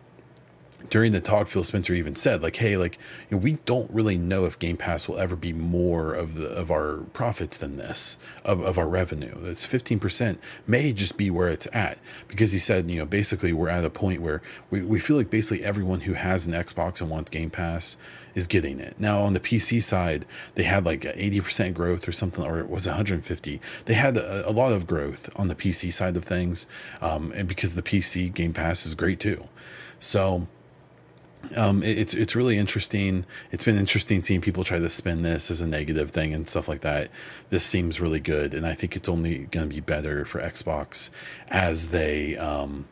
during 0.90 1.12
the 1.12 1.20
talk, 1.20 1.48
Phil 1.48 1.64
Spencer 1.64 1.92
even 1.92 2.14
said, 2.14 2.42
like, 2.42 2.56
hey, 2.56 2.76
like, 2.76 2.98
you 3.28 3.36
know, 3.36 3.42
we 3.42 3.54
don't 3.66 3.90
really 3.90 4.16
know 4.16 4.44
if 4.44 4.58
Game 4.58 4.76
Pass 4.76 5.08
will 5.08 5.18
ever 5.18 5.36
be 5.36 5.52
more 5.52 6.14
of 6.14 6.34
the 6.34 6.48
of 6.48 6.70
our 6.70 6.98
profits 7.12 7.56
than 7.56 7.76
this, 7.76 8.18
of, 8.44 8.60
of 8.60 8.78
our 8.78 8.88
revenue. 8.88 9.44
It's 9.44 9.66
15% 9.66 10.38
may 10.66 10.92
just 10.92 11.16
be 11.16 11.30
where 11.30 11.48
it's 11.48 11.66
at. 11.72 11.98
Because 12.26 12.52
he 12.52 12.58
said, 12.58 12.90
you 12.90 12.98
know, 12.98 13.06
basically 13.06 13.52
we're 13.52 13.68
at 13.68 13.84
a 13.84 13.90
point 13.90 14.22
where 14.22 14.40
we, 14.70 14.82
we 14.82 15.00
feel 15.00 15.16
like 15.16 15.30
basically 15.30 15.64
everyone 15.64 16.00
who 16.00 16.14
has 16.14 16.46
an 16.46 16.52
Xbox 16.52 17.00
and 17.00 17.10
wants 17.10 17.30
Game 17.30 17.50
Pass 17.50 17.96
is 18.34 18.46
getting 18.46 18.78
it. 18.78 18.94
Now 18.98 19.22
on 19.22 19.32
the 19.32 19.40
PC 19.40 19.82
side, 19.82 20.24
they 20.54 20.62
had 20.62 20.86
like 20.86 21.02
80% 21.02 21.74
growth 21.74 22.06
or 22.06 22.12
something, 22.12 22.44
or 22.44 22.60
it 22.60 22.70
was 22.70 22.86
150. 22.86 23.60
They 23.84 23.94
had 23.94 24.16
a, 24.16 24.48
a 24.48 24.52
lot 24.52 24.72
of 24.72 24.86
growth 24.86 25.28
on 25.36 25.48
the 25.48 25.54
PC 25.54 25.92
side 25.92 26.16
of 26.16 26.24
things. 26.24 26.66
Um, 27.02 27.32
and 27.34 27.48
because 27.48 27.74
the 27.74 27.82
PC 27.82 28.32
Game 28.32 28.52
Pass 28.52 28.86
is 28.86 28.94
great 28.94 29.20
too. 29.20 29.48
So 30.00 30.46
um, 31.56 31.82
it, 31.82 31.98
it's 31.98 32.14
it's 32.14 32.36
really 32.36 32.58
interesting. 32.58 33.24
It's 33.50 33.64
been 33.64 33.76
interesting 33.76 34.22
seeing 34.22 34.40
people 34.40 34.64
try 34.64 34.78
to 34.78 34.88
spin 34.88 35.22
this 35.22 35.50
as 35.50 35.60
a 35.60 35.66
negative 35.66 36.10
thing 36.10 36.34
and 36.34 36.48
stuff 36.48 36.68
like 36.68 36.80
that. 36.82 37.10
This 37.50 37.64
seems 37.64 38.00
really 38.00 38.20
good, 38.20 38.54
and 38.54 38.66
I 38.66 38.74
think 38.74 38.96
it's 38.96 39.08
only 39.08 39.46
going 39.46 39.68
to 39.68 39.74
be 39.74 39.80
better 39.80 40.24
for 40.24 40.40
Xbox 40.40 41.10
as 41.48 41.88
they 41.88 42.36
um, 42.36 42.86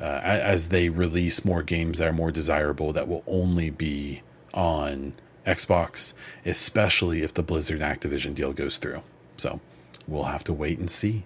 uh, 0.00 0.20
as 0.22 0.68
they 0.68 0.88
release 0.88 1.44
more 1.44 1.62
games 1.62 1.98
that 1.98 2.08
are 2.08 2.12
more 2.12 2.30
desirable 2.30 2.92
that 2.92 3.08
will 3.08 3.24
only 3.26 3.70
be 3.70 4.22
on 4.54 5.12
Xbox, 5.46 6.14
especially 6.44 7.22
if 7.22 7.34
the 7.34 7.42
Blizzard 7.42 7.80
Activision 7.80 8.34
deal 8.34 8.52
goes 8.52 8.76
through. 8.76 9.02
So 9.36 9.60
we'll 10.06 10.24
have 10.24 10.44
to 10.44 10.52
wait 10.52 10.78
and 10.78 10.90
see. 10.90 11.24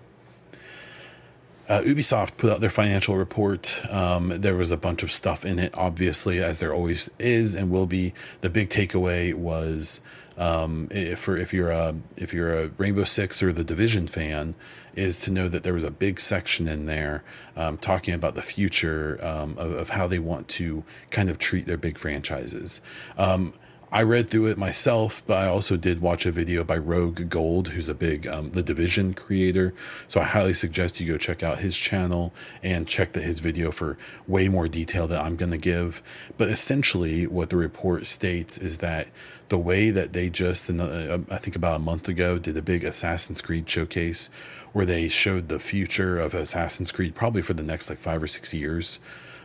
Uh, 1.66 1.80
Ubisoft 1.80 2.36
put 2.36 2.52
out 2.52 2.60
their 2.60 2.70
financial 2.70 3.16
report. 3.16 3.80
Um, 3.90 4.28
there 4.28 4.54
was 4.54 4.70
a 4.70 4.76
bunch 4.76 5.02
of 5.02 5.10
stuff 5.10 5.46
in 5.46 5.58
it, 5.58 5.72
obviously, 5.74 6.42
as 6.42 6.58
there 6.58 6.74
always 6.74 7.08
is 7.18 7.54
and 7.54 7.70
will 7.70 7.86
be. 7.86 8.12
The 8.42 8.50
big 8.50 8.68
takeaway 8.68 9.32
was 9.32 10.02
um, 10.36 10.88
if, 10.90 11.28
if 11.28 11.54
you're 11.54 11.70
a 11.70 11.94
if 12.16 12.34
you're 12.34 12.58
a 12.58 12.66
Rainbow 12.76 13.04
Six 13.04 13.42
or 13.42 13.52
the 13.52 13.64
Division 13.64 14.08
fan, 14.08 14.54
is 14.94 15.20
to 15.20 15.30
know 15.30 15.48
that 15.48 15.62
there 15.62 15.72
was 15.72 15.84
a 15.84 15.90
big 15.90 16.20
section 16.20 16.68
in 16.68 16.86
there 16.86 17.22
um, 17.56 17.78
talking 17.78 18.14
about 18.14 18.34
the 18.34 18.42
future 18.42 19.18
um, 19.24 19.56
of, 19.58 19.72
of, 19.72 19.90
how 19.90 20.06
they 20.06 20.18
want 20.18 20.48
to 20.48 20.84
kind 21.10 21.30
of 21.30 21.38
treat 21.38 21.66
their 21.66 21.76
big 21.76 21.98
franchises. 21.98 22.80
Um, 23.16 23.54
I 23.92 24.02
read 24.02 24.30
through 24.30 24.46
it 24.46 24.58
myself, 24.58 25.22
but 25.26 25.38
I 25.38 25.46
also 25.46 25.76
did 25.76 26.00
watch 26.00 26.26
a 26.26 26.32
video 26.32 26.64
by 26.64 26.76
Rogue 26.78 27.28
Gold, 27.28 27.68
who's 27.68 27.88
a 27.88 27.94
big 27.94 28.26
um, 28.26 28.50
The 28.50 28.62
Division 28.62 29.14
creator. 29.14 29.72
So 30.08 30.20
I 30.20 30.24
highly 30.24 30.54
suggest 30.54 31.00
you 31.00 31.12
go 31.12 31.18
check 31.18 31.42
out 31.42 31.58
his 31.58 31.76
channel 31.76 32.32
and 32.62 32.88
check 32.88 33.12
the, 33.12 33.20
his 33.20 33.40
video 33.40 33.70
for 33.70 33.96
way 34.26 34.48
more 34.48 34.68
detail 34.68 35.06
that 35.08 35.20
I'm 35.20 35.36
going 35.36 35.52
to 35.52 35.58
give. 35.58 36.02
But 36.36 36.48
essentially, 36.48 37.26
what 37.26 37.50
the 37.50 37.56
report 37.56 38.06
states 38.06 38.58
is 38.58 38.78
that 38.78 39.08
the 39.48 39.58
way 39.58 39.90
that 39.90 40.12
they 40.12 40.30
just, 40.30 40.68
uh, 40.68 41.18
I 41.30 41.38
think 41.38 41.54
about 41.54 41.76
a 41.76 41.80
month 41.80 42.08
ago, 42.08 42.38
did 42.38 42.56
a 42.56 42.62
big 42.62 42.82
Assassin's 42.82 43.40
Creed 43.40 43.68
showcase 43.68 44.28
where 44.72 44.86
they 44.86 45.06
showed 45.06 45.48
the 45.48 45.60
future 45.60 46.18
of 46.18 46.34
Assassin's 46.34 46.90
Creed 46.90 47.14
probably 47.14 47.42
for 47.42 47.54
the 47.54 47.62
next 47.62 47.88
like 47.88 47.98
five 47.98 48.22
or 48.22 48.26
six 48.26 48.52
years 48.52 48.98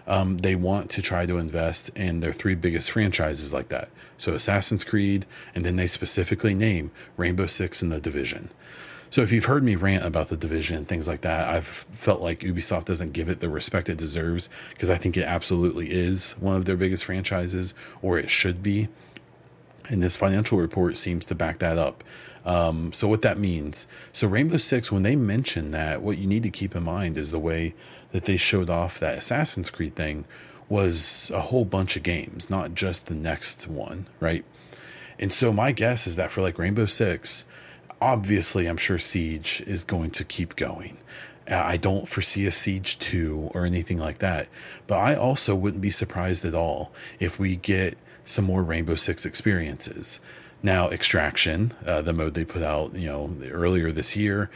um, 0.08 0.40
they 0.40 0.56
want 0.56 0.90
to 0.92 1.02
try 1.02 1.26
to 1.26 1.38
invest 1.38 1.90
in 1.90 2.20
their 2.20 2.34
three 2.34 2.56
biggest 2.56 2.92
franchises 2.92 3.54
like 3.54 3.70
that. 3.70 3.90
So 4.18 4.34
Assassin's 4.34 4.84
Creed, 4.84 5.26
and 5.54 5.66
then 5.66 5.76
they 5.76 5.88
specifically 5.88 6.54
name 6.54 6.92
Rainbow 7.18 7.48
Six 7.48 7.82
and 7.82 7.92
The 7.92 8.00
Division. 8.00 8.50
So 9.12 9.22
if 9.22 9.32
you've 9.32 9.46
heard 9.46 9.64
me 9.64 9.76
rant 9.76 10.06
about 10.06 10.30
the 10.30 10.38
division 10.38 10.78
and 10.78 10.88
things 10.88 11.08
like 11.08 11.22
that, 11.22 11.50
I've 11.50 11.66
felt 11.66 12.22
like 12.22 12.42
Ubisoft 12.42 12.86
doesn't 12.86 13.14
give 13.14 13.28
it 13.28 13.40
the 13.40 13.50
respect 13.50 13.90
it 13.90 13.98
deserves 13.98 14.50
because 14.70 14.92
I 14.92 14.98
think 14.98 15.18
it 15.18 15.24
absolutely 15.24 15.92
is 15.92 16.34
one 16.34 16.56
of 16.56 16.66
their 16.66 16.78
biggest 16.78 17.06
franchises, 17.06 17.74
or 18.04 18.20
it 18.20 18.30
should 18.30 18.62
be. 18.62 18.88
And 19.88 20.04
this 20.04 20.16
financial 20.16 20.60
report 20.60 20.96
seems 20.96 21.26
to 21.26 21.36
back 21.36 21.58
that 21.58 21.80
up. 21.80 22.04
Um, 22.46 22.94
so 22.94 23.08
what 23.08 23.24
that 23.24 23.40
means, 23.40 23.88
so 24.14 24.28
Rainbow 24.28 24.58
Six, 24.58 24.92
when 24.92 25.04
they 25.04 25.16
mention 25.16 25.72
that, 25.72 26.04
what 26.04 26.20
you 26.20 26.28
need 26.28 26.44
to 26.44 26.50
keep 26.52 26.76
in 26.76 26.84
mind 26.84 27.18
is 27.18 27.32
the 27.32 27.40
way 27.40 27.74
that 28.12 28.26
they 28.26 28.38
showed 28.38 28.70
off 28.70 29.00
that 29.00 29.18
Assassin's 29.18 29.70
Creed 29.70 29.96
thing 29.96 30.26
was 30.68 31.32
a 31.34 31.42
whole 31.42 31.66
bunch 31.66 31.96
of 31.96 32.04
games, 32.04 32.50
not 32.50 32.74
just 32.74 33.08
the 33.08 33.16
next 33.16 33.68
one, 33.68 34.08
right? 34.20 34.46
And 35.18 35.34
so 35.34 35.52
my 35.52 35.72
guess 35.72 36.08
is 36.08 36.16
that 36.16 36.32
for 36.32 36.42
like 36.42 36.60
Rainbow 36.60 36.86
Six, 36.86 37.46
obviously 38.02 38.68
I'm 38.68 38.78
sure 38.78 39.00
Siege 39.00 39.64
is 39.68 39.84
going 39.84 40.12
to 40.12 40.24
keep 40.24 40.56
going. 40.56 40.98
I 41.50 41.78
don't 41.78 42.08
foresee 42.08 42.46
a 42.46 42.52
Siege 42.52 43.00
2 43.00 43.52
or 43.54 43.66
anything 43.66 43.98
like 43.98 44.20
that. 44.20 44.48
But 44.86 45.00
I 45.00 45.16
also 45.16 45.56
wouldn't 45.56 45.82
be 45.82 45.90
surprised 45.90 46.46
at 46.46 46.54
all 46.54 46.92
if 47.20 47.40
we 47.40 47.56
get 47.56 47.98
some 48.24 48.46
more 48.46 48.64
Rainbow 48.64 48.96
Six 48.96 49.26
experiences. 49.26 50.20
Now, 50.62 50.90
Extraction, 50.90 51.74
uh, 51.86 52.02
the 52.02 52.14
mode 52.14 52.36
they 52.36 52.46
put 52.46 52.62
out, 52.62 52.94
you 52.94 53.08
know, 53.08 53.36
earlier 53.50 53.92
this 53.92 54.16
year, 54.16 54.50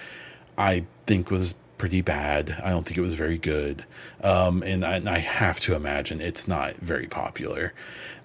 I 0.57 0.85
think 1.07 1.31
was 1.31 1.55
pretty 1.83 1.99
bad. 1.99 2.61
I 2.63 2.69
don't 2.69 2.85
think 2.85 2.97
it 2.97 3.01
was 3.01 3.15
very 3.15 3.37
good. 3.37 3.83
Um, 4.23 4.63
and, 4.63 4.85
I, 4.85 4.95
and, 4.95 5.09
I, 5.09 5.17
have 5.17 5.59
to 5.59 5.75
imagine 5.75 6.21
it's 6.21 6.47
not 6.47 6.77
very 6.77 7.07
popular. 7.07 7.73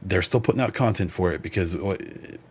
They're 0.01 0.23
still 0.23 0.39
putting 0.39 0.61
out 0.61 0.75
content 0.75 1.11
for 1.11 1.33
it 1.33 1.43
because 1.43 1.77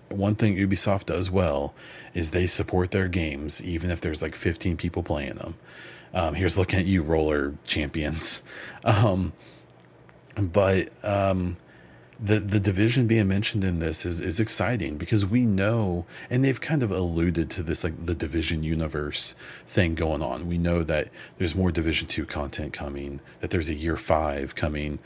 one 0.10 0.36
thing 0.36 0.58
Ubisoft 0.58 1.06
does 1.06 1.32
well 1.32 1.74
is 2.14 2.32
they 2.32 2.46
support 2.46 2.92
their 2.92 3.08
games, 3.08 3.64
even 3.64 3.90
if 3.90 4.02
there's 4.02 4.22
like 4.22 4.36
15 4.36 4.76
people 4.76 5.02
playing 5.02 5.36
them. 5.36 5.56
Um, 6.14 6.34
here's 6.34 6.58
looking 6.58 6.78
at 6.78 6.86
you, 6.86 7.04
roller 7.04 7.54
champions. 7.64 8.44
Um, 8.84 9.32
but 10.36 10.90
um, 11.04 11.56
the 12.20 12.40
the 12.40 12.60
division 12.60 13.08
being 13.08 13.28
mentioned 13.28 13.64
in 13.64 13.80
this 13.80 14.06
is 14.06 14.20
is 14.20 14.40
exciting 14.40 14.98
because 14.98 15.26
we 15.26 15.46
know 15.46 16.06
and 16.30 16.44
they've 16.44 16.60
kind 16.60 16.82
of 16.82 16.92
alluded 16.92 17.50
to 17.52 17.64
this 17.64 17.84
like 17.84 18.06
the 18.06 18.16
division 18.16 18.64
universe 18.64 19.36
thing 19.68 19.96
going 19.96 20.22
on. 20.22 20.48
We 20.48 20.58
know 20.58 20.84
that 20.84 21.10
there's 21.38 21.56
more 21.56 21.72
division 21.72 22.08
2 22.08 22.26
content 22.26 22.74
coming 22.74 23.20
that 23.40 23.52
there's 23.52 23.70
a 23.70 23.76
year 23.76 23.98
5 23.98 24.56
coming 24.56 25.00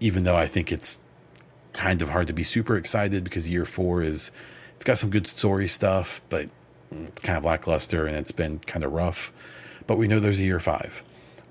even 0.00 0.24
though 0.24 0.36
i 0.36 0.46
think 0.46 0.72
it's 0.72 1.04
kind 1.72 2.02
of 2.02 2.10
hard 2.10 2.26
to 2.26 2.32
be 2.32 2.42
super 2.42 2.76
excited 2.76 3.24
because 3.24 3.48
year 3.48 3.64
4 3.64 4.02
is 4.02 4.30
it's 4.74 4.84
got 4.84 4.98
some 4.98 5.10
good 5.10 5.26
story 5.26 5.68
stuff 5.68 6.20
but 6.28 6.48
it's 7.02 7.20
kind 7.20 7.38
of 7.38 7.44
lackluster 7.44 8.06
and 8.06 8.16
it's 8.16 8.32
been 8.32 8.58
kind 8.60 8.84
of 8.84 8.92
rough. 8.92 9.32
But 9.86 9.98
we 9.98 10.08
know 10.08 10.20
there's 10.20 10.40
a 10.40 10.44
year 10.44 10.60
5 10.60 11.02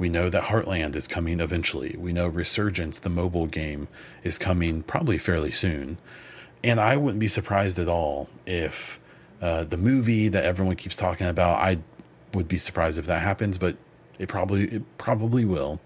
we 0.04 0.10
know 0.10 0.30
that 0.30 0.44
Heartland 0.44 0.98
is 0.98 1.08
coming 1.08 1.40
eventually. 1.40 1.96
We 1.98 2.12
know 2.12 2.28
Resurgence, 2.28 3.00
the 3.00 3.10
mobile 3.10 3.48
game, 3.48 3.88
is 4.22 4.38
coming 4.38 4.84
probably 4.84 5.18
fairly 5.18 5.50
soon. 5.50 5.98
And 6.62 6.82
I 6.82 6.98
wouldn't 6.98 7.22
be 7.22 7.30
surprised 7.30 7.80
at 7.80 7.88
all 7.88 8.28
if 8.46 9.00
uh, 9.42 9.64
the 9.64 9.78
movie 9.78 10.28
that 10.28 10.44
everyone 10.44 10.76
keeps 10.76 10.98
talking 10.98 11.26
about, 11.26 11.62
I 11.62 11.78
would 12.34 12.50
be 12.50 12.58
surprised 12.58 13.00
if 13.00 13.06
that 13.06 13.22
happens, 13.22 13.58
but 13.58 13.78
it 14.20 14.28
probably 14.28 14.66
it 14.66 14.98
probably 14.98 15.46
will. 15.46 15.80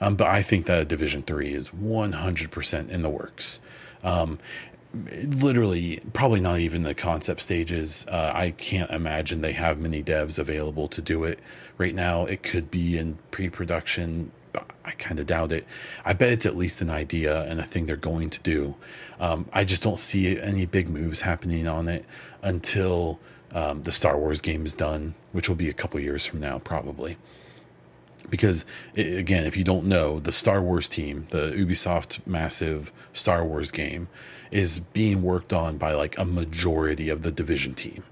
Um, 0.00 0.16
but 0.16 0.26
I 0.26 0.42
think 0.42 0.66
that 0.66 0.88
Division 0.88 1.22
Three 1.22 1.54
is 1.54 1.68
100% 1.68 2.88
in 2.88 3.02
the 3.02 3.08
works. 3.08 3.60
Um, 4.02 4.40
literally 4.94 6.00
probably 6.12 6.40
not 6.40 6.60
even 6.60 6.82
the 6.84 6.94
concept 6.94 7.40
stages. 7.40 8.06
Uh, 8.08 8.30
i 8.34 8.50
can't 8.50 8.90
imagine 8.90 9.40
they 9.40 9.52
have 9.52 9.78
many 9.78 10.02
devs 10.02 10.38
available 10.38 10.88
to 10.88 11.02
do 11.02 11.24
it 11.24 11.38
right 11.78 11.94
now. 11.94 12.24
It 12.26 12.42
could 12.42 12.70
be 12.70 12.96
in 12.96 13.18
pre-production 13.30 14.30
but 14.52 14.70
i 14.84 14.92
kind 14.92 15.18
of 15.18 15.26
doubt 15.26 15.50
it. 15.52 15.66
I 16.04 16.12
bet 16.12 16.30
it's 16.30 16.46
at 16.46 16.56
least 16.56 16.80
an 16.80 16.90
idea 16.90 17.42
and 17.42 17.58
a 17.60 17.64
thing 17.64 17.86
they're 17.86 17.96
going 17.96 18.30
to 18.30 18.40
do. 18.42 18.76
Um, 19.18 19.46
i 19.52 19.64
just 19.64 19.82
don't 19.82 19.98
see 19.98 20.38
any 20.38 20.66
big 20.66 20.88
moves 20.88 21.22
happening 21.22 21.66
on 21.66 21.88
it 21.88 22.04
until 22.42 23.18
um, 23.52 23.82
the 23.82 23.92
star 23.92 24.18
wars 24.18 24.40
game 24.40 24.64
is 24.64 24.74
done 24.74 25.14
which 25.32 25.48
will 25.48 25.56
be 25.56 25.68
a 25.68 25.72
couple 25.72 25.98
years 26.00 26.24
from 26.24 26.40
now 26.40 26.58
probably. 26.58 27.16
Because 28.30 28.64
again 28.96 29.44
if 29.44 29.56
you 29.56 29.64
don't 29.64 29.86
know 29.86 30.20
the 30.20 30.32
star 30.32 30.62
wars 30.62 30.88
team 30.88 31.26
the 31.30 31.50
ubisoft 31.50 32.24
massive 32.26 32.92
star 33.12 33.44
wars 33.44 33.70
game 33.70 34.08
is 34.54 34.78
being 34.78 35.20
worked 35.22 35.52
on 35.52 35.76
by 35.76 35.92
like 35.92 36.16
a 36.16 36.24
majority 36.24 37.10
of 37.10 37.22
the 37.22 37.30
division 37.30 37.74
team. 37.74 38.04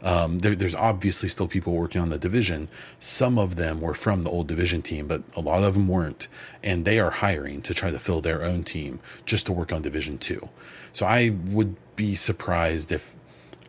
Um, 0.00 0.38
there, 0.38 0.54
there's 0.54 0.76
obviously 0.76 1.28
still 1.28 1.48
people 1.48 1.74
working 1.74 2.00
on 2.00 2.10
the 2.10 2.18
division. 2.18 2.68
Some 3.00 3.36
of 3.36 3.56
them 3.56 3.80
were 3.80 3.94
from 3.94 4.22
the 4.22 4.30
old 4.30 4.46
division 4.46 4.80
team 4.80 5.08
but 5.08 5.22
a 5.34 5.40
lot 5.40 5.64
of 5.64 5.74
them 5.74 5.88
weren't. 5.88 6.28
And 6.62 6.84
they 6.84 7.00
are 7.00 7.10
hiring 7.10 7.60
to 7.62 7.74
try 7.74 7.90
to 7.90 7.98
fill 7.98 8.20
their 8.20 8.44
own 8.44 8.62
team 8.62 9.00
just 9.26 9.46
to 9.46 9.52
work 9.52 9.72
on 9.72 9.82
division 9.82 10.16
2 10.18 10.48
so 10.92 11.04
i 11.04 11.28
would 11.28 11.76
be 11.96 12.14
surprised 12.14 12.90
if 12.92 13.14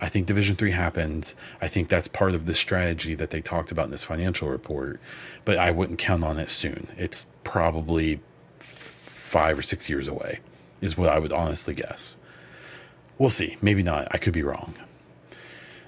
I 0.01 0.07
think 0.07 0.27
Division 0.27 0.55
Three 0.55 0.71
happens. 0.71 1.35
I 1.61 1.67
think 1.67 1.89
that's 1.89 2.07
part 2.07 2.33
of 2.33 2.45
the 2.45 2.55
strategy 2.55 3.15
that 3.15 3.31
they 3.31 3.41
talked 3.41 3.71
about 3.71 3.85
in 3.85 3.91
this 3.91 4.05
financial 4.05 4.47
report, 4.47 5.01
but 5.43 5.57
I 5.57 5.71
wouldn't 5.71 5.99
count 5.99 6.23
on 6.23 6.39
it 6.39 6.49
soon. 6.49 6.87
It's 6.97 7.27
probably 7.43 8.21
five 8.59 9.59
or 9.59 9.61
six 9.61 9.89
years 9.89 10.07
away, 10.07 10.39
is 10.81 10.97
what 10.97 11.09
I 11.09 11.19
would 11.19 11.33
honestly 11.33 11.73
guess. 11.73 12.17
We'll 13.17 13.29
see. 13.29 13.57
Maybe 13.61 13.83
not. 13.83 14.07
I 14.11 14.17
could 14.17 14.33
be 14.33 14.43
wrong. 14.43 14.75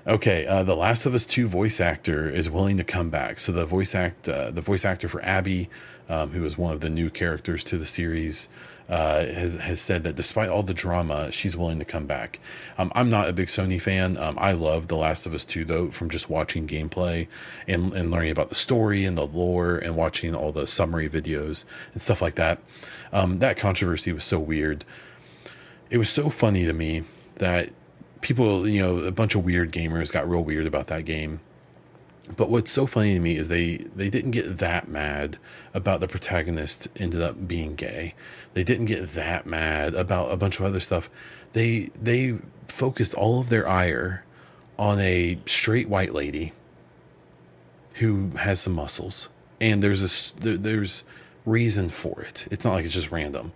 Okay, 0.05 0.47
uh, 0.47 0.63
the 0.63 0.75
Last 0.75 1.05
of 1.05 1.13
Us 1.13 1.25
Two 1.25 1.47
voice 1.47 1.79
actor 1.79 2.27
is 2.27 2.49
willing 2.49 2.77
to 2.77 2.83
come 2.83 3.09
back. 3.09 3.39
So 3.39 3.51
the 3.51 3.65
voice 3.65 3.93
act, 3.93 4.27
uh, 4.27 4.49
the 4.49 4.61
voice 4.61 4.83
actor 4.83 5.07
for 5.07 5.23
Abby, 5.23 5.69
um, 6.09 6.31
who 6.31 6.43
is 6.43 6.57
one 6.57 6.73
of 6.73 6.81
the 6.81 6.89
new 6.89 7.09
characters 7.09 7.63
to 7.65 7.77
the 7.77 7.85
series, 7.85 8.49
uh, 8.91 9.25
has 9.25 9.55
has 9.55 9.79
said 9.79 10.03
that 10.03 10.17
despite 10.17 10.49
all 10.49 10.63
the 10.63 10.73
drama, 10.73 11.31
she's 11.31 11.55
willing 11.55 11.79
to 11.79 11.85
come 11.85 12.05
back. 12.05 12.39
Um, 12.77 12.91
I'm 12.93 13.09
not 13.09 13.29
a 13.29 13.33
big 13.33 13.47
Sony 13.47 13.81
fan. 13.81 14.17
Um, 14.17 14.37
I 14.37 14.51
love 14.51 14.89
The 14.89 14.97
Last 14.97 15.25
of 15.25 15.33
Us 15.33 15.45
2 15.45 15.63
though, 15.63 15.91
from 15.91 16.09
just 16.09 16.29
watching 16.29 16.67
gameplay 16.67 17.29
and, 17.69 17.93
and 17.93 18.11
learning 18.11 18.31
about 18.31 18.49
the 18.49 18.55
story 18.55 19.05
and 19.05 19.17
the 19.17 19.25
lore 19.25 19.77
and 19.77 19.95
watching 19.95 20.35
all 20.35 20.51
the 20.51 20.67
summary 20.67 21.09
videos 21.09 21.63
and 21.93 22.01
stuff 22.01 22.21
like 22.21 22.35
that. 22.35 22.59
Um, 23.13 23.39
that 23.39 23.55
controversy 23.57 24.11
was 24.11 24.25
so 24.25 24.39
weird. 24.39 24.83
It 25.89 25.97
was 25.97 26.09
so 26.09 26.29
funny 26.29 26.65
to 26.65 26.73
me 26.73 27.05
that 27.35 27.69
people, 28.19 28.67
you 28.67 28.81
know, 28.81 28.97
a 28.97 29.11
bunch 29.11 29.35
of 29.35 29.45
weird 29.45 29.71
gamers 29.71 30.11
got 30.11 30.29
real 30.29 30.43
weird 30.43 30.67
about 30.67 30.87
that 30.87 31.05
game 31.05 31.39
but 32.35 32.49
what's 32.49 32.71
so 32.71 32.85
funny 32.85 33.13
to 33.13 33.19
me 33.19 33.37
is 33.37 33.47
they 33.47 33.77
they 33.95 34.09
didn't 34.09 34.31
get 34.31 34.57
that 34.59 34.87
mad 34.87 35.37
about 35.73 35.99
the 35.99 36.07
protagonist 36.07 36.87
ended 36.95 37.21
up 37.21 37.47
being 37.47 37.75
gay. 37.75 38.13
They 38.53 38.63
didn't 38.63 38.85
get 38.85 39.09
that 39.09 39.45
mad 39.45 39.95
about 39.95 40.31
a 40.31 40.37
bunch 40.37 40.59
of 40.59 40.65
other 40.65 40.79
stuff. 40.79 41.09
They 41.53 41.89
they 41.99 42.37
focused 42.67 43.13
all 43.13 43.39
of 43.39 43.49
their 43.49 43.67
ire 43.67 44.23
on 44.77 44.99
a 44.99 45.39
straight 45.45 45.89
white 45.89 46.13
lady 46.13 46.53
who 47.95 48.31
has 48.37 48.61
some 48.61 48.73
muscles, 48.73 49.29
and 49.59 49.83
there's 49.83 50.03
a 50.03 50.39
there, 50.39 50.57
there's 50.57 51.03
reason 51.45 51.89
for 51.89 52.21
it. 52.21 52.47
It's 52.51 52.65
not 52.65 52.73
like 52.73 52.85
it's 52.85 52.93
just 52.93 53.11
random. 53.11 53.51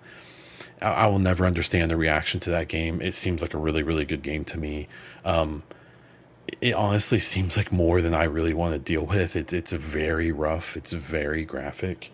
I, 0.82 0.88
I, 0.88 1.07
will 1.07 1.19
never 1.19 1.45
understand 1.45 1.91
the 1.91 1.97
reaction 1.97 2.39
to 2.41 2.49
that 2.51 2.67
game. 2.67 3.01
It 3.01 3.13
seems 3.13 3.41
like 3.41 3.53
a 3.53 3.57
really 3.57 3.84
really 3.84 4.05
good 4.05 4.21
game 4.21 4.43
to 4.45 4.57
me. 4.57 4.88
Um, 5.23 5.63
it 6.66 6.74
honestly 6.74 7.20
seems 7.20 7.57
like 7.57 7.72
more 7.72 8.01
than 8.01 8.16
I 8.16 8.24
really 8.24 8.55
want 8.55 8.74
to 8.74 8.80
deal 8.80 9.05
with. 9.05 9.36
It, 9.36 9.53
it's 9.53 9.72
very 9.72 10.32
rough. 10.32 10.76
It's 10.76 10.93
very 10.93 11.45
graphic. 11.45 12.11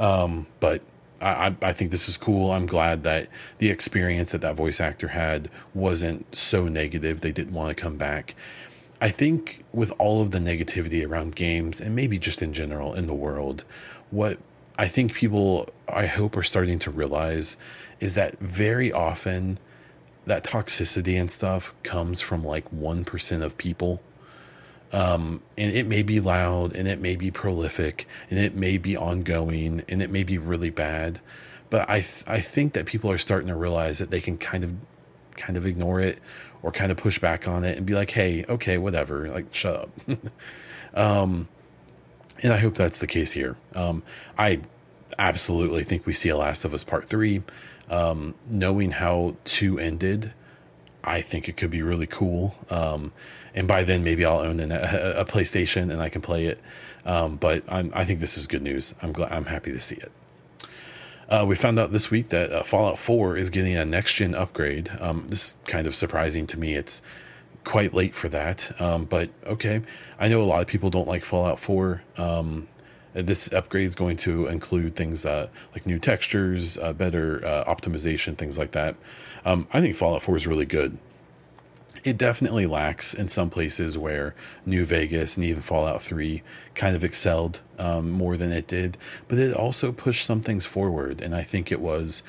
Um, 0.00 0.48
but 0.58 0.82
I, 1.20 1.54
I 1.62 1.72
think 1.72 1.92
this 1.92 2.08
is 2.08 2.16
cool. 2.16 2.50
I'm 2.50 2.66
glad 2.66 3.04
that 3.04 3.28
the 3.58 3.70
experience 3.70 4.32
that 4.32 4.40
that 4.40 4.56
voice 4.56 4.80
actor 4.80 5.08
had 5.08 5.48
wasn't 5.74 6.34
so 6.34 6.66
negative. 6.66 7.20
They 7.20 7.30
didn't 7.30 7.54
want 7.54 7.68
to 7.68 7.80
come 7.80 7.96
back. 7.96 8.34
I 9.00 9.10
think 9.10 9.62
with 9.72 9.92
all 9.98 10.20
of 10.22 10.32
the 10.32 10.40
negativity 10.40 11.08
around 11.08 11.36
games 11.36 11.80
and 11.80 11.94
maybe 11.94 12.18
just 12.18 12.42
in 12.42 12.52
general 12.52 12.94
in 12.94 13.06
the 13.06 13.14
world, 13.14 13.62
what 14.10 14.38
I 14.76 14.88
think 14.88 15.14
people, 15.14 15.68
I 15.86 16.06
hope, 16.06 16.36
are 16.36 16.42
starting 16.42 16.80
to 16.80 16.90
realize 16.90 17.56
is 18.00 18.14
that 18.14 18.40
very 18.40 18.92
often 18.92 19.60
that 20.26 20.44
toxicity 20.44 21.20
and 21.20 21.30
stuff 21.30 21.74
comes 21.82 22.20
from 22.20 22.42
like 22.42 22.70
1% 22.70 23.42
of 23.42 23.58
people. 23.58 24.02
Um, 24.92 25.42
and 25.58 25.72
it 25.72 25.86
may 25.86 26.02
be 26.02 26.20
loud 26.20 26.74
and 26.74 26.86
it 26.86 27.00
may 27.00 27.16
be 27.16 27.30
prolific 27.30 28.06
and 28.30 28.38
it 28.38 28.54
may 28.54 28.78
be 28.78 28.96
ongoing 28.96 29.82
and 29.88 30.00
it 30.00 30.10
may 30.10 30.22
be 30.22 30.38
really 30.38 30.70
bad. 30.70 31.20
But 31.68 31.90
I, 31.90 32.00
th- 32.00 32.24
I 32.26 32.40
think 32.40 32.74
that 32.74 32.86
people 32.86 33.10
are 33.10 33.18
starting 33.18 33.48
to 33.48 33.56
realize 33.56 33.98
that 33.98 34.10
they 34.10 34.20
can 34.20 34.38
kind 34.38 34.62
of, 34.62 34.74
kind 35.36 35.56
of 35.56 35.66
ignore 35.66 36.00
it 36.00 36.20
or 36.62 36.70
kind 36.70 36.92
of 36.92 36.96
push 36.96 37.18
back 37.18 37.48
on 37.48 37.64
it 37.64 37.76
and 37.76 37.84
be 37.84 37.94
like, 37.94 38.10
hey, 38.10 38.44
okay, 38.48 38.78
whatever, 38.78 39.28
like 39.28 39.52
shut 39.52 39.76
up. 39.76 39.90
um, 40.94 41.48
and 42.42 42.52
I 42.52 42.58
hope 42.58 42.74
that's 42.74 42.98
the 42.98 43.06
case 43.06 43.32
here. 43.32 43.56
Um, 43.74 44.02
I 44.38 44.60
absolutely 45.18 45.84
think 45.84 46.06
we 46.06 46.12
see 46.12 46.28
a 46.28 46.36
Last 46.36 46.64
of 46.64 46.72
Us 46.72 46.84
Part 46.84 47.06
Three. 47.08 47.42
Um, 47.90 48.34
knowing 48.48 48.92
how 48.92 49.36
two 49.44 49.78
ended, 49.78 50.32
I 51.02 51.20
think 51.20 51.48
it 51.48 51.56
could 51.56 51.70
be 51.70 51.82
really 51.82 52.06
cool. 52.06 52.54
Um, 52.70 53.12
and 53.54 53.68
by 53.68 53.84
then, 53.84 54.02
maybe 54.02 54.24
I'll 54.24 54.38
own 54.38 54.58
an, 54.58 54.72
a, 54.72 55.14
a, 55.18 55.24
PlayStation 55.24 55.92
and 55.92 56.00
I 56.00 56.08
can 56.08 56.22
play 56.22 56.46
it. 56.46 56.60
Um, 57.04 57.36
but 57.36 57.62
I'm, 57.68 57.92
i 57.94 58.04
think 58.04 58.20
this 58.20 58.38
is 58.38 58.46
good 58.46 58.62
news. 58.62 58.94
I'm 59.02 59.12
glad. 59.12 59.30
I'm 59.30 59.46
happy 59.46 59.70
to 59.72 59.80
see 59.80 59.96
it. 59.96 60.10
Uh, 61.28 61.44
we 61.46 61.56
found 61.56 61.78
out 61.78 61.92
this 61.92 62.10
week 62.10 62.28
that 62.30 62.52
uh, 62.52 62.62
Fallout 62.62 62.98
4 62.98 63.36
is 63.36 63.50
getting 63.50 63.76
a 63.76 63.84
next 63.84 64.14
gen 64.14 64.34
upgrade. 64.34 64.90
Um, 65.00 65.26
this 65.28 65.48
is 65.48 65.56
kind 65.66 65.86
of 65.86 65.94
surprising 65.94 66.46
to 66.48 66.58
me. 66.58 66.74
It's 66.74 67.02
quite 67.64 67.94
late 67.94 68.14
for 68.14 68.28
that, 68.28 68.78
um, 68.80 69.06
but 69.06 69.30
okay. 69.46 69.82
I 70.18 70.28
know 70.28 70.42
a 70.42 70.44
lot 70.44 70.60
of 70.60 70.66
people 70.66 70.90
don't 70.90 71.08
like 71.08 71.24
Fallout 71.24 71.58
4. 71.58 72.02
Um, 73.14 73.26
this 73.26 73.52
upgrade 73.52 73.86
is 73.86 73.94
going 73.94 74.16
to 74.18 74.46
include 74.46 74.96
things 74.96 75.24
uh, 75.24 75.48
like 75.72 75.86
new 75.86 75.98
textures, 75.98 76.78
uh, 76.78 76.92
better 76.92 77.44
uh, 77.44 77.64
optimization, 77.64 78.36
things 78.36 78.58
like 78.58 78.72
that. 78.72 78.96
Um, 79.44 79.66
I 79.72 79.80
think 79.80 79.96
Fallout 79.96 80.22
4 80.22 80.36
is 80.36 80.46
really 80.46 80.66
good. 80.66 80.98
It 82.02 82.18
definitely 82.18 82.66
lacks 82.66 83.14
in 83.14 83.28
some 83.28 83.48
places 83.48 83.96
where 83.96 84.34
New 84.66 84.84
Vegas 84.84 85.36
and 85.36 85.44
even 85.46 85.62
Fallout 85.62 86.02
3 86.02 86.42
kind 86.74 86.94
of 86.94 87.02
excelled 87.02 87.60
um, 87.78 88.10
more 88.10 88.36
than 88.36 88.52
it 88.52 88.66
did, 88.66 88.98
but 89.26 89.38
it 89.38 89.54
also 89.54 89.90
pushed 89.90 90.26
some 90.26 90.42
things 90.42 90.66
forward. 90.66 91.22
And 91.22 91.34
I 91.34 91.42
think 91.42 91.72
it 91.72 91.80
was 91.80 92.22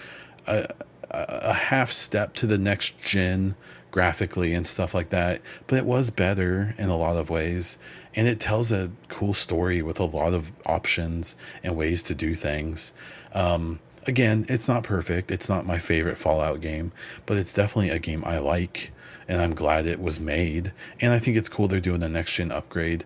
a, 0.47 0.67
a 1.11 1.53
half 1.53 1.91
step 1.91 2.33
to 2.35 2.47
the 2.47 2.57
next 2.57 3.01
gen 3.01 3.55
graphically 3.95 4.53
and 4.53 4.67
stuff 4.67 4.93
like 4.93 5.09
that, 5.09 5.41
but 5.67 5.77
it 5.77 5.85
was 5.85 6.09
better 6.09 6.75
in 6.77 6.89
a 6.89 6.97
lot 6.97 7.15
of 7.15 7.29
ways. 7.29 7.77
And 8.15 8.27
it 8.27 8.39
tells 8.39 8.71
a 8.71 8.91
cool 9.09 9.33
story 9.33 9.81
with 9.81 9.99
a 9.99 10.05
lot 10.05 10.33
of 10.33 10.51
options 10.65 11.35
and 11.63 11.75
ways 11.75 12.01
to 12.03 12.15
do 12.15 12.33
things. 12.35 12.93
Um, 13.33 13.79
again, 14.07 14.45
it's 14.47 14.67
not 14.67 14.83
perfect. 14.83 15.31
It's 15.31 15.49
not 15.49 15.65
my 15.65 15.79
favorite 15.79 16.17
Fallout 16.17 16.61
game, 16.61 16.91
but 17.25 17.37
it's 17.37 17.53
definitely 17.53 17.89
a 17.89 17.99
game 17.99 18.23
I 18.25 18.37
like. 18.37 18.91
And 19.27 19.41
I'm 19.41 19.55
glad 19.55 19.87
it 19.87 19.99
was 19.99 20.19
made. 20.19 20.71
And 21.01 21.11
I 21.11 21.19
think 21.19 21.35
it's 21.35 21.49
cool 21.49 21.67
they're 21.67 21.79
doing 21.79 21.99
the 21.99 22.09
next 22.09 22.33
gen 22.35 22.51
upgrade. 22.51 23.03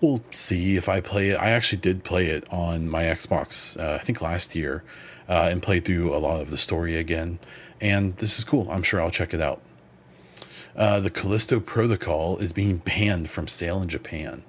We'll 0.00 0.22
see 0.32 0.76
if 0.76 0.88
I 0.88 1.00
play 1.00 1.30
it. 1.30 1.36
I 1.36 1.50
actually 1.50 1.78
did 1.78 2.02
play 2.02 2.26
it 2.26 2.44
on 2.52 2.88
my 2.88 3.04
Xbox, 3.04 3.78
uh, 3.80 3.94
I 3.94 3.98
think 3.98 4.20
last 4.20 4.56
year, 4.56 4.82
uh, 5.28 5.48
and 5.50 5.62
played 5.62 5.84
through 5.84 6.14
a 6.14 6.18
lot 6.18 6.40
of 6.40 6.50
the 6.50 6.58
story 6.58 6.96
again. 6.96 7.38
And 7.80 8.16
this 8.16 8.36
is 8.38 8.44
cool. 8.44 8.68
I'm 8.70 8.82
sure 8.82 9.00
I'll 9.00 9.10
check 9.10 9.32
it 9.32 9.40
out. 9.40 9.62
Uh, 10.74 11.00
the 11.00 11.10
Callisto 11.10 11.60
Protocol 11.60 12.38
is 12.38 12.52
being 12.52 12.78
banned 12.78 13.28
from 13.28 13.46
sale 13.46 13.82
in 13.82 13.88
Japan. 13.88 14.42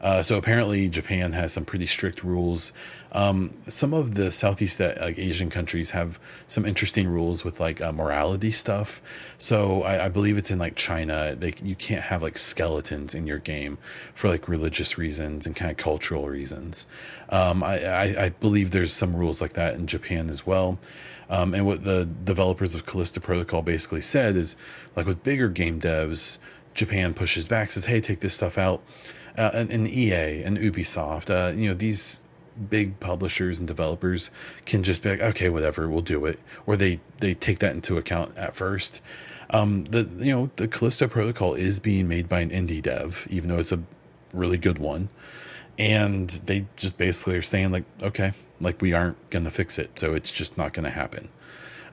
Uh, 0.00 0.22
so 0.22 0.36
apparently, 0.36 0.88
Japan 0.88 1.32
has 1.32 1.52
some 1.52 1.64
pretty 1.64 1.86
strict 1.86 2.22
rules. 2.22 2.72
Um, 3.12 3.52
some 3.66 3.94
of 3.94 4.14
the 4.14 4.30
Southeast 4.30 4.80
uh, 4.80 4.94
like 5.00 5.18
Asian 5.18 5.48
countries 5.48 5.90
have 5.90 6.18
some 6.48 6.66
interesting 6.66 7.08
rules 7.08 7.44
with 7.44 7.60
like 7.60 7.80
uh, 7.80 7.92
morality 7.92 8.50
stuff. 8.50 9.00
So 9.38 9.82
I, 9.84 10.06
I, 10.06 10.08
believe 10.08 10.36
it's 10.36 10.50
in 10.50 10.58
like 10.58 10.76
China. 10.76 11.34
They 11.34 11.54
you 11.62 11.74
can't 11.74 12.02
have 12.02 12.22
like 12.22 12.36
skeletons 12.36 13.14
in 13.14 13.26
your 13.26 13.38
game 13.38 13.78
for 14.12 14.28
like 14.28 14.48
religious 14.48 14.98
reasons 14.98 15.46
and 15.46 15.56
kind 15.56 15.70
of 15.70 15.76
cultural 15.76 16.28
reasons. 16.28 16.86
Um, 17.30 17.62
I, 17.62 17.84
I, 17.84 18.24
I 18.24 18.28
believe 18.28 18.70
there's 18.70 18.92
some 18.92 19.16
rules 19.16 19.40
like 19.40 19.54
that 19.54 19.74
in 19.74 19.86
Japan 19.86 20.28
as 20.28 20.46
well. 20.46 20.78
Um, 21.28 21.54
and 21.54 21.66
what 21.66 21.84
the 21.84 22.04
developers 22.04 22.74
of 22.74 22.86
Callisto 22.86 23.20
Protocol 23.20 23.62
basically 23.62 24.00
said 24.00 24.36
is, 24.36 24.56
like 24.94 25.06
with 25.06 25.22
bigger 25.22 25.48
game 25.48 25.80
devs, 25.80 26.38
Japan 26.74 27.14
pushes 27.14 27.48
back, 27.48 27.70
says, 27.70 27.86
"Hey, 27.86 28.00
take 28.00 28.20
this 28.20 28.34
stuff 28.34 28.58
out." 28.58 28.82
Uh, 29.36 29.50
and, 29.52 29.86
EA 29.86 30.42
and 30.42 30.56
Ubisoft, 30.56 31.30
uh, 31.30 31.54
you 31.54 31.68
know, 31.68 31.74
these 31.74 32.24
big 32.70 32.98
publishers 33.00 33.58
and 33.58 33.68
developers 33.68 34.30
can 34.64 34.82
just 34.82 35.02
be 35.02 35.10
like, 35.10 35.20
"Okay, 35.20 35.48
whatever, 35.48 35.88
we'll 35.88 36.00
do 36.00 36.24
it," 36.24 36.40
or 36.66 36.76
they 36.76 37.00
they 37.18 37.34
take 37.34 37.58
that 37.58 37.72
into 37.72 37.98
account 37.98 38.36
at 38.36 38.56
first. 38.56 39.00
Um, 39.50 39.84
the 39.84 40.08
you 40.18 40.32
know 40.32 40.50
the 40.56 40.66
Callisto 40.66 41.06
Protocol 41.06 41.54
is 41.54 41.78
being 41.80 42.08
made 42.08 42.28
by 42.28 42.40
an 42.40 42.50
indie 42.50 42.82
dev, 42.82 43.26
even 43.30 43.48
though 43.50 43.58
it's 43.58 43.72
a 43.72 43.82
really 44.32 44.58
good 44.58 44.78
one, 44.78 45.08
and 45.78 46.30
they 46.46 46.66
just 46.76 46.96
basically 46.96 47.36
are 47.36 47.42
saying 47.42 47.72
like, 47.72 47.84
"Okay, 48.02 48.32
like 48.60 48.80
we 48.80 48.92
aren't 48.92 49.30
to 49.44 49.50
fix 49.50 49.78
it, 49.78 49.98
so 49.98 50.14
it's 50.14 50.32
just 50.32 50.56
not 50.56 50.72
to 50.84 50.90
happen. 50.90 51.28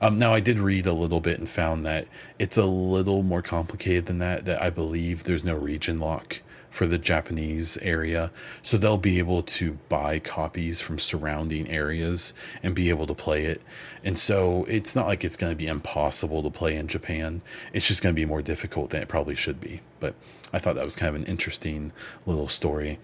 Um, 0.00 0.18
now 0.18 0.34
I 0.34 0.40
did 0.40 0.58
read 0.58 0.86
a 0.86 0.92
little 0.92 1.20
bit 1.20 1.38
and 1.38 1.48
found 1.48 1.86
that 1.86 2.06
it's 2.38 2.56
a 2.56 2.64
little 2.64 3.22
more 3.22 3.42
complicated 3.42 4.06
than 4.06 4.18
that. 4.18 4.44
That 4.44 4.62
I 4.62 4.70
believe 4.70 5.24
there's 5.24 5.44
no 5.44 5.54
region 5.54 5.98
lock 6.00 6.40
for 6.74 6.86
the 6.88 6.98
Japanese 6.98 7.76
area, 7.78 8.32
so 8.60 8.76
they'll 8.76 8.98
be 8.98 9.20
able 9.20 9.44
to 9.44 9.78
buy 9.88 10.18
copies 10.18 10.80
from 10.80 10.98
surrounding 10.98 11.68
areas 11.68 12.34
and 12.64 12.74
be 12.74 12.90
able 12.90 13.06
to 13.06 13.14
play 13.14 13.44
it. 13.44 13.62
And 14.02 14.18
so 14.18 14.64
it's 14.64 14.96
not 14.96 15.06
like 15.06 15.24
it's 15.24 15.36
going 15.36 15.52
to 15.52 15.56
be 15.56 15.68
impossible 15.68 16.42
to 16.42 16.50
play 16.50 16.74
in 16.74 16.88
Japan. 16.88 17.42
It's 17.72 17.86
just 17.86 18.02
going 18.02 18.12
to 18.12 18.20
be 18.20 18.26
more 18.26 18.42
difficult 18.42 18.90
than 18.90 19.02
it 19.02 19.08
probably 19.08 19.36
should 19.36 19.60
be. 19.60 19.82
But 20.00 20.16
I 20.52 20.58
thought 20.58 20.74
that 20.74 20.84
was 20.84 20.96
kind 20.96 21.14
of 21.14 21.22
an 21.22 21.28
interesting 21.28 21.92
little 22.26 22.48
story 22.48 22.98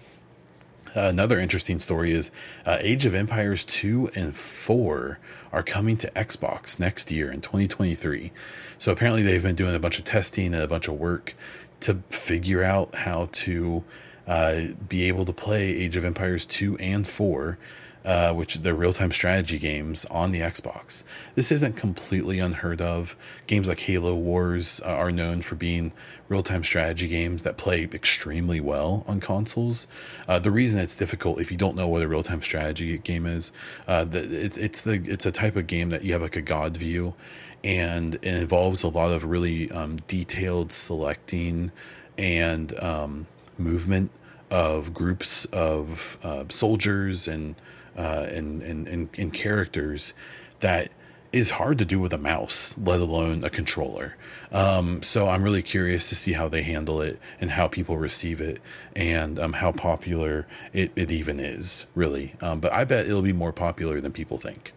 another 0.95 1.39
interesting 1.39 1.79
story 1.79 2.13
is 2.13 2.31
uh, 2.67 2.79
Age 2.81 3.07
of 3.07 3.15
Empires 3.15 3.65
2 3.65 4.11
and 4.15 4.35
4 4.35 5.19
are 5.53 5.63
coming 5.63 5.97
to 5.99 6.11
Xbox 6.13 6.79
next 6.79 7.11
year 7.11 7.31
in 7.31 7.41
2023. 7.41 8.33
So 8.79 8.93
apparently 8.93 9.23
they've 9.23 9.43
been 9.43 9.57
doing 9.57 9.75
a 9.75 9.79
bunch 9.79 9.99
of 9.99 10.05
testing 10.05 10.55
and 10.55 10.63
a 10.63 10.69
bunch 10.69 10.89
of 10.89 10.95
work 10.95 11.35
to 11.81 12.03
figure 12.11 12.63
out 12.63 12.95
how 12.95 13.29
to 13.33 13.85
uh, 14.27 14.61
be 14.89 15.05
able 15.05 15.25
to 15.25 15.33
play 15.33 15.71
Age 15.71 15.97
of 15.97 16.05
Empires 16.05 16.47
2 16.47 16.77
and 16.79 17.07
4 17.07 17.59
uh, 18.05 18.33
which 18.33 18.57
they're 18.57 18.75
real 18.75 18.93
time 18.93 19.13
strategy 19.13 19.59
games 19.59 20.05
on 20.07 20.33
the 20.33 20.41
Xbox. 20.41 21.03
This 21.35 21.53
isn't 21.53 21.77
completely 21.77 22.39
unheard 22.39 22.81
of. 22.81 23.17
Games 23.47 23.69
like 23.69 23.81
Halo 23.81 24.15
Wars 24.15 24.81
uh, 24.85 24.89
are 24.89 25.13
known 25.13 25.43
for 25.43 25.55
being 25.55 25.93
real 26.29 26.43
time 26.43 26.65
strategy 26.65 27.09
games 27.09 27.43
that 27.43 27.57
play 27.57 27.85
extremely 27.93 28.61
well 28.61 29.05
on 29.07 29.21
consoles. 29.21 29.87
Uh, 30.27 30.39
the 30.39 30.51
reason 30.51 30.81
it's 30.81 30.95
difficult, 30.95 31.41
if 31.41 31.51
you 31.51 31.57
don't 31.57 31.77
know 31.77 31.89
what 31.89 32.03
a 32.03 32.09
real 32.09 32.23
time 32.23 32.43
strategy 32.43 32.97
game 32.99 33.27
is, 33.27 33.53
uh, 33.87 34.05
the, 34.05 34.45
it, 34.45 34.57
it's 34.57 34.81
the 34.81 35.03
it's 35.05 35.27
a 35.27 35.33
type 35.33 35.57
of 35.57 35.67
game 35.67 35.91
that 35.91 36.03
you 36.03 36.13
have 36.13 36.23
like 36.23 36.37
a 36.37 36.43
god 36.43 36.77
view, 36.77 37.15
and 37.63 38.15
it 38.17 38.25
involves 38.25 38.83
a 38.83 38.89
lot 38.89 39.11
of 39.11 39.25
really 39.25 39.71
um, 39.71 39.99
detailed 40.09 40.73
selecting 40.73 41.73
and 42.17 42.79
um, 42.81 43.27
movement 43.59 44.11
of 44.51 44.93
groups 44.93 45.45
of 45.47 46.19
uh, 46.23 46.45
soldiers 46.49 47.29
and 47.29 47.55
uh, 47.97 48.27
and, 48.33 48.63
and, 48.63 48.89
and, 48.89 49.09
and 49.19 49.33
characters 49.33 50.15
that 50.61 50.91
is 51.33 51.53
hard 51.53 51.79
to 51.79 51.85
do 51.85 52.01
with 52.01 52.13
a 52.13 52.19
mouse, 52.19 52.77
let 52.79 53.01
alone 53.01 53.45
a 53.45 53.51
controller. 53.51 54.17
Um, 54.51 55.03
so 55.03 55.29
I'm 55.29 55.43
really 55.43 55.63
curious 55.63 56.09
to 56.09 56.17
see 56.17 56.33
how 56.33 56.49
they 56.49 56.63
handle 56.63 57.01
it 57.01 57.21
and 57.41 57.53
how 57.53 57.69
people 57.69 57.99
receive 57.99 58.41
it 58.41 58.61
and 58.97 59.39
um, 59.39 59.53
how 59.55 59.71
popular 59.71 60.47
it, 60.73 60.91
it 60.97 61.11
even 61.11 61.39
is, 61.39 61.87
really. 61.95 62.35
Um, 62.41 62.59
but 62.61 62.73
I 62.73 62.85
bet 62.85 63.07
it'll 63.07 63.23
be 63.23 63.33
more 63.33 63.53
popular 63.53 64.01
than 64.01 64.13
people 64.13 64.39
think. 64.39 64.73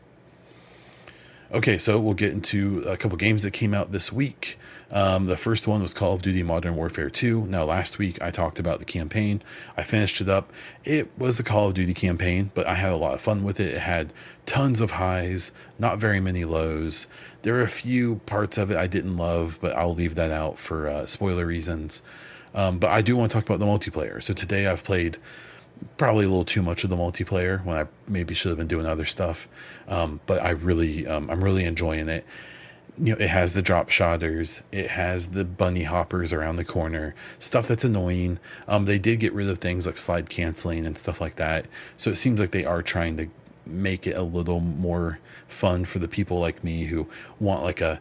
Okay, 1.53 1.77
so 1.77 1.99
we'll 1.99 2.15
get 2.15 2.31
into 2.31 2.81
a 2.87 2.97
couple 2.97 3.15
games 3.15 3.43
that 3.43 3.51
came 3.51 3.75
out 3.75 3.91
this 3.91 4.11
week. 4.11 4.57
Um, 4.91 5.27
the 5.27 5.37
first 5.37 5.67
one 5.67 5.83
was 5.83 5.93
Call 5.93 6.15
of 6.15 6.23
Duty 6.23 6.41
Modern 6.41 6.75
Warfare 6.75 7.11
2. 7.11 7.45
Now, 7.45 7.63
last 7.63 7.99
week 7.99 8.19
I 8.23 8.31
talked 8.31 8.57
about 8.57 8.79
the 8.79 8.85
campaign. 8.85 9.39
I 9.77 9.83
finished 9.83 10.19
it 10.19 10.27
up. 10.27 10.51
It 10.83 11.11
was 11.15 11.37
the 11.37 11.43
Call 11.43 11.67
of 11.67 11.75
Duty 11.75 11.93
campaign, 11.93 12.49
but 12.55 12.65
I 12.65 12.73
had 12.73 12.91
a 12.91 12.95
lot 12.95 13.13
of 13.13 13.21
fun 13.21 13.43
with 13.43 13.59
it. 13.59 13.75
It 13.75 13.81
had 13.81 14.15
tons 14.47 14.81
of 14.81 14.91
highs, 14.91 15.51
not 15.77 15.99
very 15.99 16.19
many 16.19 16.43
lows. 16.43 17.05
There 17.43 17.55
are 17.57 17.61
a 17.61 17.67
few 17.67 18.15
parts 18.25 18.57
of 18.57 18.71
it 18.71 18.77
I 18.77 18.87
didn't 18.87 19.17
love, 19.17 19.59
but 19.61 19.77
I'll 19.77 19.93
leave 19.93 20.15
that 20.15 20.31
out 20.31 20.57
for 20.57 20.89
uh, 20.89 21.05
spoiler 21.05 21.45
reasons. 21.45 22.01
Um, 22.55 22.79
but 22.79 22.89
I 22.89 23.03
do 23.03 23.15
want 23.15 23.29
to 23.29 23.37
talk 23.37 23.47
about 23.47 23.59
the 23.59 23.67
multiplayer. 23.67 24.23
So 24.23 24.33
today 24.33 24.65
I've 24.65 24.83
played 24.83 25.19
probably 25.97 26.25
a 26.25 26.29
little 26.29 26.45
too 26.45 26.61
much 26.61 26.83
of 26.83 26.89
the 26.89 26.97
multiplayer 26.97 27.63
when 27.63 27.77
I 27.77 27.87
maybe 28.07 28.33
should 28.33 28.49
have 28.49 28.57
been 28.57 28.67
doing 28.67 28.85
other 28.85 29.05
stuff. 29.05 29.47
Um, 29.87 30.21
but 30.25 30.41
I 30.41 30.49
really, 30.49 31.07
um, 31.07 31.29
I'm 31.29 31.43
really 31.43 31.65
enjoying 31.65 32.09
it. 32.09 32.25
You 32.97 33.13
know, 33.13 33.19
it 33.19 33.29
has 33.29 33.53
the 33.53 33.63
drop 33.63 33.89
shotters, 33.89 34.61
it 34.71 34.91
has 34.91 35.29
the 35.29 35.43
bunny 35.43 35.83
hoppers 35.83 36.31
around 36.31 36.57
the 36.57 36.63
corner, 36.63 37.15
stuff 37.39 37.67
that's 37.67 37.83
annoying. 37.83 38.39
Um, 38.67 38.85
they 38.85 38.99
did 38.99 39.19
get 39.19 39.33
rid 39.33 39.49
of 39.49 39.57
things 39.57 39.87
like 39.87 39.97
slide 39.97 40.29
canceling 40.29 40.85
and 40.85 40.95
stuff 40.95 41.19
like 41.19 41.37
that. 41.37 41.65
So 41.97 42.11
it 42.11 42.17
seems 42.17 42.39
like 42.39 42.51
they 42.51 42.65
are 42.65 42.83
trying 42.83 43.17
to 43.17 43.29
make 43.65 44.05
it 44.05 44.15
a 44.15 44.21
little 44.21 44.59
more 44.59 45.19
fun 45.47 45.85
for 45.85 45.99
the 45.99 46.07
people 46.07 46.39
like 46.39 46.63
me 46.63 46.85
who 46.85 47.07
want 47.39 47.63
like 47.63 47.81
a 47.81 47.99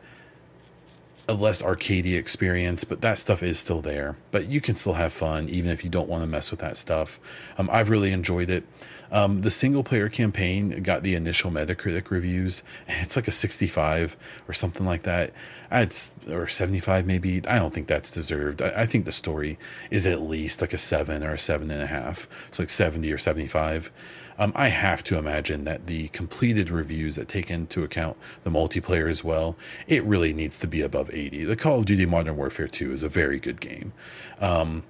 a 1.29 1.35
less 1.35 1.62
arcadey 1.62 2.18
experience, 2.18 2.85
but 2.85 3.01
that 3.01 3.18
stuff 3.18 3.43
is 3.43 3.59
still 3.59 3.81
there. 3.81 4.16
But 4.31 4.49
you 4.49 4.61
can 4.61 4.75
still 4.75 4.95
have 4.95 5.12
fun 5.12 5.49
even 5.49 5.70
if 5.70 5.85
you 5.85 5.91
don't 5.91 6.09
want 6.09 6.23
to 6.23 6.27
mess 6.27 6.51
with 6.51 6.61
that 6.61 6.77
stuff. 6.77 7.20
Um, 7.57 7.68
I've 7.73 7.91
really 7.91 8.12
enjoyed 8.12 8.51
it. 8.51 8.64
Um, 9.12 9.43
the 9.43 9.51
single 9.51 9.85
player 9.85 10.09
campaign 10.09 10.83
got 10.83 11.03
the 11.03 11.14
initial 11.14 11.51
Metacritic 11.51 12.11
reviews. 12.11 12.62
It's 13.03 13.14
like 13.14 13.29
a 13.29 13.33
65 13.33 14.16
or 14.49 14.55
something 14.55 14.87
like 14.87 15.03
that. 15.03 15.33
It's 15.70 16.12
or 16.31 16.49
75 16.49 17.07
maybe. 17.07 17.47
I 17.47 17.59
don't 17.59 17.75
think 17.75 17.89
that's 17.89 18.11
deserved. 18.11 18.62
I, 18.62 18.83
I 18.83 18.87
think 18.87 19.05
the 19.05 19.12
story 19.12 19.59
is 19.91 20.07
at 20.07 20.23
least 20.23 20.61
like 20.61 20.73
a 20.73 20.79
seven 20.79 21.23
or 21.23 21.35
a 21.35 21.39
seven 21.39 21.70
and 21.70 21.83
a 21.83 21.87
half. 21.87 22.27
So 22.53 22.62
like 22.62 22.70
70 22.70 23.12
or 23.12 23.18
75. 23.18 23.93
Um, 24.39 24.53
I 24.55 24.68
have 24.68 25.03
to 25.05 25.18
imagine 25.18 25.64
that 25.64 25.87
the 25.87 26.09
completed 26.09 26.70
reviews 26.70 27.16
that 27.16 27.28
take 27.28 27.51
into 27.51 27.85
account 27.85 28.16
the 28.45 28.51
multiplayer 28.51 29.11
as 29.11 29.22
well, 29.22 29.57
it 29.87 30.03
really 30.05 30.33
needs 30.33 30.59
to 30.59 30.66
be 30.66 30.80
above 30.80 31.11
80. 31.12 31.45
The 31.45 31.57
Call 31.57 31.80
of 31.80 31.85
Duty 31.87 32.07
Modern 32.07 32.37
Warfare 32.37 32.68
2 32.68 32.93
is 32.93 33.03
a 33.03 33.09
very 33.09 33.39
good 33.39 33.61
game. 33.61 33.93
Um, 34.41 34.85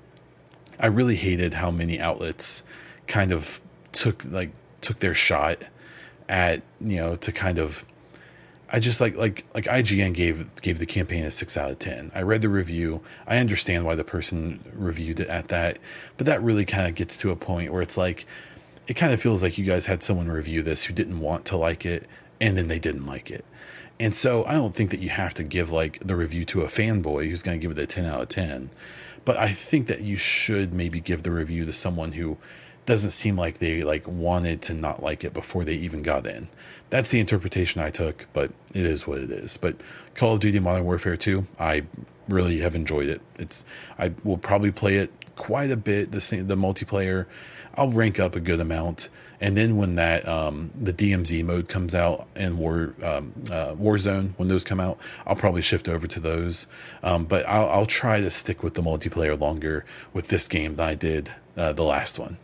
I 0.79 0.87
really 0.87 1.17
hated 1.17 1.55
how 1.55 1.71
many 1.71 2.01
outlets 2.01 2.65
kind 3.07 3.33
of 3.33 3.61
took 3.93 4.25
like 4.25 4.53
took 4.81 5.01
their 5.01 5.15
shot 5.15 5.65
at 6.29 6.63
you 6.81 6.97
know 6.97 7.15
to 7.15 7.31
kind 7.31 7.59
of 7.59 7.85
I 8.71 8.81
just 8.81 9.01
like 9.01 9.17
like 9.17 9.45
like 9.55 9.65
IGN 9.67 10.15
gave 10.15 10.61
gave 10.63 10.79
the 10.79 10.87
campaign 10.87 11.25
a 11.25 11.31
six 11.31 11.57
out 11.57 11.71
of 11.71 11.79
ten. 11.79 12.11
I 12.15 12.23
read 12.23 12.41
the 12.41 12.49
review. 12.49 13.03
I 13.27 13.37
understand 13.37 13.85
why 13.85 13.95
the 13.95 14.05
person 14.05 14.73
reviewed 14.75 15.21
it 15.21 15.29
at 15.29 15.49
that, 15.49 15.79
but 16.17 16.27
that 16.27 16.43
really 16.43 16.65
kind 16.65 16.89
of 16.89 16.95
gets 16.95 17.17
to 17.19 17.31
a 17.31 17.37
point 17.37 17.73
where 17.73 17.83
it's 17.83 17.99
like 17.99 18.27
it 18.93 18.97
kind 18.97 19.15
of 19.15 19.23
feels 19.23 19.43
like 19.43 19.57
you 19.57 19.65
guys 19.65 19.87
had 19.87 20.03
someone 20.03 20.29
review 20.29 20.63
this 20.63 20.85
who 20.85 20.93
didn't 20.93 21.19
want 21.19 21.47
to 21.47 21.57
like 21.57 21.87
it 21.87 22.07
and 22.43 22.59
then 22.59 22.69
they 22.69 22.79
didn't 22.79 23.07
like 23.07 23.31
it. 23.31 23.43
And 23.99 24.15
so 24.15 24.45
I 24.45 24.53
don't 24.53 24.75
think 24.75 24.91
that 24.91 25.01
you 25.01 25.09
have 25.09 25.33
to 25.33 25.43
give 25.43 25.73
like 25.73 26.07
the 26.07 26.15
review 26.15 26.45
to 26.45 26.61
a 26.61 26.67
fanboy 26.67 27.31
who's 27.31 27.43
going 27.43 27.59
to 27.59 27.63
give 27.67 27.71
it 27.71 27.83
a 27.83 27.87
10 27.87 28.05
out 28.05 28.21
of 28.21 28.29
10. 28.29 28.69
But 29.25 29.39
I 29.39 29.49
think 29.49 29.87
that 29.87 30.03
you 30.03 30.17
should 30.17 30.75
maybe 30.75 31.01
give 31.01 31.23
the 31.23 31.31
review 31.31 31.65
to 31.65 31.73
someone 31.73 32.13
who 32.13 32.37
doesn't 32.85 33.13
seem 33.13 33.35
like 33.35 33.61
they 33.61 33.83
like 33.83 34.07
wanted 34.07 34.61
to 34.61 34.75
not 34.75 35.03
like 35.03 35.25
it 35.25 35.33
before 35.33 35.65
they 35.65 35.77
even 35.77 36.03
got 36.03 36.27
in. 36.27 36.49
That's 36.91 37.09
the 37.09 37.19
interpretation 37.19 37.81
I 37.81 37.89
took, 37.89 38.27
but 38.35 38.53
it 38.75 38.85
is 38.85 39.07
what 39.07 39.21
it 39.21 39.31
is. 39.31 39.57
But 39.57 39.77
Call 40.15 40.35
of 40.35 40.41
Duty 40.41 40.61
Modern 40.61 40.85
Warfare 40.85 41.17
2, 41.17 41.47
I 41.59 41.85
really 42.29 42.61
have 42.61 42.75
enjoyed 42.75 43.09
it. 43.09 43.23
It's 43.39 43.65
I 43.99 44.13
will 44.23 44.37
probably 44.37 44.71
play 44.71 44.97
it 44.97 45.11
quite 45.35 45.71
a 45.71 45.79
bit 45.79 46.13
the 46.13 46.21
same 46.21 46.49
the 46.49 46.57
multiplayer 46.57 47.25
I'll 47.75 47.91
rank 47.91 48.21
up 48.21 48.37
a 48.37 48.41
good 48.41 48.61
amount. 48.61 49.09
And 49.41 49.57
then 49.57 49.77
when 49.77 49.97
that 49.97 50.29
um, 50.29 50.71
the 50.81 50.93
DMZ 50.93 51.45
mode 51.45 51.69
comes 51.69 51.95
out 51.95 52.29
and 52.37 52.59
War 52.59 52.95
um, 53.03 53.33
uh, 53.51 53.75
Warzone 53.75 54.35
when 54.37 54.49
those 54.49 54.63
come 54.63 54.79
out, 54.79 54.99
I'll 55.27 55.35
probably 55.35 55.63
shift 55.63 55.89
over 55.89 56.07
to 56.07 56.21
those. 56.21 56.69
Um, 57.03 57.25
but 57.25 57.45
I'll, 57.49 57.69
I'll, 57.69 57.87
try 57.87 58.21
to 58.21 58.31
stick 58.31 58.63
with 58.63 58.75
the 58.75 58.83
multiplayer 58.83 59.39
longer 59.39 59.85
with 60.13 60.29
this 60.29 60.47
game 60.47 60.75
than 60.75 60.89
I 60.89 60.95
did 60.95 61.33
uh, 61.57 61.73
the 61.73 61.83
last 61.83 62.21
one. 62.21 62.39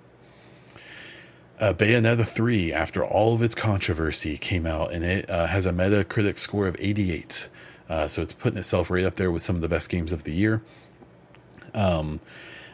Uh, 1.61 1.72
Bayonetta 1.72 2.26
3, 2.26 2.72
after 2.72 3.05
all 3.05 3.35
of 3.35 3.43
its 3.43 3.55
controversy, 3.55 4.37
came 4.37 4.66
out 4.66 4.93
and 4.93 5.05
it 5.05 5.31
uh, 5.31 5.47
has 5.47 5.66
a 5.66 5.72
Metacritic 5.72 6.39
score 6.39 6.66
of 6.66 6.76
88. 6.79 7.49
Uh, 7.89 8.09
so 8.09 8.22
it's 8.22 8.33
putting 8.33 8.59
itself 8.59 8.91
right 8.91 9.05
up 9.05 9.16
there 9.16 9.31
with 9.31 9.43
some 9.43 9.57
of 9.57 9.62
the 9.62 9.68
best 9.68 9.89
games 9.89 10.12
of 10.12 10.24
the 10.24 10.33
year. 10.33 10.62
Um, 11.74 12.20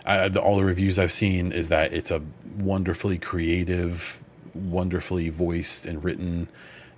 I, 0.05 0.29
all 0.29 0.57
the 0.57 0.65
reviews 0.65 0.99
I've 0.99 1.13
seen 1.13 1.53
is 1.53 1.69
that 1.69 1.93
it's 1.93 2.11
a 2.11 2.23
wonderfully 2.57 3.19
creative, 3.19 4.23
wonderfully 4.55 5.29
voiced 5.31 5.87
and 5.87 6.03
written, 6.05 6.49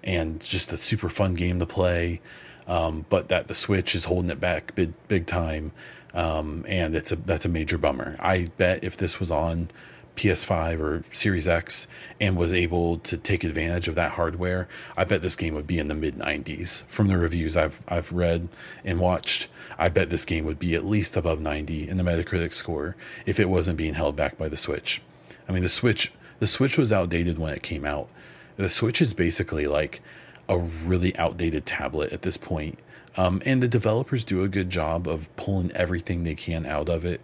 and 0.03 0.41
just 0.41 0.73
a 0.73 0.77
super 0.77 1.09
fun 1.09 1.35
game 1.35 1.59
to 1.59 1.67
play. 1.67 2.21
Um, 2.67 3.07
but 3.09 3.29
that 3.29 3.47
the 3.47 3.55
Switch 3.55 3.95
is 3.95 4.05
holding 4.05 4.31
it 4.31 4.41
back 4.41 4.75
big, 4.75 4.93
big 5.07 5.27
time, 5.27 5.71
um, 6.15 6.65
and 6.69 6.97
it's 6.97 7.13
a 7.13 7.17
that's 7.17 7.45
a 7.45 7.49
major 7.49 7.79
bummer. 7.79 8.17
I 8.19 8.49
bet 8.57 8.83
if 8.83 8.97
this 8.97 9.21
was 9.21 9.31
on 9.31 9.69
PS5 10.17 10.81
or 10.81 11.05
Series 11.13 11.47
X 11.47 11.87
and 12.21 12.37
was 12.37 12.53
able 12.53 12.99
to 12.99 13.17
take 13.17 13.45
advantage 13.45 13.87
of 13.87 13.95
that 13.95 14.13
hardware, 14.13 14.67
I 14.97 15.05
bet 15.05 15.23
this 15.23 15.37
game 15.37 15.55
would 15.55 15.67
be 15.67 15.79
in 15.79 15.89
the 15.89 15.95
mid 15.95 16.17
90s. 16.17 16.85
From 16.87 17.07
the 17.09 17.19
reviews 17.19 17.57
I've 17.57 17.81
I've 17.87 18.11
read 18.11 18.49
and 18.85 18.99
watched, 18.99 19.49
I 19.79 19.89
bet 19.89 20.11
this 20.11 20.25
game 20.25 20.45
would 20.47 20.59
be 20.59 20.75
at 20.75 20.87
least 20.87 21.17
above 21.17 21.41
90 21.41 21.89
in 21.89 21.97
the 21.97 22.03
Metacritic 22.03 22.55
score 22.55 22.97
if 23.27 23.39
it 23.39 23.49
wasn't 23.49 23.79
being 23.79 23.95
held 23.95 24.17
back 24.17 24.39
by 24.39 24.49
the 24.49 24.57
Switch. 24.57 25.03
I 25.49 25.53
mean, 25.53 25.63
the 25.63 25.69
Switch 25.69 26.13
the 26.39 26.47
Switch 26.47 26.77
was 26.77 26.93
outdated 26.93 27.39
when 27.39 27.55
it 27.55 27.63
came 27.63 27.85
out. 27.85 28.09
The 28.57 28.69
Switch 28.69 29.01
is 29.01 29.15
basically 29.15 29.67
like 29.67 30.01
a 30.49 30.59
really 30.59 31.17
outdated 31.17 31.67
tablet 31.67 32.13
at 32.13 32.23
this 32.23 32.37
point. 32.37 32.79
Um, 33.17 33.41
and 33.47 33.63
the 33.63 33.69
developers 33.69 34.25
do 34.25 34.43
a 34.43 34.49
good 34.49 34.69
job 34.69 35.09
of 35.09 35.35
pulling 35.37 35.73
everything 35.73 36.25
they 36.25 36.35
can 36.35 36.67
out 36.67 36.91
of 36.91 37.07
it, 37.07 37.23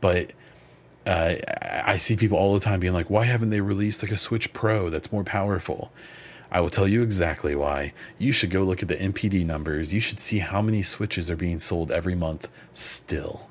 but 0.00 0.32
uh, 1.06 1.36
I 1.62 1.96
see 1.96 2.16
people 2.16 2.36
all 2.36 2.54
the 2.54 2.60
time 2.60 2.80
being 2.80 2.92
like, 2.92 3.08
why 3.08 3.24
haven't 3.24 3.50
they 3.50 3.60
released 3.60 4.02
like 4.02 4.10
a 4.10 4.16
Switch 4.16 4.52
Pro 4.52 4.90
that's 4.90 5.12
more 5.12 5.24
powerful? 5.24 5.92
I 6.50 6.60
will 6.60 6.70
tell 6.70 6.88
you 6.88 7.02
exactly 7.02 7.54
why. 7.54 7.92
You 8.18 8.32
should 8.32 8.50
go 8.50 8.62
look 8.62 8.82
at 8.82 8.88
the 8.88 8.96
NPD 8.96 9.44
numbers. 9.44 9.92
You 9.92 10.00
should 10.00 10.20
see 10.20 10.38
how 10.38 10.62
many 10.62 10.82
Switches 10.82 11.30
are 11.30 11.36
being 11.36 11.60
sold 11.60 11.90
every 11.90 12.14
month 12.14 12.48
still. 12.72 13.50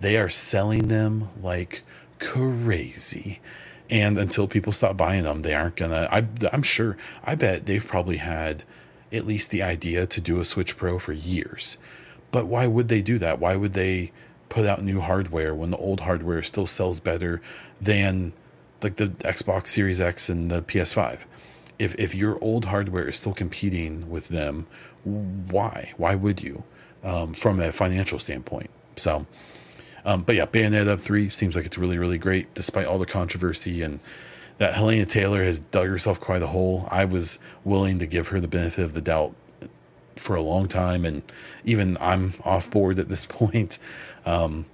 They 0.00 0.16
are 0.16 0.28
selling 0.28 0.88
them 0.88 1.28
like 1.42 1.82
crazy. 2.18 3.40
And 3.90 4.16
until 4.16 4.46
people 4.46 4.72
stop 4.72 4.96
buying 4.96 5.24
them, 5.24 5.42
they 5.42 5.54
aren't 5.54 5.76
gonna. 5.76 6.08
I'm 6.52 6.62
sure, 6.62 6.96
I 7.24 7.34
bet 7.34 7.66
they've 7.66 7.86
probably 7.86 8.16
had 8.18 8.62
at 9.12 9.26
least 9.26 9.50
the 9.50 9.62
idea 9.62 10.06
to 10.06 10.20
do 10.20 10.40
a 10.40 10.44
Switch 10.44 10.76
Pro 10.76 10.98
for 10.98 11.12
years. 11.12 11.76
But 12.30 12.46
why 12.46 12.66
would 12.66 12.88
they 12.88 13.02
do 13.02 13.18
that? 13.18 13.38
Why 13.38 13.56
would 13.56 13.74
they 13.74 14.12
put 14.52 14.66
out 14.66 14.82
new 14.82 15.00
hardware 15.00 15.54
when 15.54 15.70
the 15.70 15.76
old 15.78 16.00
hardware 16.00 16.42
still 16.42 16.66
sells 16.66 17.00
better 17.00 17.40
than 17.80 18.34
like 18.82 18.96
the 18.96 19.06
Xbox 19.06 19.68
Series 19.68 19.98
X 19.98 20.28
and 20.28 20.50
the 20.50 20.60
PS5. 20.60 21.20
If 21.82 21.94
if 21.98 22.14
your 22.14 22.38
old 22.42 22.66
hardware 22.66 23.08
is 23.08 23.16
still 23.16 23.34
competing 23.34 24.08
with 24.08 24.28
them, 24.28 24.66
why? 25.04 25.92
Why 25.96 26.14
would 26.14 26.42
you? 26.42 26.64
Um, 27.02 27.34
from 27.34 27.58
a 27.58 27.72
financial 27.72 28.20
standpoint. 28.20 28.70
So, 28.94 29.26
um, 30.04 30.22
but 30.22 30.36
yeah, 30.36 30.46
Bayonetta 30.46 31.00
3 31.00 31.30
seems 31.30 31.56
like 31.56 31.66
it's 31.66 31.76
really, 31.76 31.98
really 31.98 32.18
great 32.18 32.54
despite 32.54 32.86
all 32.86 32.98
the 32.98 33.06
controversy 33.06 33.82
and 33.82 33.98
that 34.58 34.74
Hellena 34.74 35.06
Taylor 35.06 35.42
has 35.42 35.58
dug 35.58 35.88
herself 35.88 36.20
quite 36.20 36.42
a 36.42 36.46
hole. 36.46 36.86
I 36.92 37.04
was 37.04 37.40
willing 37.64 37.98
to 37.98 38.06
give 38.06 38.28
her 38.28 38.38
the 38.38 38.46
benefit 38.46 38.84
of 38.84 38.94
the 38.94 39.00
doubt 39.00 39.34
for 40.14 40.36
a 40.36 40.42
long 40.42 40.68
time, 40.68 41.04
and 41.04 41.22
even 41.64 41.98
I'm 42.00 42.34
off 42.44 42.70
board 42.70 43.00
at 43.00 43.08
this 43.08 43.26
point. 43.40 43.80
Um, 44.24 44.66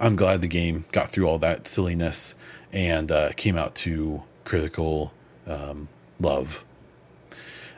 I'm 0.00 0.14
glad 0.14 0.40
the 0.40 0.48
game 0.48 0.84
got 0.92 1.08
through 1.08 1.26
all 1.26 1.38
that 1.40 1.66
silliness 1.66 2.36
and 2.72 3.10
uh, 3.10 3.30
came 3.36 3.56
out 3.56 3.74
to 3.76 4.22
critical 4.44 5.12
um, 5.48 5.88
love. 6.20 6.64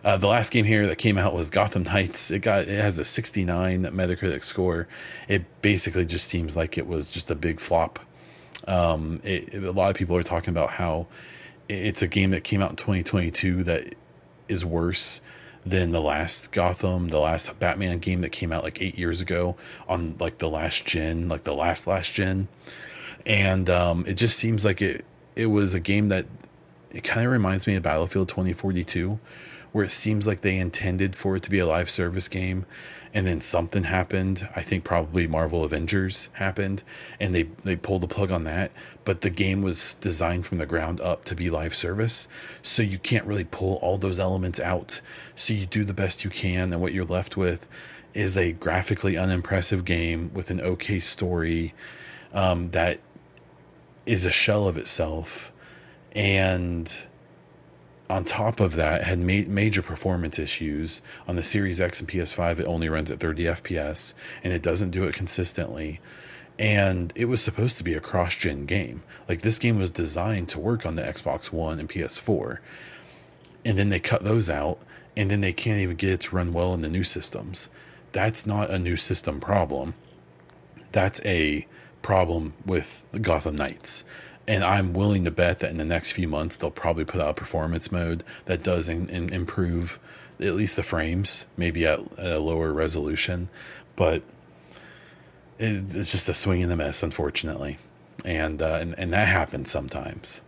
Uh, 0.02 0.16
the 0.16 0.26
last 0.26 0.50
game 0.50 0.64
here 0.64 0.86
that 0.86 0.96
came 0.96 1.18
out 1.18 1.34
was 1.34 1.50
Gotham 1.50 1.82
Knights. 1.82 2.30
It 2.30 2.40
got 2.40 2.62
it 2.62 2.80
has 2.80 2.98
a 2.98 3.04
69 3.04 3.82
Metacritic 3.84 4.42
score. 4.42 4.88
It 5.28 5.44
basically 5.60 6.06
just 6.06 6.26
seems 6.26 6.56
like 6.56 6.78
it 6.78 6.86
was 6.86 7.10
just 7.10 7.30
a 7.30 7.34
big 7.34 7.60
flop. 7.60 7.98
Um, 8.66 9.20
it, 9.24 9.54
it, 9.54 9.64
a 9.64 9.72
lot 9.72 9.90
of 9.90 9.96
people 9.96 10.16
are 10.16 10.22
talking 10.22 10.50
about 10.50 10.70
how 10.70 11.06
it's 11.68 12.02
a 12.02 12.08
game 12.08 12.30
that 12.30 12.44
came 12.44 12.62
out 12.62 12.70
in 12.70 12.76
2022 12.76 13.62
that 13.64 13.94
is 14.48 14.64
worse 14.64 15.20
than 15.64 15.90
the 15.90 16.00
last 16.00 16.52
Gotham, 16.52 17.08
the 17.08 17.20
last 17.20 17.58
Batman 17.58 17.98
game 17.98 18.22
that 18.22 18.30
came 18.30 18.52
out 18.52 18.64
like 18.64 18.80
eight 18.80 18.98
years 18.98 19.20
ago 19.20 19.56
on 19.88 20.16
like 20.18 20.38
the 20.38 20.48
last 20.48 20.86
gen, 20.86 21.28
like 21.28 21.44
the 21.44 21.54
last 21.54 21.86
last 21.86 22.12
gen, 22.12 22.48
and 23.26 23.68
um, 23.68 24.04
it 24.06 24.14
just 24.14 24.38
seems 24.38 24.64
like 24.64 24.80
it 24.80 25.04
it 25.36 25.46
was 25.46 25.74
a 25.74 25.80
game 25.80 26.08
that 26.08 26.26
it 26.92 27.04
kind 27.04 27.26
of 27.26 27.32
reminds 27.32 27.66
me 27.66 27.76
of 27.76 27.82
Battlefield 27.82 28.28
2042, 28.28 29.18
where 29.72 29.84
it 29.84 29.92
seems 29.92 30.26
like 30.26 30.40
they 30.40 30.58
intended 30.58 31.16
for 31.16 31.36
it 31.36 31.42
to 31.44 31.50
be 31.50 31.58
a 31.58 31.66
live 31.66 31.90
service 31.90 32.28
game 32.28 32.66
and 33.12 33.26
then 33.26 33.40
something 33.40 33.84
happened. 33.84 34.48
I 34.54 34.62
think 34.62 34.84
probably 34.84 35.26
Marvel 35.26 35.64
Avengers 35.64 36.28
happened, 36.34 36.82
and 37.18 37.34
they 37.34 37.44
they 37.64 37.76
pulled 37.76 38.02
the 38.02 38.08
plug 38.08 38.30
on 38.30 38.44
that. 38.44 38.70
But 39.04 39.22
the 39.22 39.30
game 39.30 39.62
was 39.62 39.94
designed 39.94 40.46
from 40.46 40.58
the 40.58 40.66
ground 40.66 41.00
up 41.00 41.24
to 41.26 41.34
be 41.34 41.50
live 41.50 41.74
service, 41.74 42.28
so 42.62 42.82
you 42.82 42.98
can't 42.98 43.26
really 43.26 43.44
pull 43.44 43.76
all 43.76 43.98
those 43.98 44.20
elements 44.20 44.60
out. 44.60 45.00
So 45.34 45.52
you 45.52 45.66
do 45.66 45.84
the 45.84 45.94
best 45.94 46.24
you 46.24 46.30
can, 46.30 46.72
and 46.72 46.80
what 46.80 46.92
you're 46.92 47.04
left 47.04 47.36
with 47.36 47.68
is 48.14 48.36
a 48.36 48.52
graphically 48.52 49.16
unimpressive 49.16 49.84
game 49.84 50.30
with 50.34 50.50
an 50.50 50.60
okay 50.60 50.98
story 50.98 51.74
um, 52.32 52.70
that 52.70 53.00
is 54.06 54.26
a 54.26 54.30
shell 54.30 54.66
of 54.66 54.76
itself, 54.78 55.52
and 56.12 57.06
on 58.10 58.24
top 58.24 58.58
of 58.58 58.74
that 58.74 59.04
had 59.04 59.20
ma- 59.20 59.46
major 59.46 59.82
performance 59.82 60.38
issues. 60.38 61.00
On 61.28 61.36
the 61.36 61.44
Series 61.44 61.80
X 61.80 62.00
and 62.00 62.08
PS5 62.08 62.58
it 62.58 62.66
only 62.66 62.88
runs 62.88 63.10
at 63.10 63.20
30 63.20 63.44
FPS 63.44 64.14
and 64.42 64.52
it 64.52 64.62
doesn't 64.62 64.90
do 64.90 65.04
it 65.04 65.14
consistently. 65.14 66.00
And 66.58 67.12
it 67.14 67.26
was 67.26 67.40
supposed 67.40 67.78
to 67.78 67.84
be 67.84 67.94
a 67.94 68.00
cross-gen 68.00 68.66
game. 68.66 69.02
Like 69.28 69.42
this 69.42 69.58
game 69.58 69.78
was 69.78 69.90
designed 69.90 70.48
to 70.50 70.58
work 70.58 70.84
on 70.84 70.96
the 70.96 71.02
Xbox 71.02 71.52
1 71.52 71.78
and 71.78 71.88
PS4 71.88 72.58
and 73.64 73.78
then 73.78 73.90
they 73.90 74.00
cut 74.00 74.24
those 74.24 74.50
out 74.50 74.78
and 75.16 75.30
then 75.30 75.40
they 75.40 75.52
can't 75.52 75.80
even 75.80 75.96
get 75.96 76.10
it 76.10 76.20
to 76.22 76.36
run 76.36 76.52
well 76.52 76.74
in 76.74 76.82
the 76.82 76.88
new 76.88 77.04
systems. 77.04 77.68
That's 78.12 78.44
not 78.44 78.70
a 78.70 78.78
new 78.78 78.96
system 78.96 79.38
problem. 79.38 79.94
That's 80.90 81.20
a 81.24 81.66
problem 82.02 82.54
with 82.66 83.04
Gotham 83.20 83.54
Knights 83.54 84.02
and 84.50 84.64
I'm 84.64 84.92
willing 84.94 85.24
to 85.26 85.30
bet 85.30 85.60
that 85.60 85.70
in 85.70 85.76
the 85.76 85.84
next 85.84 86.10
few 86.10 86.26
months 86.26 86.56
they'll 86.56 86.72
probably 86.72 87.04
put 87.04 87.20
out 87.20 87.30
a 87.30 87.34
performance 87.34 87.92
mode 87.92 88.24
that 88.46 88.64
does 88.64 88.88
in, 88.88 89.08
in 89.08 89.32
improve 89.32 90.00
at 90.40 90.56
least 90.56 90.74
the 90.74 90.82
frames, 90.82 91.46
maybe 91.56 91.86
at, 91.86 92.00
at 92.18 92.32
a 92.32 92.40
lower 92.40 92.72
resolution. 92.72 93.48
But 93.94 94.22
it, 95.60 95.94
it's 95.94 96.10
just 96.10 96.28
a 96.28 96.34
swing 96.34 96.64
and 96.64 96.72
a 96.72 96.76
miss, 96.76 97.00
unfortunately, 97.04 97.78
and 98.24 98.60
uh, 98.60 98.78
and 98.80 98.98
and 98.98 99.12
that 99.12 99.28
happens 99.28 99.70
sometimes. 99.70 100.40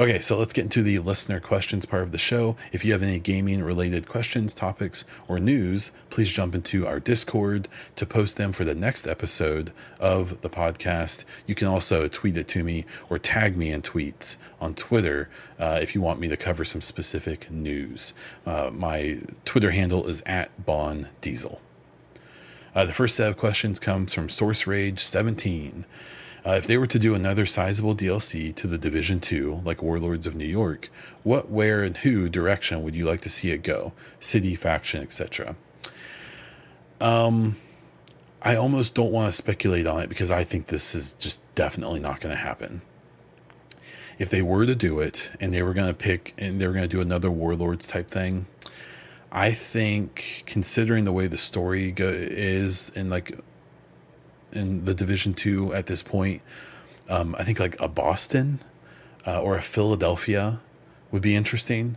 Okay, 0.00 0.18
so 0.18 0.36
let's 0.36 0.52
get 0.52 0.64
into 0.64 0.82
the 0.82 0.98
listener 0.98 1.38
questions 1.38 1.86
part 1.86 2.02
of 2.02 2.10
the 2.10 2.18
show. 2.18 2.56
If 2.72 2.84
you 2.84 2.90
have 2.90 3.02
any 3.02 3.20
gaming 3.20 3.62
related 3.62 4.08
questions, 4.08 4.52
topics, 4.52 5.04
or 5.28 5.38
news, 5.38 5.92
please 6.10 6.32
jump 6.32 6.52
into 6.52 6.84
our 6.84 6.98
Discord 6.98 7.68
to 7.94 8.04
post 8.04 8.36
them 8.36 8.52
for 8.52 8.64
the 8.64 8.74
next 8.74 9.06
episode 9.06 9.70
of 10.00 10.40
the 10.40 10.50
podcast. 10.50 11.24
You 11.46 11.54
can 11.54 11.68
also 11.68 12.08
tweet 12.08 12.36
it 12.36 12.48
to 12.48 12.64
me 12.64 12.86
or 13.08 13.20
tag 13.20 13.56
me 13.56 13.70
in 13.70 13.82
tweets 13.82 14.36
on 14.60 14.74
Twitter 14.74 15.30
uh, 15.60 15.78
if 15.80 15.94
you 15.94 16.00
want 16.00 16.18
me 16.18 16.26
to 16.26 16.36
cover 16.36 16.64
some 16.64 16.80
specific 16.80 17.48
news. 17.48 18.14
Uh, 18.44 18.70
my 18.72 19.20
Twitter 19.44 19.70
handle 19.70 20.08
is 20.08 20.22
at 20.26 20.66
Baun 20.66 21.06
Diesel. 21.20 21.60
Uh, 22.74 22.84
the 22.84 22.92
first 22.92 23.14
set 23.14 23.28
of 23.28 23.36
questions 23.36 23.78
comes 23.78 24.12
from 24.12 24.28
Source 24.28 24.66
Rage 24.66 24.98
17. 24.98 25.84
Uh, 26.46 26.52
if 26.52 26.66
they 26.66 26.76
were 26.76 26.86
to 26.86 26.98
do 26.98 27.14
another 27.14 27.46
sizable 27.46 27.94
DLC 27.94 28.54
to 28.54 28.66
the 28.66 28.76
Division 28.76 29.18
2, 29.18 29.62
like 29.64 29.82
Warlords 29.82 30.26
of 30.26 30.34
New 30.34 30.44
York, 30.44 30.90
what, 31.22 31.48
where, 31.48 31.82
and 31.82 31.96
who 31.98 32.28
direction 32.28 32.82
would 32.82 32.94
you 32.94 33.06
like 33.06 33.22
to 33.22 33.30
see 33.30 33.50
it 33.50 33.62
go? 33.62 33.92
City, 34.20 34.54
faction, 34.54 35.02
etc. 35.02 35.56
Um, 37.00 37.56
I 38.42 38.56
almost 38.56 38.94
don't 38.94 39.10
want 39.10 39.28
to 39.28 39.32
speculate 39.32 39.86
on 39.86 40.02
it 40.02 40.10
because 40.10 40.30
I 40.30 40.44
think 40.44 40.66
this 40.66 40.94
is 40.94 41.14
just 41.14 41.40
definitely 41.54 42.00
not 42.00 42.20
going 42.20 42.34
to 42.34 42.40
happen. 42.40 42.82
If 44.18 44.28
they 44.28 44.42
were 44.42 44.66
to 44.66 44.74
do 44.74 45.00
it 45.00 45.30
and 45.40 45.52
they 45.52 45.62
were 45.62 45.72
going 45.72 45.88
to 45.88 45.94
pick 45.94 46.34
and 46.36 46.60
they 46.60 46.66
were 46.66 46.74
going 46.74 46.88
to 46.88 46.94
do 46.94 47.00
another 47.00 47.30
Warlords 47.30 47.86
type 47.86 48.08
thing, 48.08 48.46
I 49.32 49.50
think 49.52 50.44
considering 50.44 51.06
the 51.06 51.12
way 51.12 51.26
the 51.26 51.38
story 51.38 51.90
go- 51.90 52.08
is 52.08 52.92
and 52.94 53.08
like 53.08 53.32
in 54.54 54.84
the 54.84 54.94
Division 54.94 55.34
Two 55.34 55.74
at 55.74 55.86
this 55.86 56.02
point. 56.02 56.42
Um, 57.08 57.36
I 57.38 57.44
think 57.44 57.60
like 57.60 57.78
a 57.80 57.88
Boston 57.88 58.60
uh, 59.26 59.40
or 59.40 59.56
a 59.56 59.62
Philadelphia 59.62 60.60
would 61.10 61.22
be 61.22 61.34
interesting. 61.34 61.96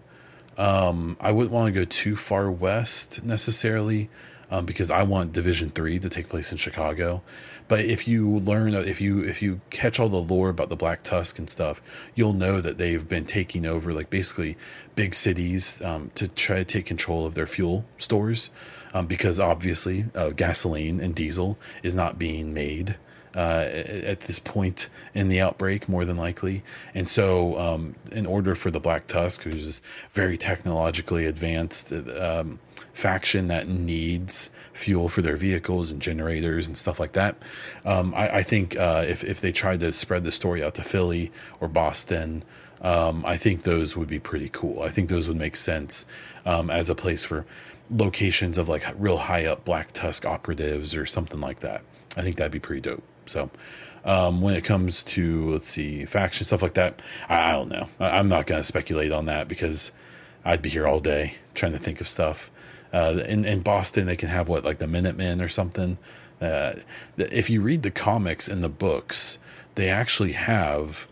Um, 0.58 1.18
I 1.22 1.32
wouldn't 1.32 1.54
want 1.54 1.74
to 1.74 1.80
go 1.80 1.86
too 1.86 2.16
far 2.16 2.50
west 2.50 3.24
necessarily 3.24 4.10
um, 4.50 4.66
because 4.66 4.90
I 4.90 5.04
want 5.04 5.34
Division 5.34 5.70
Three 5.70 6.00
to 6.00 6.10
take 6.10 6.30
place 6.30 6.52
in 6.52 6.58
Chicago. 6.58 7.22
But 7.68 7.82
if 7.82 8.08
you 8.08 8.30
learn, 8.40 8.74
if 8.74 9.02
you 9.02 9.22
if 9.22 9.42
you 9.42 9.62
catch 9.70 10.00
all 10.00 10.10
the 10.10 10.18
lore 10.18 10.50
about 10.50 10.70
the 10.70 10.76
Black 10.76 11.04
Tusk 11.04 11.38
and 11.38 11.50
stuff, 11.50 11.82
you'll 12.16 12.34
know 12.34 12.62
that 12.62 12.78
they've 12.78 13.08
been 13.08 13.26
taking 13.26 13.66
over 13.66 13.94
like 13.94 14.10
basically 14.10 14.58
big 14.96 15.14
cities 15.14 15.82
um, 15.82 16.12
to 16.16 16.28
try 16.28 16.58
to 16.58 16.66
take 16.66 16.86
control 16.86 17.26
of 17.26 17.36
their 17.36 17.48
fuel 17.48 17.86
stores 17.98 18.50
um, 18.94 19.06
because 19.06 19.40
obviously 19.40 20.06
uh, 20.16 20.30
gasoline 20.30 21.00
and 21.00 21.14
diesel 21.14 21.58
is 21.84 21.94
not 21.94 22.18
being 22.18 22.54
made 22.54 22.96
uh, 23.36 23.70
at 23.70 24.22
this 24.22 24.40
point 24.40 24.90
in 25.14 25.28
the 25.28 25.40
outbreak, 25.40 25.88
more 25.88 26.06
than 26.06 26.18
likely. 26.18 26.64
And 26.94 27.08
so, 27.08 27.58
um, 27.58 27.96
in 28.12 28.26
order 28.26 28.56
for 28.56 28.72
the 28.72 28.80
Black 28.80 29.08
Tusk, 29.08 29.44
who's 29.44 29.68
is 29.68 29.82
very 30.12 30.38
technologically 30.38 31.26
advanced 31.26 31.92
um, 31.92 32.60
faction 32.94 33.48
that 33.48 33.68
needs 33.68 34.50
fuel 34.74 35.10
for 35.10 35.22
their 35.22 35.38
vehicles 35.38 35.92
and 35.92 36.02
generators 36.02 36.68
and 36.68 36.78
stuff 36.78 37.00
like 37.00 37.14
that, 37.14 37.36
um, 37.86 38.14
I, 38.16 38.38
I, 38.38 38.44
think 38.44 38.78
uh, 38.78 39.04
if 39.08 39.24
if 39.24 39.42
they 39.42 39.52
tried 39.52 39.80
to 39.82 39.94
spread 39.94 40.24
the 40.24 40.32
story 40.32 40.64
out 40.64 40.76
to 40.76 40.84
Philly 40.84 41.32
or 41.60 41.68
Boston. 41.68 42.44
Um, 42.80 43.26
I 43.26 43.38
think 43.38 43.64
those 43.64 43.98
would 43.98 44.08
be 44.08 44.20
pretty 44.20 44.50
cool. 44.50 44.84
I 44.84 44.90
think 44.90 45.10
those 45.10 45.28
would 45.28 45.38
make 45.38 45.56
sense 45.56 46.06
um, 46.46 46.70
as 46.70 46.92
a 46.92 46.96
place 46.96 47.26
for 47.26 47.44
locations 47.90 48.58
of 48.58 48.70
like 48.70 48.86
real 48.98 49.18
high 49.18 49.46
up 49.46 49.66
Black 49.66 49.92
Tusk 49.94 50.26
operatives 50.26 50.96
or 50.96 51.06
something 51.06 51.42
like 51.42 51.62
that. 51.62 51.82
I 52.16 52.22
think 52.22 52.36
that'd 52.36 52.52
be 52.52 52.60
pretty 52.60 52.82
dope. 52.82 53.04
So, 53.28 53.50
um, 54.06 54.42
when 54.42 54.56
it 54.56 54.64
comes 54.64 55.04
to 55.04 55.52
let's 55.52 55.68
see 55.68 56.06
faction 56.06 56.46
stuff 56.46 56.62
like 56.62 56.76
that, 56.76 57.02
I, 57.28 57.50
I 57.50 57.52
don't 57.54 57.70
know. 57.70 57.90
I, 58.00 58.18
am 58.18 58.30
not 58.30 58.48
going 58.48 58.60
to 58.60 58.64
speculate 58.64 59.12
on 59.12 59.26
that 59.26 59.48
because 59.48 59.92
I'd 60.46 60.62
be 60.62 60.70
here 60.70 60.88
all 60.88 61.00
day 61.00 61.36
trying 61.54 61.74
to 61.74 61.80
think 61.80 62.00
of 62.00 62.08
stuff. 62.08 62.50
Uh, 62.94 63.22
in 63.28 63.44
in 63.44 63.62
Boston, 63.62 64.06
they 64.06 64.16
can 64.16 64.30
have 64.30 64.48
what 64.48 64.64
like 64.64 64.80
the 64.80 64.88
Minutemen 64.88 65.42
or 65.42 65.50
something. 65.50 65.98
Uh, 66.40 66.74
if 67.18 67.50
you 67.50 67.62
read 67.62 67.84
the 67.84 67.92
comics 67.92 68.48
and 68.48 68.64
the 68.64 68.70
books, 68.70 69.40
they 69.76 69.90
actually 69.90 70.34
have 70.34 71.08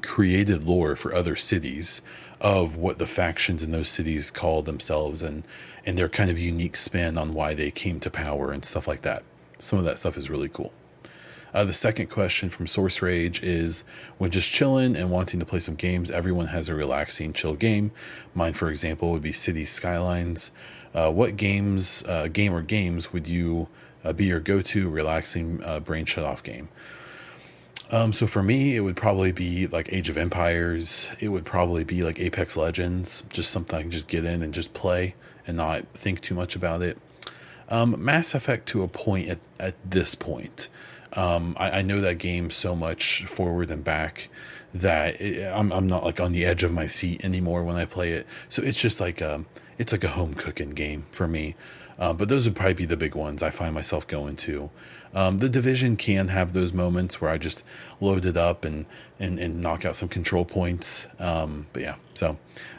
created 0.00 0.64
lore 0.64 0.96
for 0.96 1.14
other 1.14 1.36
cities 1.36 2.00
of 2.40 2.76
what 2.76 2.98
the 2.98 3.06
factions 3.06 3.62
in 3.62 3.70
those 3.72 3.88
cities 3.88 4.30
call 4.30 4.62
themselves 4.62 5.22
and 5.22 5.44
and 5.86 5.98
their 5.98 6.08
kind 6.08 6.30
of 6.30 6.38
unique 6.38 6.76
spin 6.76 7.18
on 7.18 7.34
why 7.34 7.54
they 7.54 7.70
came 7.70 8.00
to 8.00 8.10
power 8.10 8.50
and 8.50 8.64
stuff 8.64 8.88
like 8.88 9.02
that. 9.02 9.22
Some 9.58 9.78
of 9.78 9.84
that 9.84 9.98
stuff 9.98 10.16
is 10.16 10.30
really 10.30 10.48
cool. 10.48 10.72
Uh, 11.54 11.64
the 11.64 11.72
second 11.72 12.08
question 12.08 12.48
from 12.48 12.66
Source 12.66 13.00
Rage 13.00 13.40
is 13.40 13.84
when 14.18 14.32
just 14.32 14.50
chilling 14.50 14.96
and 14.96 15.08
wanting 15.08 15.38
to 15.38 15.46
play 15.46 15.60
some 15.60 15.76
games, 15.76 16.10
everyone 16.10 16.48
has 16.48 16.68
a 16.68 16.74
relaxing, 16.74 17.32
chill 17.32 17.54
game. 17.54 17.92
Mine, 18.34 18.54
for 18.54 18.68
example, 18.68 19.12
would 19.12 19.22
be 19.22 19.30
City 19.30 19.64
Skylines. 19.64 20.50
Uh, 20.92 21.12
what 21.12 21.36
games, 21.36 22.02
uh, 22.08 22.26
game 22.26 22.52
or 22.52 22.60
games, 22.60 23.12
would 23.12 23.28
you 23.28 23.68
uh, 24.04 24.12
be 24.12 24.24
your 24.26 24.40
go 24.40 24.62
to 24.62 24.90
relaxing 24.90 25.62
uh, 25.62 25.78
brain 25.78 26.04
shut 26.04 26.24
off 26.24 26.42
game? 26.42 26.68
Um, 27.90 28.12
so 28.12 28.26
for 28.26 28.42
me, 28.42 28.74
it 28.74 28.80
would 28.80 28.96
probably 28.96 29.30
be 29.30 29.68
like 29.68 29.92
Age 29.92 30.08
of 30.08 30.16
Empires. 30.16 31.12
It 31.20 31.28
would 31.28 31.44
probably 31.44 31.84
be 31.84 32.02
like 32.02 32.18
Apex 32.18 32.56
Legends, 32.56 33.22
just 33.28 33.52
something 33.52 33.78
I 33.78 33.82
can 33.82 33.90
just 33.92 34.08
get 34.08 34.24
in 34.24 34.42
and 34.42 34.52
just 34.52 34.72
play 34.72 35.14
and 35.46 35.56
not 35.56 35.86
think 35.94 36.20
too 36.20 36.34
much 36.34 36.56
about 36.56 36.82
it. 36.82 36.98
Um, 37.68 38.02
Mass 38.02 38.34
Effect 38.34 38.66
to 38.68 38.82
a 38.82 38.88
point 38.88 39.28
at, 39.28 39.38
at 39.60 39.74
this 39.88 40.16
point. 40.16 40.68
Um, 41.16 41.56
I, 41.58 41.70
I, 41.70 41.82
know 41.82 42.00
that 42.00 42.18
game 42.18 42.50
so 42.50 42.74
much 42.74 43.24
forward 43.24 43.70
and 43.70 43.84
back 43.84 44.28
that 44.74 45.20
it, 45.20 45.46
I'm, 45.46 45.72
I'm 45.72 45.86
not 45.86 46.04
like 46.04 46.20
on 46.20 46.32
the 46.32 46.44
edge 46.44 46.64
of 46.64 46.72
my 46.72 46.88
seat 46.88 47.24
anymore 47.24 47.62
when 47.62 47.76
I 47.76 47.84
play 47.84 48.12
it. 48.12 48.26
So 48.48 48.62
it's 48.62 48.80
just 48.80 49.00
like 49.00 49.20
a, 49.20 49.36
um, 49.36 49.46
it's 49.78 49.92
like 49.92 50.02
a 50.02 50.08
home 50.08 50.34
cooking 50.34 50.70
game 50.70 51.06
for 51.12 51.28
me. 51.28 51.54
Uh, 51.98 52.12
but 52.12 52.28
those 52.28 52.46
would 52.46 52.56
probably 52.56 52.74
be 52.74 52.84
the 52.84 52.96
big 52.96 53.14
ones 53.14 53.42
I 53.42 53.50
find 53.50 53.74
myself 53.74 54.06
going 54.06 54.36
to. 54.36 54.70
Um, 55.14 55.38
the 55.38 55.48
division 55.48 55.96
can 55.96 56.28
have 56.28 56.52
those 56.52 56.72
moments 56.72 57.20
where 57.20 57.30
I 57.30 57.38
just 57.38 57.62
load 58.00 58.24
it 58.24 58.36
up 58.36 58.64
and 58.64 58.86
and, 59.20 59.38
and 59.38 59.60
knock 59.60 59.84
out 59.84 59.94
some 59.94 60.08
control 60.08 60.44
points. 60.44 61.06
Um, 61.20 61.66
but 61.72 61.82
yeah, 61.82 61.94
so 62.14 62.36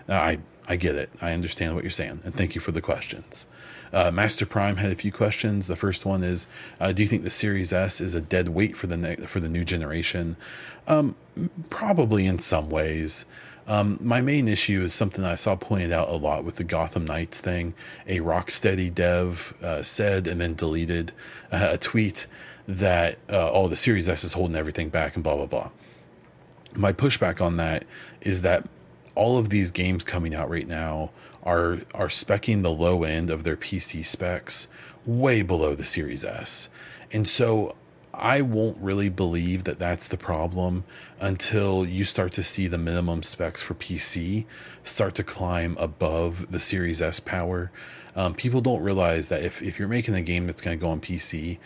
uh, 0.10 0.14
I 0.14 0.40
I 0.68 0.76
get 0.76 0.96
it. 0.96 1.10
I 1.22 1.34
understand 1.34 1.76
what 1.76 1.84
you're 1.84 1.92
saying, 1.92 2.22
and 2.24 2.34
thank 2.36 2.56
you 2.56 2.62
for 2.62 2.72
the 2.72 2.82
questions. 2.82 3.48
Uh, 3.94 4.12
Master 4.12 4.46
Prime 4.46 4.78
had 4.78 4.92
a 4.92 4.96
few 4.96 5.12
questions. 5.12 5.68
The 5.68 5.76
first 5.76 6.06
one 6.06 6.24
is, 6.24 6.48
uh, 6.80 6.92
do 6.92 7.02
you 7.02 7.08
think 7.08 7.24
the 7.24 7.30
Series 7.30 7.72
S 7.72 8.02
is 8.02 8.16
a 8.16 8.22
dead 8.22 8.50
weight 8.50 8.76
for 8.76 8.88
the 8.88 8.98
ne- 8.98 9.16
for 9.28 9.40
the 9.40 9.48
new 9.48 9.64
generation? 9.64 10.36
Um, 10.88 11.16
probably 11.70 12.26
in 12.26 12.40
some 12.40 12.70
ways. 12.70 13.26
Um, 13.68 13.98
my 14.02 14.22
main 14.22 14.48
issue 14.48 14.84
is 14.84 14.94
something 14.94 15.24
I 15.24 15.36
saw 15.36 15.56
pointed 15.56 15.92
out 15.92 16.10
a 16.10 16.16
lot 16.16 16.44
with 16.44 16.58
the 16.58 16.64
Gotham 16.64 17.06
Knights 17.06 17.42
thing. 17.42 17.74
A 18.06 18.20
Rocksteady 18.20 18.94
dev 18.94 19.56
uh, 19.64 19.82
said 19.82 20.28
and 20.28 20.40
then 20.40 20.54
deleted 20.54 21.12
uh, 21.52 21.70
a 21.72 21.78
tweet 21.78 22.28
that 22.68 23.18
uh, 23.30 23.52
oh 23.52 23.68
the 23.68 23.76
Series 23.76 24.10
S 24.10 24.24
is 24.24 24.34
holding 24.34 24.56
everything 24.56 24.90
back 24.90 25.16
and 25.16 25.24
blah 25.24 25.36
blah 25.36 25.46
blah. 25.46 25.70
My 26.76 26.92
pushback 26.92 27.40
on 27.40 27.58
that 27.58 27.86
is 28.22 28.42
that 28.42 28.68
all 29.16 29.38
of 29.38 29.50
these 29.50 29.72
games 29.72 30.04
coming 30.04 30.36
out 30.36 30.50
right 30.50 30.68
now 30.68 31.12
are 31.44 31.80
are 31.94 32.08
specking 32.08 32.64
the 32.64 32.72
low 32.72 33.04
end 33.04 33.30
of 33.30 33.44
their 33.44 33.58
PC 33.58 34.06
specs 34.06 34.68
way 35.06 35.42
below 35.42 35.76
the 35.76 35.86
Series 35.86 36.26
S. 36.26 36.70
And 37.12 37.28
so 37.28 37.76
I 38.14 38.42
won't 38.42 38.78
really 38.80 39.10
believe 39.10 39.66
that 39.66 39.78
that's 39.78 40.08
the 40.08 40.18
problem 40.18 40.86
until 41.20 41.86
you 41.86 42.06
start 42.06 42.32
to 42.34 42.44
see 42.44 42.68
the 42.68 42.78
minimum 42.78 43.24
specs 43.24 43.62
for 43.62 43.74
PC 43.74 44.46
start 44.84 45.16
to 45.16 45.24
climb 45.24 45.78
above 45.80 46.52
the 46.52 46.60
Series 46.60 47.02
S 47.02 47.20
power. 47.20 47.72
Um, 48.16 48.34
people 48.34 48.62
don't 48.62 48.82
realize 48.82 49.28
that 49.28 49.44
if, 49.44 49.62
if 49.62 49.78
you're 49.78 49.90
making 49.90 50.16
a 50.16 50.22
game 50.22 50.48
that's 50.48 50.62
going 50.62 50.78
to 50.78 50.82
go 50.82 50.90
on 50.90 51.02
PC, 51.02 51.58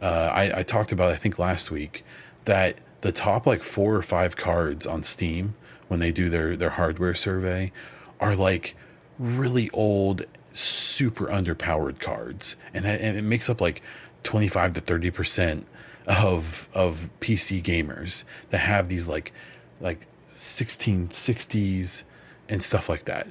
uh, 0.00 0.06
I, 0.06 0.60
I 0.60 0.62
talked 0.62 0.92
about 0.92 1.10
I 1.10 1.16
think 1.16 1.38
last 1.38 1.70
week 1.70 2.04
that 2.44 2.76
the 3.00 3.12
top 3.12 3.46
like 3.46 3.62
four 3.62 3.96
or 3.96 4.02
five 4.02 4.36
cards 4.36 4.86
on 4.86 5.02
Steam 5.02 5.54
when 5.88 6.00
they 6.00 6.12
do 6.12 6.28
their 6.28 6.56
their 6.56 6.70
hardware 6.70 7.14
survey 7.14 7.72
are 8.20 8.36
like 8.36 8.76
really 9.18 9.70
old, 9.70 10.22
super 10.52 11.26
underpowered 11.26 11.98
cards, 11.98 12.56
and 12.74 12.84
that, 12.84 13.00
and 13.00 13.16
it 13.16 13.22
makes 13.22 13.48
up 13.48 13.60
like 13.60 13.82
twenty 14.22 14.48
five 14.48 14.74
to 14.74 14.80
thirty 14.80 15.10
percent 15.10 15.66
of 16.06 16.68
of 16.74 17.08
PC 17.20 17.62
gamers 17.62 18.24
that 18.50 18.58
have 18.58 18.88
these 18.88 19.08
like 19.08 19.32
like 19.80 20.06
1660s 20.28 22.02
and 22.48 22.62
stuff 22.62 22.88
like 22.88 23.04
that. 23.04 23.28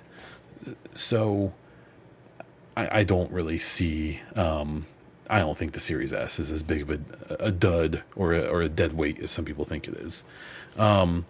So 0.94 1.54
I, 2.76 3.00
I 3.00 3.04
don't 3.04 3.32
really 3.32 3.58
see. 3.58 4.22
Um, 4.36 4.86
I 5.30 5.40
don't 5.40 5.58
think 5.58 5.74
the 5.74 5.80
Series 5.80 6.14
S 6.14 6.40
is 6.40 6.52
as 6.52 6.62
big 6.62 6.84
of 6.84 6.92
a, 6.92 7.00
a 7.40 7.52
dud 7.52 8.04
or 8.16 8.34
a, 8.34 8.46
or 8.46 8.62
a 8.62 8.70
dead 8.70 8.94
weight 8.94 9.20
as 9.20 9.32
some 9.32 9.44
people 9.46 9.66
think 9.66 9.88
it 9.88 9.96
is. 9.96 10.24
Um, 10.78 11.26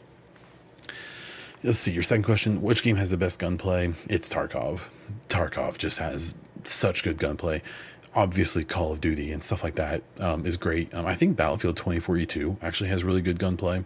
let's 1.63 1.79
see. 1.79 1.91
Your 1.91 2.03
second 2.03 2.23
question: 2.23 2.61
Which 2.61 2.83
game 2.83 2.95
has 2.97 3.11
the 3.11 3.17
best 3.17 3.39
gunplay? 3.39 3.93
It's 4.09 4.29
Tarkov. 4.29 4.81
Tarkov 5.29 5.77
just 5.77 5.99
has 5.99 6.35
such 6.63 7.03
good 7.03 7.17
gunplay. 7.17 7.61
Obviously, 8.13 8.63
Call 8.63 8.91
of 8.91 9.01
Duty 9.01 9.31
and 9.31 9.43
stuff 9.43 9.63
like 9.63 9.75
that 9.75 10.01
um, 10.19 10.45
is 10.45 10.55
great. 10.55 10.93
Um, 10.93 11.05
I 11.05 11.15
think 11.15 11.35
Battlefield 11.35 11.75
2042 11.75 12.57
actually 12.61 12.89
has 12.89 13.03
really 13.03 13.21
good 13.21 13.39
gunplay, 13.39 13.83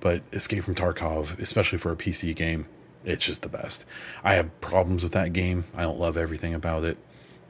but 0.00 0.22
Escape 0.32 0.64
from 0.64 0.74
Tarkov, 0.74 1.38
especially 1.40 1.78
for 1.78 1.90
a 1.90 1.96
PC 1.96 2.36
game, 2.36 2.66
it's 3.04 3.24
just 3.24 3.40
the 3.40 3.48
best. 3.48 3.86
I 4.22 4.34
have 4.34 4.60
problems 4.60 5.02
with 5.02 5.12
that 5.12 5.32
game. 5.32 5.64
I 5.74 5.82
don't 5.82 5.98
love 5.98 6.18
everything 6.18 6.52
about 6.52 6.84
it, 6.84 6.98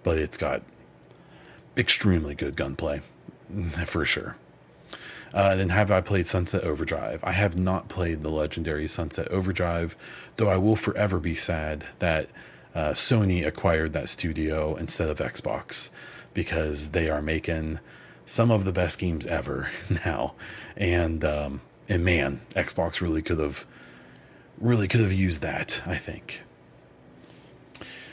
but 0.05 0.19
it's 0.19 0.37
got 0.37 0.63
extremely 1.77 2.37
good 2.37 2.55
gunplay 2.55 3.03
for 3.87 4.05
sure. 4.05 4.37
Uh, 5.33 5.55
then 5.55 5.69
have 5.69 5.91
I 5.91 6.01
played 6.01 6.27
Sunset 6.27 6.65
Overdrive? 6.65 7.23
I 7.23 7.33
have 7.33 7.59
not 7.59 7.89
played 7.89 8.23
the 8.23 8.31
legendary 8.31 8.89
Sunset 8.89 9.29
Overdrive, 9.29 9.97
though 10.37 10.49
I 10.49 10.57
will 10.57 10.77
forever 10.77 11.21
be 11.21 11.35
sad 11.35 11.87
that 12.01 12.29
uh, 12.75 12.91
Sony 12.91 13.47
acquired 13.47 13.93
that 13.93 14.09
studio 14.09 14.77
instead 14.77 15.09
of 15.09 15.19
Xbox 15.19 15.91
because 16.35 16.91
they 16.91 17.09
are 17.09 17.23
making 17.23 17.81
some 18.27 18.51
of 18.51 18.65
the 18.65 18.73
best 18.73 18.99
games 18.99 19.27
ever 19.27 19.71
now. 20.05 20.35
And 20.77 21.25
um, 21.25 21.61
and 21.89 22.05
man, 22.05 22.41
Xbox 22.51 23.01
really 23.01 23.23
could 23.23 23.39
have 23.39 23.67
really 24.59 24.89
could 24.89 25.01
have 25.01 25.13
used 25.13 25.43
that. 25.43 25.83
I 25.87 25.97
think. 25.97 26.43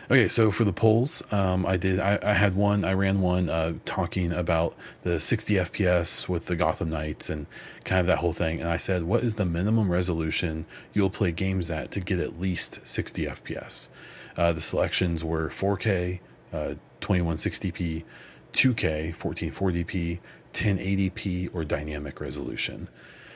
Okay, 0.10 0.30
so 0.30 0.52
for 0.52 0.64
the 0.64 0.72
polls, 0.72 1.22
um, 1.34 1.66
I 1.66 1.76
did. 1.76 2.00
I, 2.00 2.18
I, 2.24 2.32
had 2.32 2.56
one. 2.56 2.86
I 2.86 2.94
ran 2.94 3.20
one 3.20 3.50
uh, 3.50 3.74
talking 3.84 4.32
about 4.32 4.74
the 5.04 5.20
60 5.20 5.56
FPS 5.56 6.30
with 6.30 6.46
the 6.46 6.56
Gotham 6.56 6.90
Knights 6.92 7.30
and 7.30 7.46
kind 7.84 8.00
of 8.00 8.08
that 8.08 8.20
whole 8.20 8.32
thing. 8.32 8.62
And 8.62 8.70
I 8.70 8.78
said, 8.78 9.04
what 9.04 9.22
is 9.22 9.36
the 9.36 9.46
minimum 9.46 9.92
resolution 9.92 10.66
you'll 10.94 11.10
play 11.10 11.34
games 11.34 11.70
at 11.70 11.92
to 11.92 12.00
get 12.00 12.22
at 12.22 12.40
least 12.40 12.88
60 12.88 13.26
FPS? 13.26 13.90
Uh, 14.38 14.54
the 14.54 14.62
selections 14.62 15.26
were 15.26 15.50
4K, 15.50 16.22
uh, 16.54 16.76
2160p, 17.02 18.06
2K, 18.54 19.14
1440p, 19.14 20.20
1080p, 20.54 21.50
or 21.54 21.66
dynamic 21.66 22.22
resolution. 22.22 22.88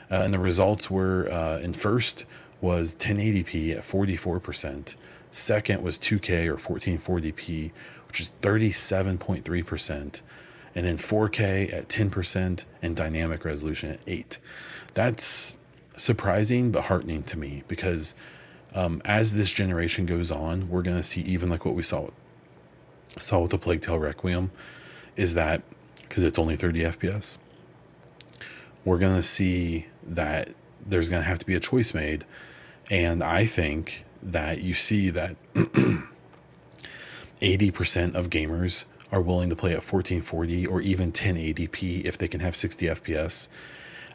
Uh, 0.10 0.16
and 0.16 0.34
the 0.34 0.40
results 0.40 0.90
were 0.90 1.30
uh, 1.30 1.58
in 1.58 1.74
first 1.74 2.24
was 2.62 2.96
1080p 2.96 3.76
at 3.76 3.84
44%. 3.84 4.96
Second 5.32 5.82
was 5.82 5.98
2K 5.98 6.48
or 6.48 6.58
1440p, 6.58 7.72
which 8.08 8.20
is 8.20 8.32
37.3%. 8.42 10.22
And 10.74 10.86
then 10.86 10.98
4K 10.98 11.74
at 11.74 11.90
10% 11.90 12.64
and 12.82 12.96
dynamic 12.96 13.44
resolution 13.44 13.92
at 13.92 14.00
8. 14.08 14.38
That's 14.94 15.58
surprising 15.96 16.72
but 16.72 16.86
heartening 16.86 17.24
to 17.24 17.38
me 17.38 17.64
because 17.68 18.16
um, 18.74 19.02
as 19.04 19.34
this 19.34 19.52
generation 19.52 20.06
goes 20.06 20.32
on, 20.32 20.70
we're 20.70 20.82
going 20.82 20.98
to 20.98 21.04
see 21.04 21.22
even 21.22 21.50
like 21.50 21.66
what 21.66 21.76
we 21.76 21.84
saw 21.84 22.10
saw 23.18 23.40
with 23.40 23.52
the 23.52 23.58
Plague 23.58 23.82
Tale 23.82 24.00
Requiem 24.00 24.52
is 25.18 25.34
that 25.34 25.62
because 26.02 26.24
it's 26.24 26.40
only 26.40 26.56
30 26.56 26.80
FPS, 26.82 27.38
we're 28.86 28.98
going 28.98 29.16
to 29.16 29.22
see 29.22 29.88
that 30.04 30.50
there's 30.86 31.10
going 31.10 31.22
to 31.22 31.28
have 31.28 31.40
to 31.40 31.46
be 31.46 31.56
a 31.56 31.60
choice 31.60 31.94
made. 31.94 32.26
And 32.90 33.22
I 33.22 33.46
think 33.46 34.06
that 34.22 34.62
you 34.62 34.74
see 34.74 35.10
that 35.10 35.36
80% 37.42 38.16
of 38.16 38.30
gamers 38.30 38.86
are 39.12 39.22
willing 39.22 39.50
to 39.50 39.56
play 39.56 39.72
at 39.72 39.78
1440 39.78 40.66
or 40.68 40.82
even 40.82 41.12
1080p 41.12 42.06
if 42.06 42.18
they 42.18 42.28
can 42.28 42.40
have 42.40 42.56
60 42.56 42.86
FPS. 42.86 43.48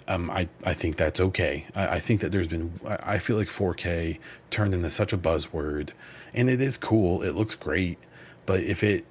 Um, 0.08 0.30
I, 0.30 0.48
I 0.64 0.72
think 0.72 0.96
that's 0.96 1.20
okay. 1.20 1.66
I, 1.74 1.88
I 1.88 2.00
think 2.00 2.20
that 2.20 2.32
there's 2.32 2.48
been, 2.48 2.78
I 2.84 3.18
feel 3.18 3.36
like 3.36 3.48
4K 3.48 4.18
turned 4.50 4.72
into 4.72 4.88
such 4.88 5.12
a 5.12 5.18
buzzword 5.18 5.90
and 6.32 6.48
it 6.48 6.60
is 6.60 6.78
cool. 6.78 7.22
It 7.22 7.34
looks 7.34 7.54
great. 7.54 7.98
But 8.46 8.60
if 8.60 8.84
it 8.84 9.04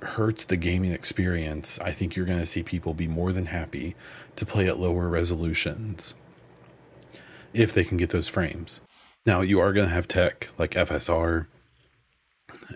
hurts 0.00 0.44
the 0.44 0.56
gaming 0.56 0.92
experience, 0.92 1.78
I 1.80 1.92
think 1.92 2.16
you're 2.16 2.26
going 2.26 2.38
to 2.38 2.46
see 2.46 2.62
people 2.62 2.94
be 2.94 3.08
more 3.08 3.32
than 3.32 3.46
happy 3.46 3.94
to 4.36 4.46
play 4.46 4.66
at 4.68 4.78
lower 4.78 5.08
resolutions 5.08 6.14
if 7.52 7.72
they 7.72 7.84
can 7.84 7.96
get 7.96 8.10
those 8.10 8.28
frames. 8.28 8.80
Now 9.28 9.42
you 9.42 9.60
are 9.60 9.74
going 9.74 9.88
to 9.88 9.94
have 9.94 10.08
tech 10.08 10.48
like 10.56 10.70
FSR 10.70 11.48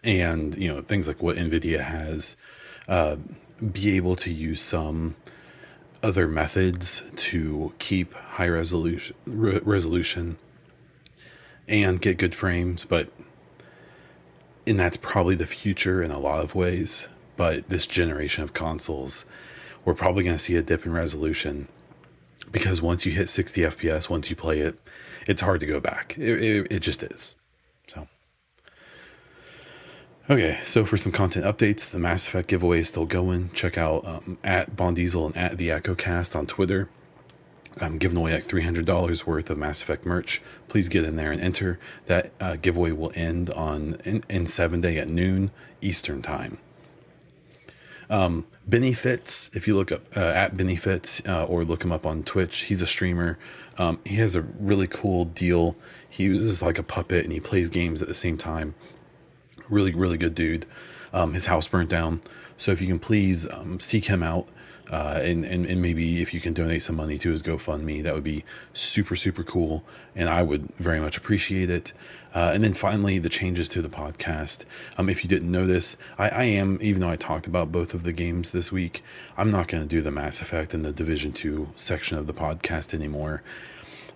and 0.04 0.54
you 0.58 0.68
know 0.68 0.82
things 0.82 1.08
like 1.08 1.22
what 1.22 1.36
Nvidia 1.36 1.80
has 1.80 2.36
uh, 2.86 3.16
be 3.72 3.96
able 3.96 4.16
to 4.16 4.30
use 4.30 4.60
some 4.60 5.14
other 6.02 6.28
methods 6.28 7.10
to 7.16 7.72
keep 7.78 8.12
high 8.12 8.48
resolution 8.48 9.16
re- 9.24 9.62
resolution 9.64 10.36
and 11.66 12.02
get 12.02 12.18
good 12.18 12.34
frames, 12.34 12.84
but 12.84 13.08
and 14.66 14.78
that's 14.78 14.98
probably 14.98 15.34
the 15.34 15.46
future 15.46 16.02
in 16.02 16.10
a 16.10 16.18
lot 16.18 16.44
of 16.44 16.54
ways. 16.54 17.08
But 17.34 17.70
this 17.70 17.86
generation 17.86 18.44
of 18.44 18.52
consoles, 18.52 19.24
we're 19.86 19.94
probably 19.94 20.22
going 20.22 20.36
to 20.36 20.42
see 20.42 20.56
a 20.56 20.62
dip 20.62 20.84
in 20.84 20.92
resolution 20.92 21.68
because 22.52 22.80
once 22.80 23.04
you 23.04 23.12
hit 23.12 23.28
60 23.28 23.62
FPS, 23.62 24.08
once 24.08 24.30
you 24.30 24.36
play 24.36 24.60
it, 24.60 24.78
it's 25.26 25.42
hard 25.42 25.60
to 25.60 25.66
go 25.66 25.80
back. 25.80 26.16
It, 26.18 26.42
it, 26.42 26.72
it 26.72 26.80
just 26.80 27.02
is. 27.02 27.34
So, 27.88 28.06
okay. 30.28 30.60
So 30.64 30.84
for 30.84 30.96
some 30.96 31.12
content 31.12 31.46
updates, 31.46 31.90
the 31.90 31.98
Mass 31.98 32.26
Effect 32.26 32.48
giveaway 32.48 32.80
is 32.80 32.88
still 32.88 33.06
going. 33.06 33.50
Check 33.54 33.78
out 33.78 34.06
um, 34.06 34.38
at 34.44 34.76
Baun 34.76 34.94
Diesel 34.94 35.26
and 35.26 35.36
at 35.36 35.58
the 35.58 35.70
Echo 35.70 35.94
Cast 35.94 36.36
on 36.36 36.46
Twitter. 36.46 36.88
I'm 37.80 37.96
giving 37.96 38.18
away 38.18 38.34
like 38.34 38.44
$300 38.46 39.24
worth 39.24 39.48
of 39.48 39.56
Mass 39.56 39.82
Effect 39.82 40.04
merch. 40.04 40.42
Please 40.68 40.90
get 40.90 41.04
in 41.04 41.16
there 41.16 41.32
and 41.32 41.40
enter. 41.40 41.78
That 42.06 42.32
uh, 42.38 42.56
giveaway 42.56 42.92
will 42.92 43.12
end 43.14 43.48
on 43.50 43.96
in, 44.04 44.20
N7 44.22 44.82
Day 44.82 44.98
at 44.98 45.08
noon 45.08 45.50
Eastern 45.80 46.20
time. 46.20 46.58
Um, 48.10 48.46
Benny 48.66 48.92
Fitz, 48.92 49.50
if 49.54 49.66
you 49.66 49.74
look 49.74 49.90
up 49.90 50.16
uh, 50.16 50.20
at 50.20 50.56
Benny 50.56 50.76
Fitz 50.76 51.20
uh, 51.26 51.44
or 51.44 51.64
look 51.64 51.82
him 51.82 51.90
up 51.90 52.06
on 52.06 52.22
Twitch, 52.22 52.62
he's 52.64 52.80
a 52.80 52.86
streamer. 52.86 53.38
Um, 53.76 53.98
he 54.04 54.16
has 54.16 54.36
a 54.36 54.42
really 54.42 54.86
cool 54.86 55.24
deal. 55.24 55.76
He 56.08 56.24
uses 56.24 56.62
like 56.62 56.78
a 56.78 56.82
puppet 56.84 57.24
and 57.24 57.32
he 57.32 57.40
plays 57.40 57.68
games 57.68 58.00
at 58.02 58.08
the 58.08 58.14
same 58.14 58.36
time. 58.38 58.74
Really, 59.68 59.92
really 59.94 60.16
good 60.16 60.34
dude. 60.34 60.66
Um, 61.12 61.34
his 61.34 61.46
house 61.46 61.66
burnt 61.66 61.90
down. 61.90 62.20
So 62.56 62.70
if 62.70 62.80
you 62.80 62.86
can 62.86 63.00
please 63.00 63.50
um, 63.50 63.80
seek 63.80 64.04
him 64.04 64.22
out 64.22 64.46
uh, 64.90 65.20
and, 65.22 65.44
and, 65.44 65.64
and 65.66 65.80
maybe 65.80 66.20
if 66.20 66.34
you 66.34 66.40
can 66.40 66.52
donate 66.52 66.82
some 66.82 66.96
money 66.96 67.16
to 67.18 67.30
his 67.30 67.42
GoFundMe, 67.42 68.02
that 68.02 68.14
would 68.14 68.24
be 68.24 68.44
super, 68.74 69.16
super 69.16 69.42
cool. 69.42 69.84
And 70.14 70.28
I 70.28 70.42
would 70.42 70.74
very 70.74 71.00
much 71.00 71.16
appreciate 71.16 71.70
it. 71.70 71.92
Uh, 72.34 72.50
and 72.54 72.64
then 72.64 72.74
finally, 72.74 73.18
the 73.18 73.28
changes 73.28 73.68
to 73.70 73.82
the 73.82 73.88
podcast. 73.88 74.64
Um, 74.98 75.08
if 75.08 75.22
you 75.22 75.28
didn't 75.28 75.50
notice, 75.50 75.96
I, 76.18 76.28
I 76.28 76.42
am, 76.44 76.78
even 76.80 77.00
though 77.00 77.10
I 77.10 77.16
talked 77.16 77.46
about 77.46 77.72
both 77.72 77.94
of 77.94 78.02
the 78.02 78.12
games 78.12 78.50
this 78.50 78.72
week, 78.72 79.02
I'm 79.36 79.50
not 79.50 79.68
going 79.68 79.82
to 79.82 79.88
do 79.88 80.02
the 80.02 80.10
Mass 80.10 80.42
Effect 80.42 80.74
and 80.74 80.84
the 80.84 80.92
Division 80.92 81.32
2 81.32 81.70
section 81.76 82.18
of 82.18 82.26
the 82.26 82.34
podcast 82.34 82.92
anymore. 82.92 83.42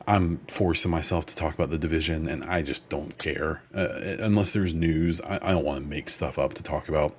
I'm 0.08 0.38
forcing 0.46 0.90
myself 0.90 1.26
to 1.26 1.36
talk 1.36 1.54
about 1.54 1.70
the 1.70 1.78
division, 1.78 2.28
and 2.28 2.44
I 2.44 2.62
just 2.62 2.88
don't 2.88 3.18
care. 3.18 3.62
Uh, 3.74 3.88
unless 4.20 4.52
there's 4.52 4.72
news, 4.72 5.20
I, 5.20 5.36
I 5.36 5.50
don't 5.50 5.64
want 5.64 5.82
to 5.82 5.86
make 5.86 6.08
stuff 6.08 6.38
up 6.38 6.54
to 6.54 6.62
talk 6.62 6.88
about. 6.88 7.16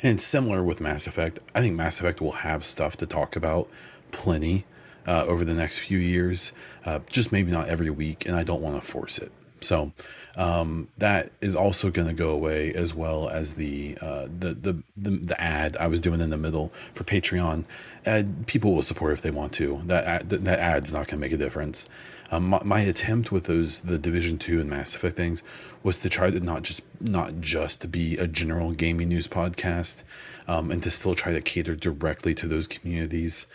And 0.00 0.20
similar 0.20 0.62
with 0.62 0.80
Mass 0.80 1.06
Effect, 1.06 1.40
I 1.54 1.60
think 1.60 1.74
Mass 1.74 2.00
Effect 2.00 2.20
will 2.20 2.32
have 2.32 2.64
stuff 2.64 2.96
to 2.98 3.06
talk 3.06 3.34
about 3.34 3.68
plenty 4.12 4.64
uh, 5.06 5.24
over 5.24 5.44
the 5.44 5.54
next 5.54 5.78
few 5.78 5.98
years, 5.98 6.52
uh, 6.84 7.00
just 7.08 7.32
maybe 7.32 7.50
not 7.50 7.68
every 7.68 7.90
week, 7.90 8.26
and 8.26 8.36
I 8.36 8.42
don't 8.44 8.62
want 8.62 8.80
to 8.80 8.86
force 8.86 9.18
it. 9.18 9.32
So 9.64 9.92
um, 10.36 10.88
that 10.98 11.32
is 11.40 11.56
also 11.56 11.90
going 11.90 12.08
to 12.08 12.14
go 12.14 12.30
away, 12.30 12.72
as 12.72 12.94
well 12.94 13.28
as 13.28 13.54
the, 13.54 13.98
uh, 14.00 14.26
the, 14.26 14.54
the 14.54 14.82
the 14.96 15.10
the 15.10 15.40
ad 15.40 15.76
I 15.78 15.88
was 15.88 16.00
doing 16.00 16.20
in 16.20 16.30
the 16.30 16.36
middle 16.36 16.68
for 16.94 17.04
Patreon. 17.04 17.64
And 18.04 18.46
people 18.46 18.74
will 18.74 18.82
support 18.82 19.12
if 19.12 19.22
they 19.22 19.30
want 19.30 19.52
to. 19.54 19.82
That 19.86 20.04
ad, 20.04 20.30
that 20.30 20.58
ad's 20.58 20.92
not 20.92 21.08
going 21.08 21.18
to 21.18 21.26
make 21.26 21.32
a 21.32 21.36
difference. 21.36 21.88
Um, 22.30 22.48
my, 22.48 22.60
my, 22.62 22.80
attempt 22.80 23.32
with 23.32 23.44
those 23.44 23.80
the 23.80 23.98
Division 23.98 24.36
Two 24.36 24.60
and 24.60 24.68
Mass 24.68 24.94
Effect 24.94 25.16
things 25.16 25.42
was 25.82 25.98
to 26.00 26.10
try 26.10 26.30
to 26.30 26.40
not 26.40 26.62
just 26.62 26.82
not 27.00 27.40
just 27.40 27.90
be 27.90 28.16
a 28.18 28.26
general 28.26 28.72
gaming 28.72 29.08
news 29.08 29.28
podcast, 29.28 30.02
um, 30.46 30.70
and 30.70 30.82
to 30.82 30.90
still 30.90 31.14
try 31.14 31.32
to 31.32 31.40
cater 31.40 31.74
directly 31.74 32.34
to 32.34 32.46
those 32.46 32.66
communities. 32.66 33.46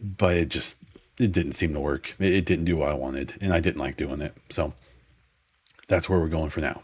But 0.00 0.36
it 0.36 0.48
just 0.50 0.78
it 1.18 1.32
didn't 1.32 1.52
seem 1.52 1.72
to 1.74 1.80
work. 1.80 2.14
It, 2.20 2.32
it 2.32 2.44
didn't 2.46 2.66
do 2.66 2.76
what 2.76 2.90
I 2.90 2.94
wanted, 2.94 3.34
and 3.40 3.52
I 3.52 3.60
didn't 3.60 3.80
like 3.80 3.96
doing 3.96 4.20
it. 4.20 4.36
So 4.50 4.72
that's 5.88 6.08
where 6.08 6.18
we're 6.18 6.28
going 6.28 6.50
for 6.50 6.60
now. 6.60 6.82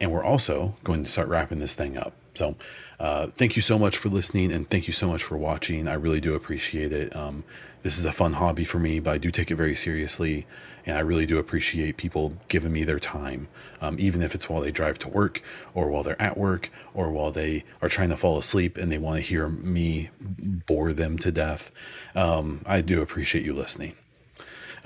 And 0.00 0.12
we're 0.12 0.24
also 0.24 0.76
going 0.84 1.02
to 1.04 1.10
start 1.10 1.28
wrapping 1.28 1.58
this 1.58 1.74
thing 1.74 1.96
up. 1.96 2.12
So, 2.34 2.54
uh, 3.00 3.28
thank 3.28 3.56
you 3.56 3.62
so 3.62 3.78
much 3.78 3.96
for 3.96 4.08
listening 4.08 4.52
and 4.52 4.68
thank 4.68 4.86
you 4.86 4.92
so 4.92 5.08
much 5.08 5.24
for 5.24 5.36
watching. 5.36 5.88
I 5.88 5.94
really 5.94 6.20
do 6.20 6.34
appreciate 6.34 6.92
it. 6.92 7.14
Um, 7.16 7.42
this 7.82 7.98
is 7.98 8.04
a 8.04 8.12
fun 8.12 8.34
hobby 8.34 8.64
for 8.64 8.78
me, 8.78 9.00
but 9.00 9.12
I 9.14 9.18
do 9.18 9.30
take 9.30 9.50
it 9.50 9.56
very 9.56 9.74
seriously. 9.74 10.46
And 10.86 10.96
I 10.96 11.00
really 11.00 11.26
do 11.26 11.38
appreciate 11.38 11.96
people 11.96 12.34
giving 12.48 12.72
me 12.72 12.84
their 12.84 12.98
time, 12.98 13.48
um, 13.80 13.96
even 13.98 14.22
if 14.22 14.34
it's 14.34 14.48
while 14.48 14.62
they 14.62 14.70
drive 14.70 14.98
to 15.00 15.08
work 15.08 15.42
or 15.74 15.90
while 15.90 16.02
they're 16.02 16.20
at 16.20 16.38
work 16.38 16.70
or 16.94 17.10
while 17.10 17.30
they 17.30 17.64
are 17.82 17.88
trying 17.88 18.08
to 18.08 18.16
fall 18.16 18.38
asleep 18.38 18.76
and 18.76 18.90
they 18.90 18.98
want 18.98 19.16
to 19.16 19.22
hear 19.22 19.48
me 19.48 20.10
bore 20.66 20.92
them 20.92 21.18
to 21.18 21.30
death. 21.30 21.70
Um, 22.14 22.62
I 22.66 22.80
do 22.80 23.02
appreciate 23.02 23.44
you 23.44 23.52
listening. 23.52 23.96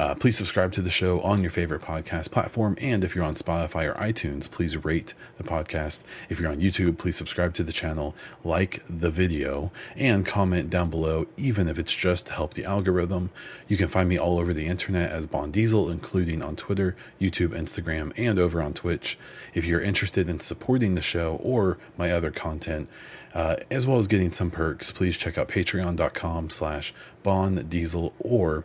Uh, 0.03 0.17
please 0.17 0.37
subscribe 0.37 0.73
to 0.73 0.83
the 0.83 0.91
show 0.91 1.21
on 1.21 1.43
your 1.43 1.51
favorite 1.53 1.81
podcast 1.81 2.33
platform. 2.33 2.77
And 2.81 3.05
if 3.05 3.15
you're 3.15 3.25
on 3.25 3.37
Spotify 3.37 3.89
or 3.89 3.95
iTunes, 3.95 4.51
please 4.51 4.85
rate 4.85 5.15
the 5.39 5.45
podcast. 5.45 6.03
If 6.29 6.41
you're 6.41 6.51
on 6.51 6.59
YouTube, 6.59 6.99
please 6.99 7.15
subscribe 7.15 7.55
to 7.55 7.63
the 7.63 7.71
channel, 7.71 8.13
like 8.43 8.83
the 8.91 9.13
video, 9.13 9.71
and 9.95 10.27
comment 10.27 10.71
down 10.71 10.91
below, 10.91 11.29
even 11.37 11.69
if 11.69 11.79
it's 11.79 11.95
just 11.95 12.27
to 12.27 12.33
help 12.33 12.55
the 12.55 12.65
algorithm. 12.65 13.31
You 13.69 13.77
can 13.77 13.87
find 13.87 14.09
me 14.09 14.19
all 14.19 14.41
over 14.41 14.53
the 14.53 14.67
internet 14.67 15.13
as 15.13 15.29
Baun 15.29 15.53
Diesel, 15.53 15.89
including 15.89 16.43
on 16.43 16.57
Twitter, 16.57 16.97
YouTube, 17.21 17.51
Instagram, 17.51 18.13
and 18.17 18.41
over 18.41 18.61
on 18.61 18.75
Twitch. 18.75 19.17
If 19.55 19.65
you're 19.65 19.81
interested 19.81 20.29
in 20.29 20.41
supporting 20.41 20.97
the 20.97 21.01
show 21.01 21.39
or 21.45 21.79
my 21.97 22.11
other 22.11 22.33
content, 22.33 22.89
uh, 23.35 23.55
as 23.71 23.87
well 23.87 23.99
as 23.99 24.09
getting 24.09 24.33
some 24.33 24.51
perks, 24.51 24.91
please 24.91 25.17
check 25.17 25.39
out 25.39 25.49
patreon.com 25.49 26.51
slash 26.51 26.93
Baun 27.23 27.55
Diesel 27.69 28.13
or 28.19 28.65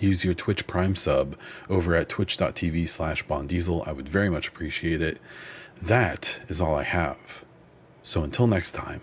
use 0.00 0.24
your 0.24 0.34
Twitch 0.34 0.66
Prime 0.66 0.94
sub 0.94 1.36
over 1.68 1.94
at 1.94 2.08
twitch.tv 2.08 2.88
slash 2.88 3.24
baundiesel. 3.26 3.86
I 3.86 3.92
would 3.92 4.08
very 4.08 4.30
much 4.30 4.48
appreciate 4.48 5.02
it. 5.02 5.20
That 5.80 6.40
is 6.48 6.60
all 6.60 6.74
I 6.74 6.84
have. 6.84 7.44
So 8.02 8.22
until 8.22 8.46
next 8.46 8.72
time. 8.72 9.02